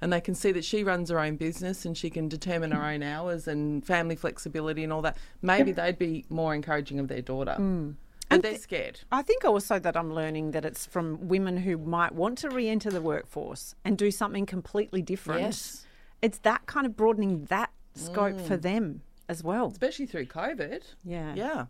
and 0.02 0.12
they 0.14 0.22
can 0.22 0.36
see 0.36 0.52
that 0.52 0.64
she 0.64 0.84
runs 0.84 1.10
her 1.10 1.20
own 1.20 1.36
business 1.36 1.86
and 1.86 1.98
she 1.98 2.10
can 2.10 2.28
determine 2.30 2.72
her 2.72 2.84
own 2.84 3.04
hours 3.04 3.48
and 3.48 3.86
family 3.86 4.16
flexibility 4.16 4.84
and 4.84 4.94
all 4.94 5.02
that, 5.02 5.18
maybe 5.42 5.72
they'd 5.72 6.00
be 6.00 6.26
more 6.30 6.54
encouraging 6.54 7.00
of 7.00 7.08
their 7.08 7.22
daughter. 7.22 7.56
Mm. 7.60 7.96
But 8.30 8.44
they're 8.44 8.58
scared. 8.58 9.02
I 9.12 9.24
think 9.24 9.44
also 9.44 9.80
that 9.80 9.98
I'm 9.98 10.14
learning 10.14 10.52
that 10.52 10.64
it's 10.64 10.86
from 10.86 11.28
women 11.28 11.58
who 11.58 11.78
might 11.78 12.14
want 12.14 12.38
to 12.40 12.50
re 12.50 12.70
enter 12.70 12.92
the 12.92 13.02
workforce 13.02 13.74
and 13.84 13.98
do 13.98 14.12
something 14.12 14.46
completely 14.46 15.02
different. 15.02 15.42
Yes. 15.42 15.86
It's 16.22 16.38
that 16.40 16.66
kind 16.68 16.86
of 16.86 16.96
broadening 16.96 17.46
that 17.46 17.72
scope 17.96 18.40
for 18.40 18.56
them 18.56 19.02
as 19.28 19.44
well. 19.44 19.68
Especially 19.68 20.06
through 20.06 20.26
COVID. 20.26 20.84
Yeah. 21.04 21.34
Yeah. 21.34 21.66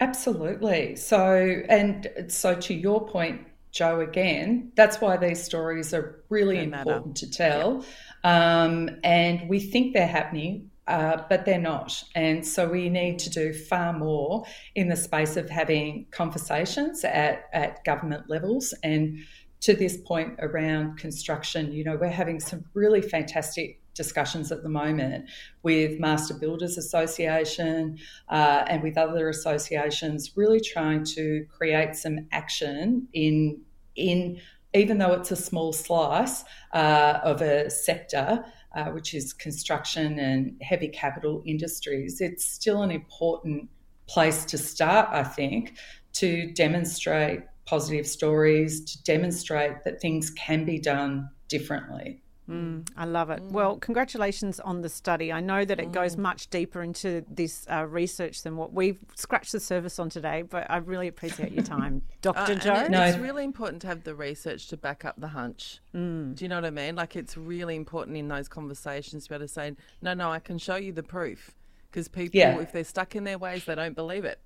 Absolutely. 0.00 0.96
So, 0.96 1.62
and 1.68 2.08
so 2.28 2.54
to 2.54 2.74
your 2.74 3.06
point, 3.06 3.46
Joe, 3.72 4.00
again, 4.00 4.72
that's 4.74 5.00
why 5.00 5.16
these 5.16 5.42
stories 5.42 5.94
are 5.94 6.22
really 6.28 6.56
They 6.56 6.66
matter. 6.66 6.90
important 6.90 7.16
to 7.18 7.30
tell. 7.30 7.84
Um, 8.24 8.90
and 9.04 9.48
we 9.48 9.60
think 9.60 9.94
they're 9.94 10.06
happening, 10.06 10.70
uh, 10.86 11.22
but 11.28 11.44
they're 11.44 11.58
not. 11.60 12.02
And 12.14 12.46
so 12.46 12.68
we 12.68 12.88
need 12.88 13.18
to 13.20 13.30
do 13.30 13.52
far 13.52 13.92
more 13.92 14.44
in 14.74 14.88
the 14.88 14.96
space 14.96 15.36
of 15.36 15.48
having 15.48 16.06
conversations 16.10 17.04
at, 17.04 17.48
at 17.52 17.84
government 17.84 18.28
levels. 18.28 18.74
And 18.82 19.18
to 19.60 19.74
this 19.74 19.96
point 19.98 20.34
around 20.40 20.96
construction, 20.98 21.72
you 21.72 21.84
know, 21.84 21.96
we're 21.96 22.08
having 22.08 22.40
some 22.40 22.64
really 22.74 23.02
fantastic 23.02 23.79
discussions 23.94 24.50
at 24.52 24.62
the 24.62 24.68
moment 24.68 25.28
with 25.62 25.98
Master 25.98 26.34
Builders 26.34 26.78
Association 26.78 27.98
uh, 28.28 28.64
and 28.68 28.82
with 28.82 28.96
other 28.96 29.28
associations, 29.28 30.36
really 30.36 30.60
trying 30.60 31.04
to 31.04 31.46
create 31.50 31.94
some 31.96 32.26
action 32.32 33.08
in 33.12 33.60
in 33.96 34.40
even 34.72 34.98
though 34.98 35.12
it's 35.12 35.32
a 35.32 35.36
small 35.36 35.72
slice 35.72 36.44
uh, 36.72 37.18
of 37.22 37.42
a 37.42 37.70
sector. 37.70 38.44
Uh, 38.72 38.84
which 38.90 39.14
is 39.14 39.32
construction 39.32 40.20
and 40.20 40.56
heavy 40.62 40.86
capital 40.86 41.42
industries, 41.44 42.20
it's 42.20 42.44
still 42.44 42.82
an 42.82 42.92
important 42.92 43.68
place 44.06 44.44
to 44.44 44.56
start, 44.56 45.08
I 45.10 45.24
think, 45.24 45.76
to 46.12 46.52
demonstrate 46.52 47.40
positive 47.66 48.06
stories, 48.06 48.84
to 48.84 49.02
demonstrate 49.04 49.84
that 49.84 50.00
things 50.00 50.30
can 50.30 50.64
be 50.64 50.78
done 50.78 51.28
differently. 51.48 52.22
Mm, 52.50 52.88
I 52.96 53.04
love 53.04 53.30
it. 53.30 53.42
Well, 53.44 53.76
congratulations 53.76 54.58
on 54.60 54.80
the 54.82 54.88
study. 54.88 55.32
I 55.32 55.40
know 55.40 55.64
that 55.64 55.78
it 55.78 55.92
goes 55.92 56.16
much 56.16 56.48
deeper 56.50 56.82
into 56.82 57.24
this 57.30 57.64
uh, 57.70 57.86
research 57.86 58.42
than 58.42 58.56
what 58.56 58.72
we've 58.72 58.98
scratched 59.14 59.52
the 59.52 59.60
surface 59.60 59.98
on 59.98 60.10
today, 60.10 60.42
but 60.42 60.68
I 60.70 60.78
really 60.78 61.06
appreciate 61.08 61.52
your 61.52 61.62
time, 61.64 62.02
Dr. 62.22 62.52
Uh, 62.52 62.54
Joe. 62.56 62.72
and 62.72 62.94
it- 62.94 62.98
It's 62.98 63.18
really 63.18 63.44
important 63.44 63.82
to 63.82 63.88
have 63.88 64.04
the 64.04 64.14
research 64.14 64.66
to 64.68 64.76
back 64.76 65.04
up 65.04 65.14
the 65.18 65.28
hunch. 65.28 65.80
Mm. 65.94 66.34
Do 66.34 66.44
you 66.44 66.48
know 66.48 66.56
what 66.56 66.64
I 66.64 66.70
mean? 66.70 66.96
Like 66.96 67.14
it's 67.16 67.36
really 67.36 67.76
important 67.76 68.16
in 68.16 68.28
those 68.28 68.48
conversations 68.48 69.24
to 69.24 69.28
be 69.30 69.34
able 69.36 69.44
to 69.44 69.48
say, 69.52 69.76
no, 70.02 70.14
no, 70.14 70.30
I 70.32 70.38
can 70.40 70.58
show 70.58 70.76
you 70.76 70.92
the 70.92 71.02
proof. 71.02 71.52
Because 71.90 72.08
people, 72.08 72.38
Yeah. 72.38 72.58
if 72.60 72.72
they're 72.72 72.84
stuck 72.84 73.16
in 73.16 73.24
their 73.24 73.38
ways, 73.38 73.64
they 73.64 73.74
don't 73.74 73.94
believe 73.96 74.24
it. 74.24 74.40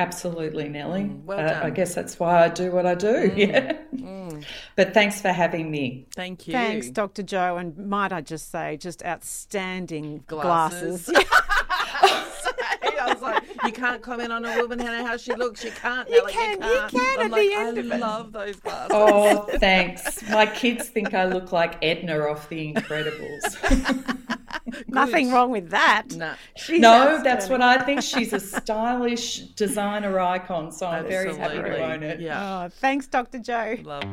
Absolutely, 0.00 0.66
Nellie. 0.70 1.02
Mm, 1.02 1.24
well 1.24 1.38
Uh, 1.40 1.60
I 1.66 1.68
guess 1.68 1.94
that's 1.94 2.18
why 2.18 2.42
I 2.42 2.48
do 2.48 2.72
what 2.72 2.86
I 2.86 2.94
do. 2.94 3.12
Mm, 3.30 3.36
yeah. 3.36 3.76
Mm. 3.94 4.44
But 4.76 4.94
thanks 4.94 5.20
for 5.20 5.28
having 5.28 5.70
me. 5.70 6.06
Thank 6.14 6.48
you. 6.48 6.52
Thanks, 6.52 6.88
Dr. 6.88 7.22
Joe. 7.22 7.58
And 7.58 7.76
might 7.76 8.10
I 8.10 8.22
just 8.22 8.50
say, 8.50 8.78
just 8.78 9.04
outstanding 9.04 10.24
Glasses. 10.26 11.04
glasses. 11.06 11.26
I 13.22 13.32
was 13.32 13.42
like, 13.48 13.64
you 13.66 13.72
can't 13.72 14.02
comment 14.02 14.32
on 14.32 14.44
a 14.44 14.56
woman 14.60 14.80
and 14.80 15.06
how 15.06 15.16
she 15.16 15.34
looks. 15.34 15.64
You 15.64 15.70
can't. 15.72 16.08
You 16.08 16.18
Nelly, 16.20 16.32
can, 16.32 16.52
you 16.62 16.68
can't. 16.68 16.90
can 16.92 17.18
I'm 17.18 17.26
at 17.26 17.30
like, 17.32 17.40
the 17.42 17.54
end 17.54 17.78
I 17.78 17.80
of 17.80 17.92
it. 17.92 18.00
love 18.00 18.32
those 18.32 18.56
glasses. 18.56 18.90
Oh, 18.92 19.46
thanks. 19.58 20.28
My 20.30 20.46
kids 20.46 20.88
think 20.88 21.14
I 21.14 21.24
look 21.26 21.52
like 21.52 21.82
Edna 21.82 22.18
off 22.20 22.48
The 22.48 22.72
Incredibles. 22.72 24.16
Nothing 24.88 25.30
wrong 25.30 25.50
with 25.50 25.70
that. 25.70 26.06
No. 26.16 26.34
She's 26.56 26.80
no, 26.80 27.20
that's 27.22 27.48
what 27.48 27.62
I 27.62 27.78
think. 27.82 28.02
She's 28.02 28.32
a 28.32 28.40
stylish 28.40 29.38
designer 29.54 30.18
icon, 30.20 30.72
so 30.72 30.86
I'm 30.86 31.06
very 31.06 31.34
happy 31.36 31.56
to 31.56 31.78
own 31.92 32.02
it. 32.02 32.20
Yeah. 32.20 32.64
Oh, 32.64 32.68
thanks, 32.68 33.06
Dr. 33.06 33.38
Joe. 33.38 33.76
Love. 33.82 34.04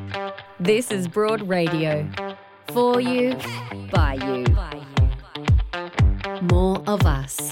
This 0.60 0.92
is 0.92 1.08
Broad 1.08 1.48
Radio. 1.48 2.08
For 2.74 3.00
you, 3.00 3.38
by 3.92 4.16
you. 4.16 4.46
More 6.42 6.84
of 6.88 7.06
us. 7.06 7.50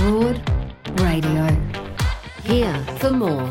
Broad 0.00 0.40
Radio. 0.98 1.46
Here 2.42 2.74
for 3.00 3.10
more. 3.10 3.50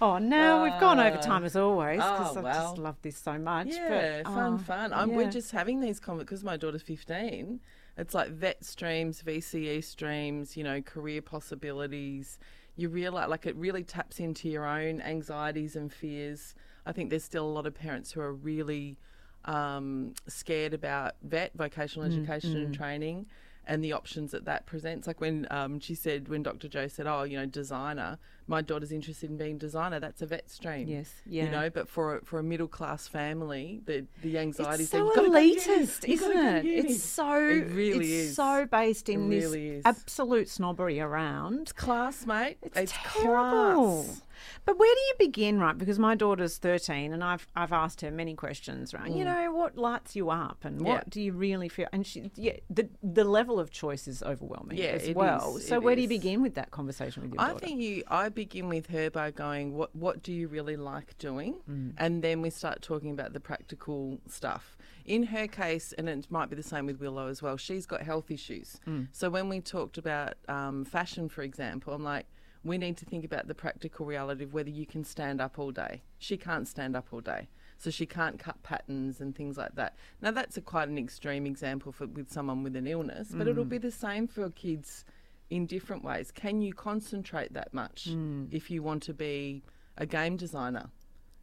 Oh, 0.00 0.16
no, 0.16 0.62
we've 0.62 0.80
gone 0.80 0.98
over 0.98 1.18
uh, 1.18 1.20
time 1.20 1.44
as 1.44 1.56
always 1.56 1.98
because 1.98 2.38
oh, 2.38 2.40
I 2.40 2.42
well. 2.42 2.62
just 2.70 2.78
love 2.78 2.96
this 3.02 3.18
so 3.18 3.36
much. 3.36 3.66
Yeah, 3.66 4.22
but, 4.22 4.32
fun, 4.32 4.54
oh, 4.54 4.58
fun. 4.58 4.92
I'm, 4.94 5.10
yeah. 5.10 5.16
We're 5.16 5.30
just 5.30 5.50
having 5.50 5.80
these 5.80 6.00
comments 6.00 6.24
because 6.24 6.42
my 6.42 6.56
daughter's 6.56 6.80
15. 6.80 7.60
It's 7.98 8.14
like 8.14 8.30
vet 8.30 8.64
streams, 8.64 9.22
VCE 9.22 9.84
streams, 9.84 10.56
you 10.56 10.64
know, 10.64 10.80
career 10.80 11.20
possibilities. 11.20 12.38
You 12.76 12.88
realize, 12.88 13.28
like, 13.28 13.44
it 13.44 13.56
really 13.56 13.84
taps 13.84 14.20
into 14.20 14.48
your 14.48 14.64
own 14.64 15.02
anxieties 15.02 15.76
and 15.76 15.92
fears. 15.92 16.54
I 16.86 16.92
think 16.92 17.10
there's 17.10 17.24
still 17.24 17.44
a 17.44 17.52
lot 17.52 17.66
of 17.66 17.74
parents 17.74 18.12
who 18.12 18.22
are 18.22 18.32
really 18.32 18.96
um, 19.44 20.14
scared 20.26 20.74
about 20.74 21.14
vet, 21.22 21.52
vocational 21.54 22.08
Mm, 22.08 22.12
education 22.18 22.56
and 22.56 22.74
training. 22.74 23.26
And 23.66 23.82
the 23.82 23.94
options 23.94 24.32
that 24.32 24.44
that 24.44 24.66
presents, 24.66 25.06
like 25.06 25.22
when 25.22 25.46
um, 25.50 25.80
she 25.80 25.94
said, 25.94 26.28
when 26.28 26.42
Dr. 26.42 26.68
Joe 26.68 26.86
said, 26.86 27.06
"Oh, 27.06 27.22
you 27.22 27.38
know, 27.38 27.46
designer," 27.46 28.18
my 28.46 28.60
daughter's 28.60 28.92
interested 28.92 29.30
in 29.30 29.38
being 29.38 29.56
designer. 29.56 29.98
That's 29.98 30.20
a 30.20 30.26
vet 30.26 30.50
stream. 30.50 30.86
Yes, 30.86 31.10
yeah. 31.24 31.44
You 31.46 31.50
know, 31.50 31.70
but 31.70 31.88
for 31.88 32.16
a, 32.18 32.24
for 32.26 32.38
a 32.38 32.42
middle 32.42 32.68
class 32.68 33.08
family, 33.08 33.80
the 33.86 34.04
the 34.20 34.36
anxiety. 34.36 34.82
It's 34.82 34.92
so 34.92 34.98
"You've 34.98 35.14
gotta 35.14 35.28
go 35.30 35.34
elitist, 35.38 36.06
isn't 36.06 36.28
gotta 36.28 36.34
go 36.34 36.60
to 36.60 36.68
it? 36.68 36.84
It's 36.84 37.02
so 37.02 37.38
It 37.38 37.70
really 37.70 37.98
it's 38.12 38.28
is. 38.30 38.36
so 38.36 38.66
based 38.66 39.08
in 39.08 39.28
It 39.32 39.34
this 39.36 39.44
really 39.44 39.68
is. 39.70 39.82
absolute 39.86 40.50
snobbery 40.50 41.00
around. 41.00 41.74
class, 41.74 42.26
mate. 42.26 42.58
It's, 42.74 42.92
terrible. 42.92 44.02
class. 44.04 44.22
But 44.64 44.78
where 44.78 44.94
do 44.94 45.00
you 45.00 45.14
begin, 45.18 45.58
right? 45.58 45.76
Because 45.76 45.98
my 45.98 46.14
daughter's 46.14 46.58
thirteen, 46.58 47.12
and 47.12 47.22
I've 47.24 47.46
I've 47.54 47.72
asked 47.72 48.00
her 48.02 48.10
many 48.10 48.34
questions, 48.34 48.92
right? 48.94 49.10
You 49.10 49.24
know, 49.24 49.52
what 49.52 49.76
lights 49.76 50.14
you 50.16 50.30
up, 50.30 50.64
and 50.64 50.80
what 50.80 50.84
Mm. 50.84 50.96
Yeah. 50.96 51.02
do 51.08 51.20
you 51.22 51.32
really 51.32 51.68
feel? 51.68 51.88
And 51.92 52.06
she, 52.06 52.30
yeah, 52.36 52.56
the 52.70 52.88
the 53.02 53.24
level 53.24 53.58
of 53.60 53.70
choice 53.70 54.06
is 54.08 54.22
overwhelming 54.22 54.78
Yeah, 54.78 54.86
as 55.00 55.10
well. 55.14 55.56
is, 55.56 55.68
So 55.68 55.80
where 55.80 55.96
do 55.96 56.02
you 56.02 56.08
begin 56.08 56.42
with 56.42 56.54
that 56.54 56.70
conversation 56.70 57.22
with 57.22 57.32
your 57.32 57.38
daughter? 57.38 57.50
I 57.50 57.52
daughter? 57.54 57.66
think 57.66 57.80
you. 57.80 58.02
I 58.08 58.28
begin 58.28 58.68
with 58.68 58.86
her 58.88 59.10
by 59.10 59.30
going, 59.30 59.74
"What 59.74 59.94
What 59.94 60.22
do 60.22 60.32
you 60.32 60.48
really 60.48 60.76
like 60.76 61.16
doing?" 61.18 61.56
Mm. 61.70 61.94
And 61.98 62.22
then 62.22 62.42
we 62.42 62.50
start 62.50 62.82
talking 62.82 63.10
about 63.10 63.32
the 63.32 63.40
practical 63.40 64.18
stuff. 64.28 64.76
In 65.06 65.24
her 65.24 65.46
case, 65.46 65.92
and 65.98 66.08
it 66.08 66.30
might 66.30 66.48
be 66.48 66.56
the 66.56 66.62
same 66.62 66.86
with 66.86 66.98
Willow 66.98 67.28
as 67.28 67.42
well. 67.42 67.58
She's 67.58 67.84
got 67.84 68.00
health 68.02 68.30
issues. 68.30 68.80
Mm. 68.86 69.08
So 69.12 69.28
when 69.28 69.50
we 69.50 69.60
talked 69.60 69.98
about 69.98 70.34
um, 70.48 70.86
fashion, 70.86 71.28
for 71.28 71.42
example, 71.42 71.92
I'm 71.92 72.02
like, 72.02 72.24
we 72.64 72.78
need 72.78 72.96
to 72.96 73.04
think 73.04 73.24
about 73.24 73.46
the 73.46 73.54
practical 73.54 74.06
reality 74.06 74.44
of 74.44 74.54
whether 74.54 74.70
you 74.70 74.86
can 74.86 75.04
stand 75.04 75.40
up 75.40 75.58
all 75.58 75.70
day. 75.70 76.02
She 76.18 76.36
can't 76.36 76.66
stand 76.66 76.96
up 76.96 77.08
all 77.12 77.20
day. 77.20 77.48
So 77.76 77.90
she 77.90 78.06
can't 78.06 78.38
cut 78.38 78.62
patterns 78.62 79.20
and 79.20 79.36
things 79.36 79.58
like 79.58 79.74
that. 79.74 79.96
Now 80.22 80.30
that's 80.30 80.56
a 80.56 80.62
quite 80.62 80.88
an 80.88 80.96
extreme 80.96 81.44
example 81.44 81.92
for 81.92 82.06
with 82.06 82.32
someone 82.32 82.62
with 82.62 82.76
an 82.76 82.86
illness, 82.86 83.28
but 83.32 83.46
it'll 83.46 83.64
mm. 83.64 83.70
be 83.70 83.78
the 83.78 83.90
same 83.90 84.26
for 84.26 84.48
kids 84.50 85.04
in 85.50 85.66
different 85.66 86.02
ways. 86.02 86.30
Can 86.30 86.62
you 86.62 86.72
concentrate 86.72 87.52
that 87.52 87.74
much 87.74 88.08
mm. 88.10 88.48
if 88.50 88.70
you 88.70 88.82
want 88.82 89.02
to 89.04 89.12
be 89.12 89.62
a 89.98 90.06
game 90.06 90.36
designer? 90.36 90.88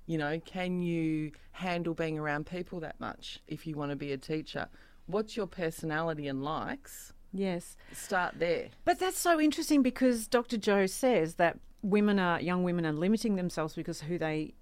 You 0.07 0.17
know, 0.17 0.39
can 0.43 0.81
you 0.81 1.31
handle 1.51 1.93
being 1.93 2.17
around 2.17 2.47
people 2.47 2.79
that 2.79 2.99
much 2.99 3.39
if 3.47 3.67
you 3.67 3.75
want 3.75 3.91
to 3.91 3.95
be 3.95 4.11
a 4.11 4.17
teacher? 4.17 4.67
What's 5.05 5.37
your 5.37 5.47
personality 5.47 6.27
and 6.27 6.43
likes? 6.43 7.13
Yes. 7.33 7.75
Start 7.93 8.35
there. 8.39 8.69
But 8.85 8.99
that's 8.99 9.17
so 9.19 9.39
interesting 9.39 9.81
because 9.81 10.27
Dr. 10.27 10.57
Joe 10.57 10.85
says 10.85 11.35
that 11.35 11.57
women 11.81 12.19
are 12.19 12.39
young 12.39 12.63
women 12.63 12.85
are 12.85 12.91
limiting 12.93 13.35
themselves 13.35 13.73
because 13.73 14.01
who 14.01 14.17
they 14.17 14.53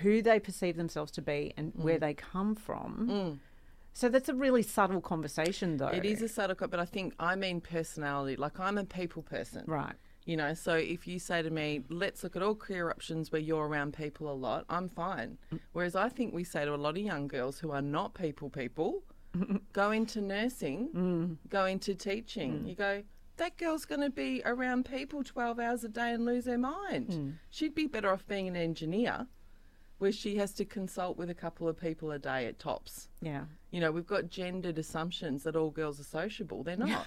who 0.00 0.22
they 0.22 0.40
perceive 0.40 0.76
themselves 0.76 1.12
to 1.12 1.22
be 1.22 1.52
and 1.56 1.72
Mm. 1.74 1.80
where 1.84 1.98
they 1.98 2.14
come 2.14 2.54
from. 2.54 3.38
So 3.92 4.08
that's 4.08 4.28
a 4.28 4.34
really 4.34 4.62
subtle 4.62 5.00
conversation, 5.00 5.76
though. 5.76 5.86
It 5.88 6.04
is 6.04 6.20
a 6.20 6.28
subtle 6.28 6.56
but 6.68 6.80
I 6.80 6.84
think 6.84 7.14
I 7.20 7.36
mean 7.36 7.60
personality. 7.60 8.34
Like 8.36 8.58
I'm 8.58 8.76
a 8.78 8.84
people 8.84 9.22
person. 9.22 9.62
right. 9.66 9.94
You 10.26 10.38
know, 10.38 10.54
so 10.54 10.72
if 10.72 11.06
you 11.06 11.18
say 11.18 11.42
to 11.42 11.50
me, 11.50 11.84
let's 11.90 12.24
look 12.24 12.34
at 12.34 12.42
all 12.42 12.54
career 12.54 12.88
options 12.88 13.30
where 13.30 13.42
you're 13.42 13.68
around 13.68 13.92
people 13.92 14.32
a 14.32 14.32
lot, 14.32 14.64
I'm 14.70 14.88
fine. 14.88 15.36
Whereas 15.74 15.94
I 15.94 16.08
think 16.08 16.32
we 16.32 16.44
say 16.44 16.64
to 16.64 16.74
a 16.74 16.76
lot 16.76 16.96
of 16.96 17.02
young 17.02 17.28
girls 17.28 17.58
who 17.58 17.72
are 17.72 17.82
not 17.82 18.14
people 18.14 18.48
people, 18.48 19.02
go 19.72 19.90
into 19.90 20.20
nursing, 20.20 20.88
mm. 20.94 21.36
go 21.48 21.64
into 21.66 21.94
teaching. 21.94 22.60
Mm. 22.60 22.68
You 22.68 22.74
go, 22.74 23.02
that 23.36 23.56
girl's 23.56 23.84
going 23.84 24.00
to 24.02 24.10
be 24.10 24.42
around 24.44 24.84
people 24.84 25.24
12 25.24 25.58
hours 25.58 25.84
a 25.84 25.88
day 25.88 26.12
and 26.12 26.24
lose 26.24 26.46
her 26.46 26.58
mind. 26.58 27.08
Mm. 27.08 27.32
She'd 27.50 27.74
be 27.74 27.86
better 27.86 28.10
off 28.12 28.26
being 28.26 28.46
an 28.48 28.56
engineer. 28.56 29.26
where 29.98 30.12
she 30.12 30.36
has 30.36 30.52
to 30.54 30.64
consult 30.64 31.16
with 31.16 31.30
a 31.30 31.34
couple 31.34 31.68
of 31.68 31.80
people 31.80 32.10
a 32.12 32.18
day 32.18 32.46
at 32.46 32.58
tops. 32.58 33.08
Yeah. 33.22 33.44
You 33.70 33.80
know, 33.80 33.90
we've 33.92 34.06
got 34.06 34.28
gendered 34.28 34.76
assumptions 34.78 35.44
that 35.44 35.56
all 35.56 35.70
girls 35.70 35.98
are 36.00 36.04
sociable. 36.04 36.62
They're 36.62 36.76
not. 36.86 37.06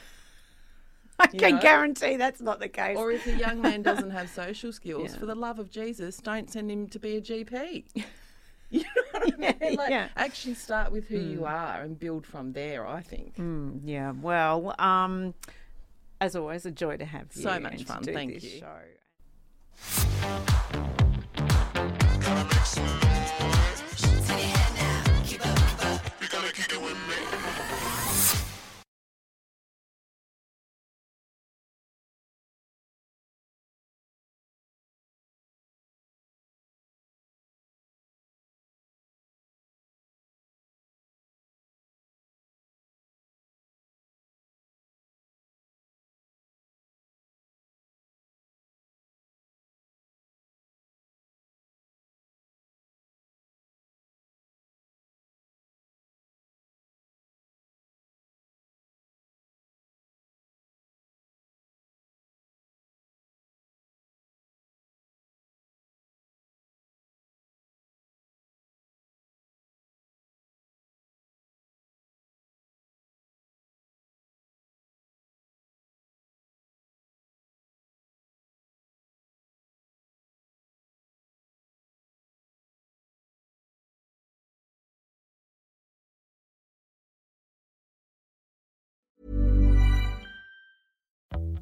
I 1.20 1.28
You 1.34 1.40
can 1.40 1.56
know? 1.56 1.62
guarantee 1.62 2.16
that's 2.16 2.42
not 2.42 2.60
the 2.60 2.70
case. 2.70 2.98
or 2.98 3.12
if 3.12 3.26
a 3.28 3.36
young 3.36 3.62
man 3.62 3.82
doesn't 3.84 4.12
have 4.12 4.30
social 4.30 4.72
skills, 4.80 5.12
Yeah. 5.14 5.20
for 5.20 5.26
the 5.26 5.36
love 5.36 5.60
of 5.60 5.70
Jesus, 5.70 6.18
don't 6.18 6.50
send 6.50 6.70
him 6.72 6.88
to 6.90 7.00
be 7.00 7.18
a 7.18 7.22
GP. 7.22 7.86
You 8.70 8.80
know 8.82 8.86
what 8.96 8.97
I 8.97 8.97
mean? 9.38 9.54
Like, 9.78 9.90
yeah. 9.90 10.10
Actually, 10.16 10.54
start 10.56 10.92
with 10.92 11.08
who 11.08 11.18
you 11.18 11.46
are 11.46 11.82
and 11.82 11.98
build 12.00 12.26
from 12.26 12.54
there. 12.54 12.88
I 12.88 13.02
think. 13.02 13.36
yeah. 13.86 14.12
Well, 14.12 14.76
um, 14.80 15.34
as 16.22 16.36
always, 16.36 16.66
a 16.66 16.72
joy 16.72 16.98
to 16.98 17.06
have 17.06 17.28
you. 17.34 17.44
So 17.44 17.60
much 17.60 17.84
fun. 17.84 18.04
Thank 18.04 18.44
you. 18.44 18.62
Show. 18.62 18.82